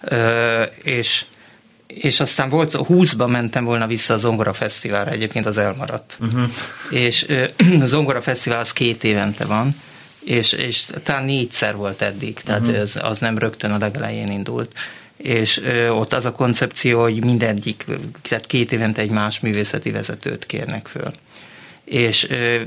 Ö, 0.00 0.62
és 0.82 1.24
és 1.86 2.20
aztán 2.20 2.48
volt, 2.48 2.74
20-ban 2.76 3.30
mentem 3.30 3.64
volna 3.64 3.86
vissza 3.86 4.14
a 4.14 4.16
Zongora 4.16 4.52
Fesztiválra, 4.52 5.10
egyébként 5.10 5.46
az 5.46 5.58
elmaradt. 5.58 6.16
Uh-huh. 6.20 6.50
És 6.90 7.28
ö, 7.28 7.44
a 7.82 7.86
Zongora 7.86 8.22
Fesztivál 8.22 8.60
az 8.60 8.72
két 8.72 9.04
évente 9.04 9.44
van, 9.44 9.74
és, 10.24 10.52
és 10.52 10.86
talán 11.02 11.24
négyszer 11.24 11.76
volt 11.76 12.02
eddig, 12.02 12.40
tehát 12.44 12.60
uh-huh. 12.60 12.76
ez, 12.76 12.92
az 13.02 13.18
nem 13.18 13.38
rögtön 13.38 13.70
a 13.70 13.78
legelején 13.78 14.30
indult. 14.30 14.74
És 15.16 15.58
ö, 15.58 15.88
ott 15.88 16.12
az 16.12 16.24
a 16.24 16.32
koncepció, 16.32 17.00
hogy 17.00 17.24
mindegyik, 17.24 17.84
tehát 18.28 18.46
két 18.46 18.72
évente 18.72 19.00
egy 19.00 19.10
más 19.10 19.40
művészeti 19.40 19.90
vezetőt 19.90 20.46
kérnek 20.46 20.86
föl. 20.86 21.12
És 21.84 22.30
ö, 22.30 22.60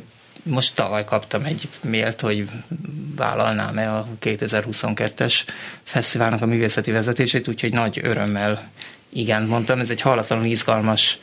most 0.43 0.75
tavaly 0.75 1.05
kaptam 1.05 1.43
egy 1.43 1.67
mélt, 1.81 2.21
hogy 2.21 2.47
vállalnám-e 3.15 3.95
a 3.95 4.07
2022-es 4.21 5.39
fesztiválnak 5.83 6.41
a 6.41 6.45
művészeti 6.45 6.91
vezetését, 6.91 7.47
úgyhogy 7.47 7.73
nagy 7.73 7.99
örömmel 8.03 8.71
igen, 9.09 9.43
mondtam, 9.43 9.79
ez 9.79 9.89
egy 9.89 10.01
halatlanul 10.01 10.45
izgalmas 10.45 11.19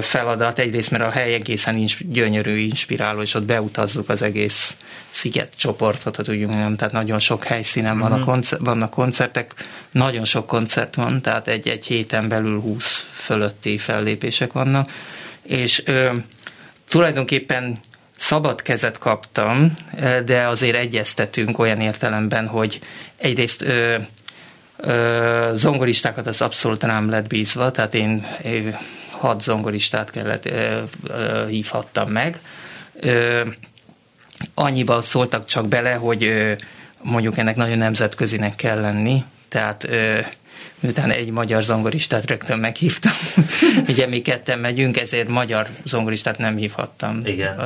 feladat, 0.00 0.58
egyrészt 0.58 0.90
mert 0.90 1.04
a 1.04 1.10
hely 1.10 1.34
egészen 1.34 1.76
is 1.76 1.98
gyönyörű, 2.08 2.56
inspiráló, 2.56 3.20
és 3.20 3.34
ott 3.34 3.42
beutazzuk 3.42 4.08
az 4.08 4.22
egész 4.22 4.76
sziget 5.08 5.52
csoportot, 5.56 6.16
ha 6.16 6.22
tudjuk 6.22 6.50
mondani, 6.50 6.76
tehát 6.76 6.92
nagyon 6.92 7.18
sok 7.18 7.44
helyszínen 7.44 7.94
uh-huh. 7.94 8.08
vannak, 8.08 8.24
koncer- 8.26 8.60
vannak 8.60 8.90
koncertek, 8.90 9.54
nagyon 9.90 10.24
sok 10.24 10.46
koncert 10.46 10.94
van, 10.94 11.22
tehát 11.22 11.48
egy, 11.48 11.68
egy 11.68 11.86
héten 11.86 12.28
belül 12.28 12.60
20 12.60 13.06
fölötti 13.12 13.78
fellépések 13.78 14.52
vannak, 14.52 14.90
és 15.42 15.82
ö, 15.86 16.14
tulajdonképpen 16.88 17.78
szabad 18.22 18.62
kezet 18.62 18.98
kaptam, 18.98 19.74
de 20.24 20.46
azért 20.46 20.76
egyeztetünk 20.76 21.58
olyan 21.58 21.80
értelemben, 21.80 22.46
hogy 22.46 22.80
egyrészt 23.16 23.62
ö, 23.62 23.96
zongoristákat 25.54 26.26
az 26.26 26.40
abszolút 26.40 26.82
nem 26.82 27.10
lett 27.10 27.26
bízva, 27.26 27.70
tehát 27.70 27.94
én 27.94 28.26
hat 29.10 29.42
zongoristát 29.42 30.10
kellett, 30.10 30.48
hívhattam 31.48 32.10
meg. 32.10 32.40
Annyiba 34.54 35.00
szóltak 35.00 35.44
csak 35.46 35.68
bele, 35.68 35.92
hogy 35.94 36.54
mondjuk 37.02 37.38
ennek 37.38 37.56
nagyon 37.56 37.78
nemzetközinek 37.78 38.54
kell 38.54 38.80
lenni, 38.80 39.24
tehát 39.48 39.88
miután 40.80 41.10
egy 41.10 41.30
magyar 41.30 41.62
zongoristát 41.62 42.26
rögtön 42.26 42.58
meghívtam, 42.58 43.12
ugye 43.88 44.06
mi 44.06 44.22
ketten 44.22 44.58
megyünk, 44.58 45.00
ezért 45.00 45.28
magyar 45.28 45.66
zongoristát 45.84 46.38
nem 46.38 46.56
hívhattam 46.56 47.20
Igen. 47.24 47.56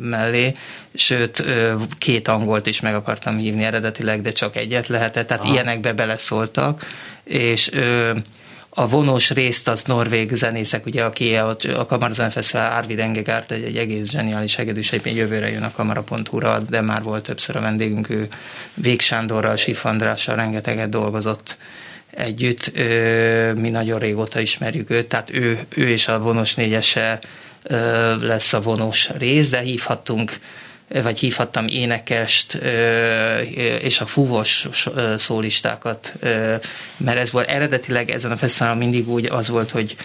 mellé, 0.00 0.56
sőt 0.94 1.44
két 1.98 2.28
angolt 2.28 2.66
is 2.66 2.80
meg 2.80 2.94
akartam 2.94 3.36
hívni 3.36 3.64
eredetileg, 3.64 4.20
de 4.20 4.30
csak 4.30 4.56
egyet 4.56 4.86
lehetett, 4.86 5.26
tehát 5.26 5.42
Aha. 5.42 5.52
ilyenekbe 5.52 5.92
beleszóltak, 5.92 6.86
és 7.24 7.70
a 8.78 8.88
vonós 8.88 9.30
részt 9.30 9.68
az 9.68 9.82
norvég 9.82 10.34
zenészek, 10.34 10.86
ugye, 10.86 11.04
aki 11.04 11.36
a, 11.36 11.56
a 11.76 11.86
Kamarazen 11.86 12.30
Fesztivál 12.30 12.76
Arvid 12.76 12.98
Engegárt, 12.98 13.50
egy, 13.50 13.62
egy 13.62 13.76
egész 13.76 14.10
zseniális 14.10 14.54
hegedűs, 14.54 14.92
egyébként 14.92 15.16
jövőre 15.16 15.50
jön 15.50 15.62
a 15.62 15.70
kamara.hu-ra, 15.70 16.58
de 16.58 16.80
már 16.80 17.02
volt 17.02 17.22
többször 17.22 17.56
a 17.56 17.60
vendégünk, 17.60 18.10
ő 18.10 18.28
Vég 18.74 19.00
Sándorral, 19.00 19.56
Sif 19.56 19.84
Andrással 19.84 20.36
rengeteget 20.36 20.88
dolgozott 20.88 21.56
együtt, 22.10 22.72
mi 23.54 23.70
nagyon 23.70 23.98
régóta 23.98 24.40
ismerjük 24.40 24.90
őt, 24.90 25.06
tehát 25.06 25.34
ő, 25.34 25.58
ő 25.68 25.88
és 25.88 26.08
a 26.08 26.20
vonos 26.20 26.54
négyese 26.54 27.18
lesz 28.20 28.52
a 28.52 28.60
vonos 28.60 29.10
rész, 29.18 29.50
de 29.50 29.60
hívhattunk 29.60 30.38
vagy 30.88 31.18
hívhattam 31.18 31.66
énekest 31.66 32.54
és 33.80 34.00
a 34.00 34.06
fúvos 34.06 34.68
szólistákat, 35.18 36.12
mert 36.96 37.18
ez 37.18 37.30
volt 37.30 37.48
eredetileg 37.48 38.10
ezen 38.10 38.30
a 38.30 38.36
fesztiválon 38.36 38.78
mindig 38.78 39.08
úgy 39.08 39.26
az 39.26 39.48
volt, 39.48 39.70
hogy 39.70 39.96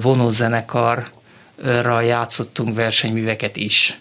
vonózenekarra 0.00 2.00
játszottunk 2.00 2.76
versenyműveket 2.76 3.56
is. 3.56 3.98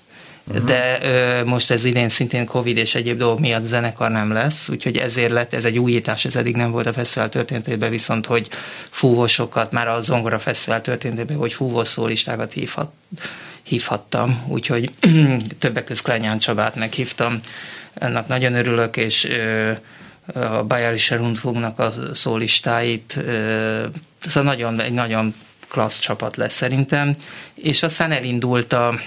Uh-huh. 0.47 0.65
De 0.65 0.99
ö, 1.01 1.43
most 1.43 1.71
ez 1.71 1.83
idén 1.83 2.09
szintén 2.09 2.45
Covid 2.45 2.77
és 2.77 2.95
egyéb 2.95 3.17
dolgok 3.17 3.39
miatt 3.39 3.67
zenekar 3.67 4.11
nem 4.11 4.31
lesz, 4.31 4.69
úgyhogy 4.69 4.97
ezért 4.97 5.31
lett, 5.31 5.53
ez 5.53 5.65
egy 5.65 5.77
újítás, 5.77 6.25
ez 6.25 6.35
eddig 6.35 6.55
nem 6.55 6.71
volt 6.71 6.85
a 6.85 6.93
fesztivál 6.93 7.29
történetében, 7.29 7.89
viszont 7.89 8.25
hogy 8.25 8.47
fúvosokat, 8.89 9.71
már 9.71 9.87
a 9.87 10.01
Zongora 10.01 10.39
Fesztivál 10.39 10.81
történetében, 10.81 11.37
hogy 11.37 11.53
fúvós 11.53 11.87
szólistákat 11.87 12.53
hívhat, 12.53 12.91
hívhattam, 13.63 14.45
úgyhogy 14.47 14.91
többek 15.59 15.83
között 15.83 16.03
Klenyán 16.03 16.39
Csabát 16.39 16.75
meghívtam, 16.75 17.39
ennek 17.93 18.27
nagyon 18.27 18.53
örülök, 18.53 18.97
és 18.97 19.25
ö, 19.25 19.71
a 20.33 20.63
Bayerische 20.63 21.15
Rundfunknak 21.15 21.79
a 21.79 21.93
szólistáit, 22.13 23.17
ez 24.25 24.35
a 24.35 24.41
nagyon, 24.41 24.81
egy 24.81 24.93
nagyon 24.93 25.33
klassz 25.67 25.99
csapat 25.99 26.35
lesz 26.35 26.53
szerintem, 26.53 27.15
és 27.53 27.83
aztán 27.83 28.11
elindult 28.11 28.73
a 28.73 28.99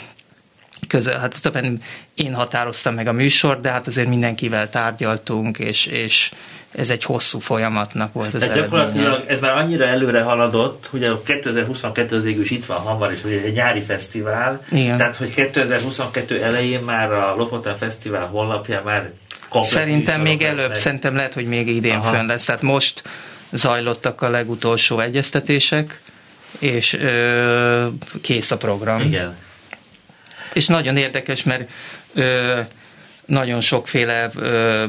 közül, 0.89 1.13
hát 1.13 1.43
többen 1.43 1.81
én 2.15 2.35
határoztam 2.35 2.95
meg 2.95 3.07
a 3.07 3.13
műsor, 3.13 3.61
de 3.61 3.71
hát 3.71 3.87
azért 3.87 4.09
mindenkivel 4.09 4.71
tárgyaltunk, 4.71 5.59
és, 5.59 5.87
és 5.87 6.31
ez 6.77 6.91
egy 6.91 7.05
hosszú 7.05 7.39
folyamatnak 7.39 8.13
volt 8.13 8.35
az 8.35 8.41
Tehát 8.41 8.57
gyakorlatilag 8.57 9.25
ez 9.27 9.41
már 9.41 9.57
annyira 9.57 9.87
előre 9.87 10.23
haladott, 10.23 10.87
hogy 10.91 11.05
a 11.05 11.23
2022 11.23 12.17
az 12.17 12.23
végül 12.23 12.43
is 12.43 12.51
itt 12.51 12.67
van 12.67 12.79
hamar, 12.79 13.13
és 13.13 13.23
egy 13.45 13.53
nyári 13.53 13.81
fesztivál. 13.81 14.63
Igen. 14.71 14.97
Tehát, 14.97 15.17
hogy 15.17 15.35
2022 15.35 16.43
elején 16.43 16.81
már 16.81 17.13
a 17.13 17.35
Lofoten 17.37 17.77
Fesztivál 17.77 18.27
honlapján 18.27 18.83
már 18.85 19.11
Szerintem 19.63 20.21
még 20.21 20.41
lesznek. 20.41 20.59
előbb, 20.59 20.77
szerintem 20.77 21.15
lehet, 21.15 21.35
hogy 21.35 21.47
még 21.47 21.69
idén 21.69 21.95
Aha. 21.99 22.13
fönn 22.13 22.27
lesz. 22.27 22.45
Tehát 22.45 22.63
most 22.63 23.03
zajlottak 23.53 24.23
a 24.23 24.29
legutolsó 24.29 25.01
egyeztetések, 25.01 26.01
és 26.59 26.93
ö, 26.93 27.87
kész 28.21 28.51
a 28.51 28.57
program. 28.57 29.01
Igen. 29.01 29.37
És 30.59 30.67
nagyon 30.67 30.97
érdekes, 30.97 31.43
mert 31.43 31.71
ö, 32.15 32.61
nagyon 33.27 33.61
sokféle 33.61 34.31
ö, 34.35 34.85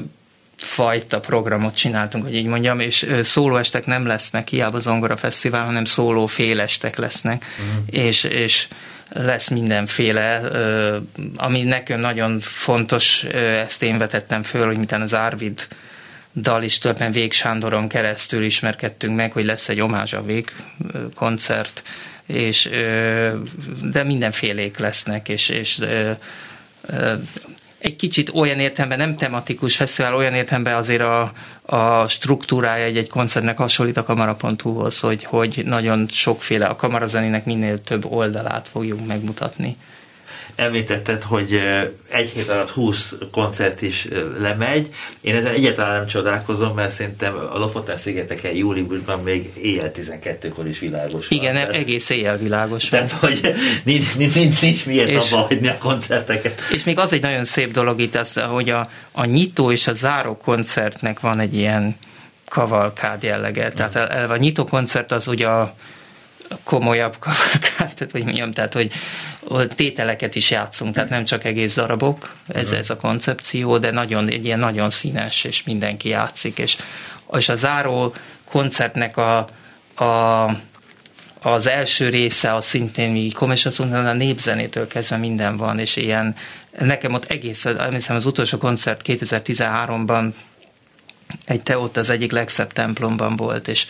fajta 0.58 1.20
programot 1.20 1.76
csináltunk, 1.76 2.24
hogy 2.24 2.36
így 2.36 2.46
mondjam, 2.46 2.80
és 2.80 3.08
szólóestek 3.24 3.86
nem 3.86 4.06
lesznek, 4.06 4.48
hiába 4.48 4.80
zongora 4.80 5.18
fesztivál, 5.18 5.66
hanem 5.66 5.86
szóló 5.86 6.26
félestek 6.26 6.98
lesznek, 6.98 7.46
uh-huh. 7.46 8.06
és, 8.06 8.24
és 8.24 8.68
lesz 9.10 9.48
mindenféle, 9.48 10.42
ami 11.36 11.64
nekünk 11.64 12.02
nagyon 12.02 12.40
fontos, 12.40 13.24
ezt 13.64 13.84
én 13.84 13.98
vetettem 13.98 14.44
föl, 14.44 14.66
hogy 14.66 14.78
mitán 14.78 15.02
az 15.02 15.14
Árvid 15.14 15.68
dal 16.36 16.64
is 16.64 16.78
többen 16.78 17.12
Vég 17.12 17.34
Sándoron 17.34 17.88
keresztül 17.88 18.44
ismerkedtünk 18.44 19.16
meg, 19.16 19.32
hogy 19.32 19.46
lesz 19.46 19.70
egy 19.70 19.80
omázs 19.80 20.14
a 20.14 20.24
Vég 20.24 20.52
koncert, 21.16 21.84
és, 22.30 22.70
de 23.92 24.04
mindenfélék 24.04 24.78
lesznek, 24.78 25.30
és, 25.30 25.50
és 25.50 25.80
egy 27.80 27.96
kicsit 27.96 28.30
olyan 28.34 28.60
értelemben, 28.60 28.98
nem 28.98 29.16
tematikus 29.16 29.76
fesztivál, 29.76 30.16
olyan 30.16 30.34
értelemben 30.34 30.76
azért 30.76 31.02
a, 31.02 31.32
a 31.62 32.08
struktúrája 32.08 32.86
egy-egy 32.86 33.10
koncertnek 33.10 33.58
hasonlít 33.58 33.98
a 33.98 34.04
kamara.hu-hoz, 34.04 35.00
hogy, 35.00 35.24
hogy 35.24 35.62
nagyon 35.66 36.08
sokféle, 36.08 36.66
a 36.66 36.76
kamarazenének 36.76 37.46
minél 37.46 37.84
több 37.84 38.06
oldalát 38.06 38.68
fogjuk 38.68 39.08
megmutatni 39.08 39.78
említetted, 40.60 41.22
hogy 41.24 41.62
egy 42.10 42.30
hét 42.30 42.50
alatt 42.50 42.70
20 42.70 43.14
koncert 43.32 43.82
is 43.82 44.08
lemegy. 44.40 44.94
Én 45.22 45.36
ezen 45.36 45.54
egyáltalán 45.54 45.96
nem 45.96 46.08
csodálkozom, 46.08 46.76
mert 46.76 46.92
szerintem 46.92 47.36
a 47.54 47.58
Lofoten 47.58 47.98
szigeteken 47.98 48.56
júliusban 48.56 49.24
még 49.24 49.52
éjjel 49.62 49.92
12-kor 49.96 50.68
is 50.68 50.80
világos 50.80 51.30
Igen, 51.30 51.54
van. 51.54 51.72
egész 51.72 52.10
éjjel 52.10 52.38
világos 52.38 52.90
van. 52.90 53.00
Tehát, 53.00 53.12
hogy 53.24 53.56
nincs, 53.84 54.16
nincs, 54.16 54.36
nincs, 54.36 54.62
nincs 54.62 54.86
miért 54.86 55.10
és, 55.10 55.32
abba 55.32 55.42
hagyni 55.42 55.68
a 55.68 55.78
koncerteket. 55.78 56.62
És 56.72 56.84
még 56.84 57.00
az 57.00 57.14
egy 57.14 57.22
nagyon 57.22 57.46
szép 57.46 57.72
dolog 57.72 58.00
itt, 58.00 58.16
az, 58.16 58.34
hogy 58.34 58.70
a, 58.70 58.90
a 59.12 59.26
nyitó 59.26 59.72
és 59.72 59.88
a 59.88 59.94
záró 59.94 60.38
koncertnek 60.38 61.20
van 61.20 61.40
egy 61.40 61.56
ilyen 61.56 61.96
kavalkád 62.50 63.24
jellege. 63.24 63.72
Tehát 63.72 63.96
a, 63.96 64.32
a 64.32 64.38
nyitó 64.38 64.66
koncert 64.66 65.12
az 65.12 65.28
ugye 65.28 65.48
a 65.48 65.76
komolyabb 66.64 67.16
kavalkát, 67.20 68.06
vagy 68.12 68.24
mondjam, 68.24 68.52
tehát 68.52 68.74
hogy 68.74 68.92
tételeket 69.76 70.36
is 70.36 70.52
játszunk, 70.52 70.94
tehát 70.94 71.10
nem 71.10 71.24
csak 71.24 71.44
egész 71.44 71.76
darabok, 71.76 72.36
ez, 72.48 72.72
ez 72.72 72.90
a 72.90 72.98
koncepció, 72.98 73.78
de 73.78 73.92
nagyon, 73.92 74.30
egy 74.30 74.46
ilyen 74.46 74.60
nagyon 74.60 74.90
színes, 74.90 75.44
és 75.44 75.64
mindenki 75.64 76.10
játszik, 76.10 76.58
és, 76.58 76.78
és 77.38 77.50
a 77.50 77.56
záró 77.56 78.14
koncertnek 78.46 79.18
a, 79.18 79.38
a 80.04 80.46
az 81.42 81.68
első 81.68 82.10
része 82.10 82.54
a 82.54 82.62
szintén 82.62 83.12
mi 83.12 83.32
mondom, 83.78 84.06
a 84.06 84.14
népzenétől 84.14 84.88
kezdve 84.88 85.18
minden 85.18 85.58
van, 85.58 85.80
és 85.80 85.96
ilyen, 85.96 86.36
nekem 86.80 87.14
ott 87.14 87.26
egész, 87.26 87.66
emlékszem 87.66 88.16
az 88.16 88.26
utolsó 88.26 88.58
koncert 88.58 89.02
2013-ban 89.06 90.32
egy 91.46 91.62
te 91.62 91.78
ott 91.78 91.98
az 91.98 92.10
egyik 92.10 92.32
legszebb 92.32 92.74
templomban 92.74 93.36
volt, 93.36 93.68
és, 93.68 93.88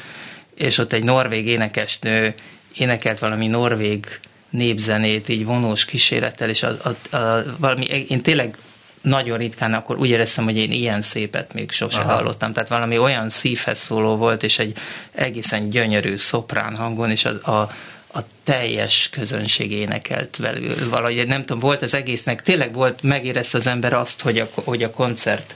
és 0.59 0.77
ott 0.77 0.93
egy 0.93 1.03
norvég 1.03 1.47
énekesnő 1.47 2.33
énekelt 2.77 3.19
valami 3.19 3.47
norvég 3.47 4.19
népzenét, 4.49 5.29
így 5.29 5.45
vonós 5.45 5.85
kísérettel, 5.85 6.49
és 6.49 6.63
a, 6.63 6.77
a, 6.83 7.15
a, 7.15 7.43
valami, 7.57 7.85
én 7.85 8.21
tényleg 8.21 8.57
nagyon 9.01 9.37
ritkán, 9.37 9.73
akkor 9.73 9.97
úgy 9.97 10.09
éreztem, 10.09 10.43
hogy 10.43 10.57
én 10.57 10.71
ilyen 10.71 11.01
szépet 11.01 11.53
még 11.53 11.71
sose 11.71 11.99
Aha. 11.99 12.13
hallottam. 12.13 12.53
Tehát 12.53 12.69
valami 12.69 12.97
olyan 12.97 13.29
szívhez 13.29 13.79
szóló 13.79 14.15
volt, 14.15 14.43
és 14.43 14.59
egy 14.59 14.77
egészen 15.11 15.69
gyönyörű 15.69 16.17
szoprán 16.17 16.75
hangon, 16.75 17.11
és 17.11 17.25
a, 17.25 17.51
a, 17.51 17.71
a 18.13 18.19
teljes 18.43 19.09
közönség 19.11 19.71
énekelt 19.71 20.35
velük. 20.37 20.89
Valahogy 20.89 21.27
nem 21.27 21.45
tudom, 21.45 21.59
volt 21.59 21.81
az 21.81 21.93
egésznek, 21.93 22.41
tényleg 22.41 22.73
volt, 22.73 23.03
megérezte 23.03 23.57
az 23.57 23.67
ember 23.67 23.93
azt, 23.93 24.21
hogy 24.21 24.39
a, 24.39 24.49
hogy 24.53 24.83
a 24.83 24.91
koncert 24.91 25.55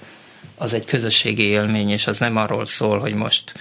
az 0.56 0.74
egy 0.74 0.86
közösségi 0.86 1.44
élmény, 1.44 1.90
és 1.90 2.08
az 2.08 2.20
nem 2.20 2.38
arról 2.38 2.66
szól, 2.66 3.00
hogy 3.00 3.14
most 3.14 3.54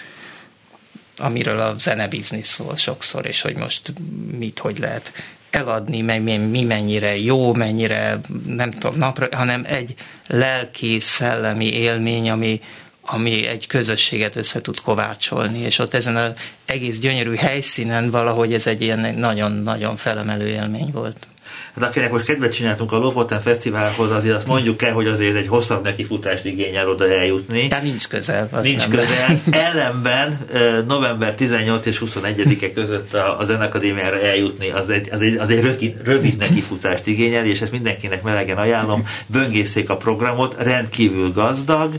amiről 1.22 1.60
a 1.60 1.74
zenebiznisz 1.78 2.48
szól 2.48 2.76
sokszor, 2.76 3.26
és 3.26 3.40
hogy 3.40 3.56
most 3.56 3.92
mit, 4.38 4.58
hogy 4.58 4.78
lehet 4.78 5.12
eladni, 5.50 6.00
meg 6.00 6.22
mi 6.50 6.62
mennyire 6.62 7.18
jó, 7.18 7.54
mennyire 7.54 8.20
nem 8.46 8.70
tudom, 8.70 8.98
napra, 8.98 9.36
hanem 9.36 9.64
egy 9.66 9.94
lelki, 10.26 11.00
szellemi 11.00 11.72
élmény, 11.72 12.30
ami, 12.30 12.60
ami 13.00 13.46
egy 13.46 13.66
közösséget 13.66 14.36
össze 14.36 14.60
tud 14.60 14.80
kovácsolni, 14.80 15.58
és 15.58 15.78
ott 15.78 15.94
ezen 15.94 16.16
az 16.16 16.32
egész 16.64 16.98
gyönyörű 16.98 17.34
helyszínen 17.34 18.10
valahogy 18.10 18.52
ez 18.52 18.66
egy 18.66 18.80
ilyen 18.80 19.18
nagyon-nagyon 19.18 19.96
felemelő 19.96 20.48
élmény 20.48 20.90
volt. 20.92 21.26
Hát 21.74 21.88
akinek 21.88 22.10
most 22.10 22.24
kedvet 22.24 22.52
csináltunk 22.52 22.92
a 22.92 22.96
Lofoten 22.96 23.40
Fesztiválhoz, 23.40 24.10
azért 24.10 24.34
azt 24.34 24.46
mondjuk 24.46 24.82
el, 24.82 24.92
hogy 24.92 25.06
azért 25.06 25.36
egy 25.36 25.46
hosszabb 25.46 25.82
nekifutást 25.82 26.44
igényel 26.44 26.88
oda 26.88 27.08
eljutni. 27.08 27.68
Tehát 27.68 27.84
nincs 27.84 28.08
közel. 28.08 28.48
Nincs 28.62 28.88
közel. 28.88 29.40
Ellenben 29.50 30.38
november 30.86 31.34
18 31.34 31.86
és 31.86 32.02
21-e 32.04 32.72
között 32.72 33.14
a 33.14 33.40
Zenakadémiára 33.44 34.20
eljutni, 34.20 34.70
az 34.70 34.90
egy, 34.90 35.08
az 35.12 35.22
egy, 35.22 35.36
az 35.36 35.50
egy 35.50 35.60
rövid, 35.60 35.96
rövid 36.04 36.36
nekifutást 36.36 37.06
igényel, 37.06 37.44
és 37.44 37.60
ezt 37.60 37.72
mindenkinek 37.72 38.22
melegen 38.22 38.56
ajánlom. 38.56 39.06
Böngészék 39.26 39.90
a 39.90 39.96
programot, 39.96 40.56
rendkívül 40.58 41.32
gazdag. 41.32 41.94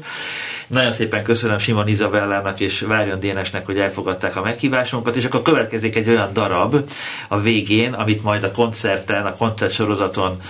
Nagyon 0.74 0.92
szépen 0.92 1.24
köszönöm 1.24 1.58
Simon 1.58 1.88
Izabellának 1.88 2.60
és 2.60 2.80
Várjon 2.80 3.20
Dénesnek, 3.20 3.66
hogy 3.66 3.80
elfogadták 3.80 4.36
a 4.36 4.42
meghívásunkat, 4.42 5.16
és 5.16 5.26
akkor 5.26 5.42
következik 5.42 5.96
egy 5.96 6.10
olyan 6.10 6.34
darab 6.34 6.76
a 7.28 7.40
végén, 7.40 7.94
amit 7.94 8.24
majd 8.24 8.44
a 8.44 8.52
koncerten, 8.52 9.26
a 9.26 9.36
koncertsorozaton 9.36 10.42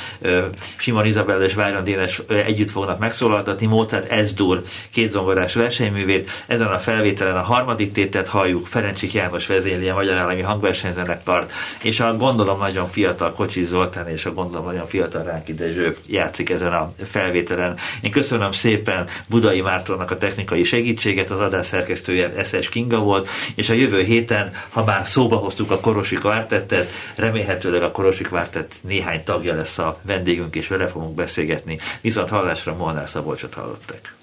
Simon 0.78 1.06
Izabella 1.06 1.44
és 1.44 1.54
Várjon 1.54 1.84
Dénes 1.84 2.22
együtt 2.28 2.72
fognak 2.72 3.00
megszólaltatni. 3.00 3.66
Mozart 3.66 4.12
Ezdur 4.12 4.64
két 4.92 5.12
zongorás 5.12 5.54
versenyművét. 5.54 6.30
Ezen 6.48 6.68
a 6.68 6.80
felvételen 6.80 7.38
a 7.38 7.42
harmadik 7.42 7.92
tétet 7.92 8.28
halljuk, 8.28 8.68
Ferencsik 8.68 9.14
János 9.14 9.48
vezényli 9.48 9.90
a 9.90 9.94
Magyar 9.94 10.18
Állami 10.18 10.42
Hangversenyzenekart, 10.42 11.52
és 11.82 12.00
a 12.00 12.16
gondolom 12.16 12.60
nagyon 12.60 12.88
fiatal 12.88 13.32
Kocsi 13.32 13.64
Zoltán 13.64 14.10
és 14.10 14.26
a 14.26 14.34
gondolom 14.34 14.66
nagyon 14.66 14.88
fiatal 14.88 15.24
Ráki 15.24 15.54
Dezső 15.54 15.98
játszik 16.08 16.50
ezen 16.50 16.74
a 16.74 16.94
felvételen. 17.06 17.78
Én 18.02 18.12
köszönöm 18.12 18.52
szépen 18.52 19.08
Budai 19.30 19.62
Mártonnak 19.62 20.12
a 20.14 20.18
technikai 20.18 20.64
segítséget, 20.64 21.30
az 21.30 21.40
adás 21.40 21.66
szerkesztője 21.66 22.44
SS 22.44 22.70
Kinga 22.70 23.00
volt, 23.00 23.28
és 23.56 23.70
a 23.70 23.74
jövő 23.74 24.04
héten, 24.04 24.54
ha 24.70 24.84
már 24.84 25.08
szóba 25.08 25.36
hoztuk 25.36 25.72
a 25.72 25.80
Korosi 25.80 26.16
Kvártettet, 26.16 26.92
remélhetőleg 27.16 27.84
a 27.84 27.92
Korosi 27.92 28.24
Kvártett 28.24 28.74
néhány 28.82 29.24
tagja 29.24 29.56
lesz 29.56 29.78
a 29.78 30.00
vendégünk, 30.02 30.56
és 30.56 30.68
vele 30.68 30.88
fogunk 30.88 31.16
beszélgetni. 31.16 31.80
Viszont 32.02 32.30
hallásra 32.30 32.76
Molnár 32.76 33.10
Szabolcsot 33.10 33.54
hallottak. 33.54 34.23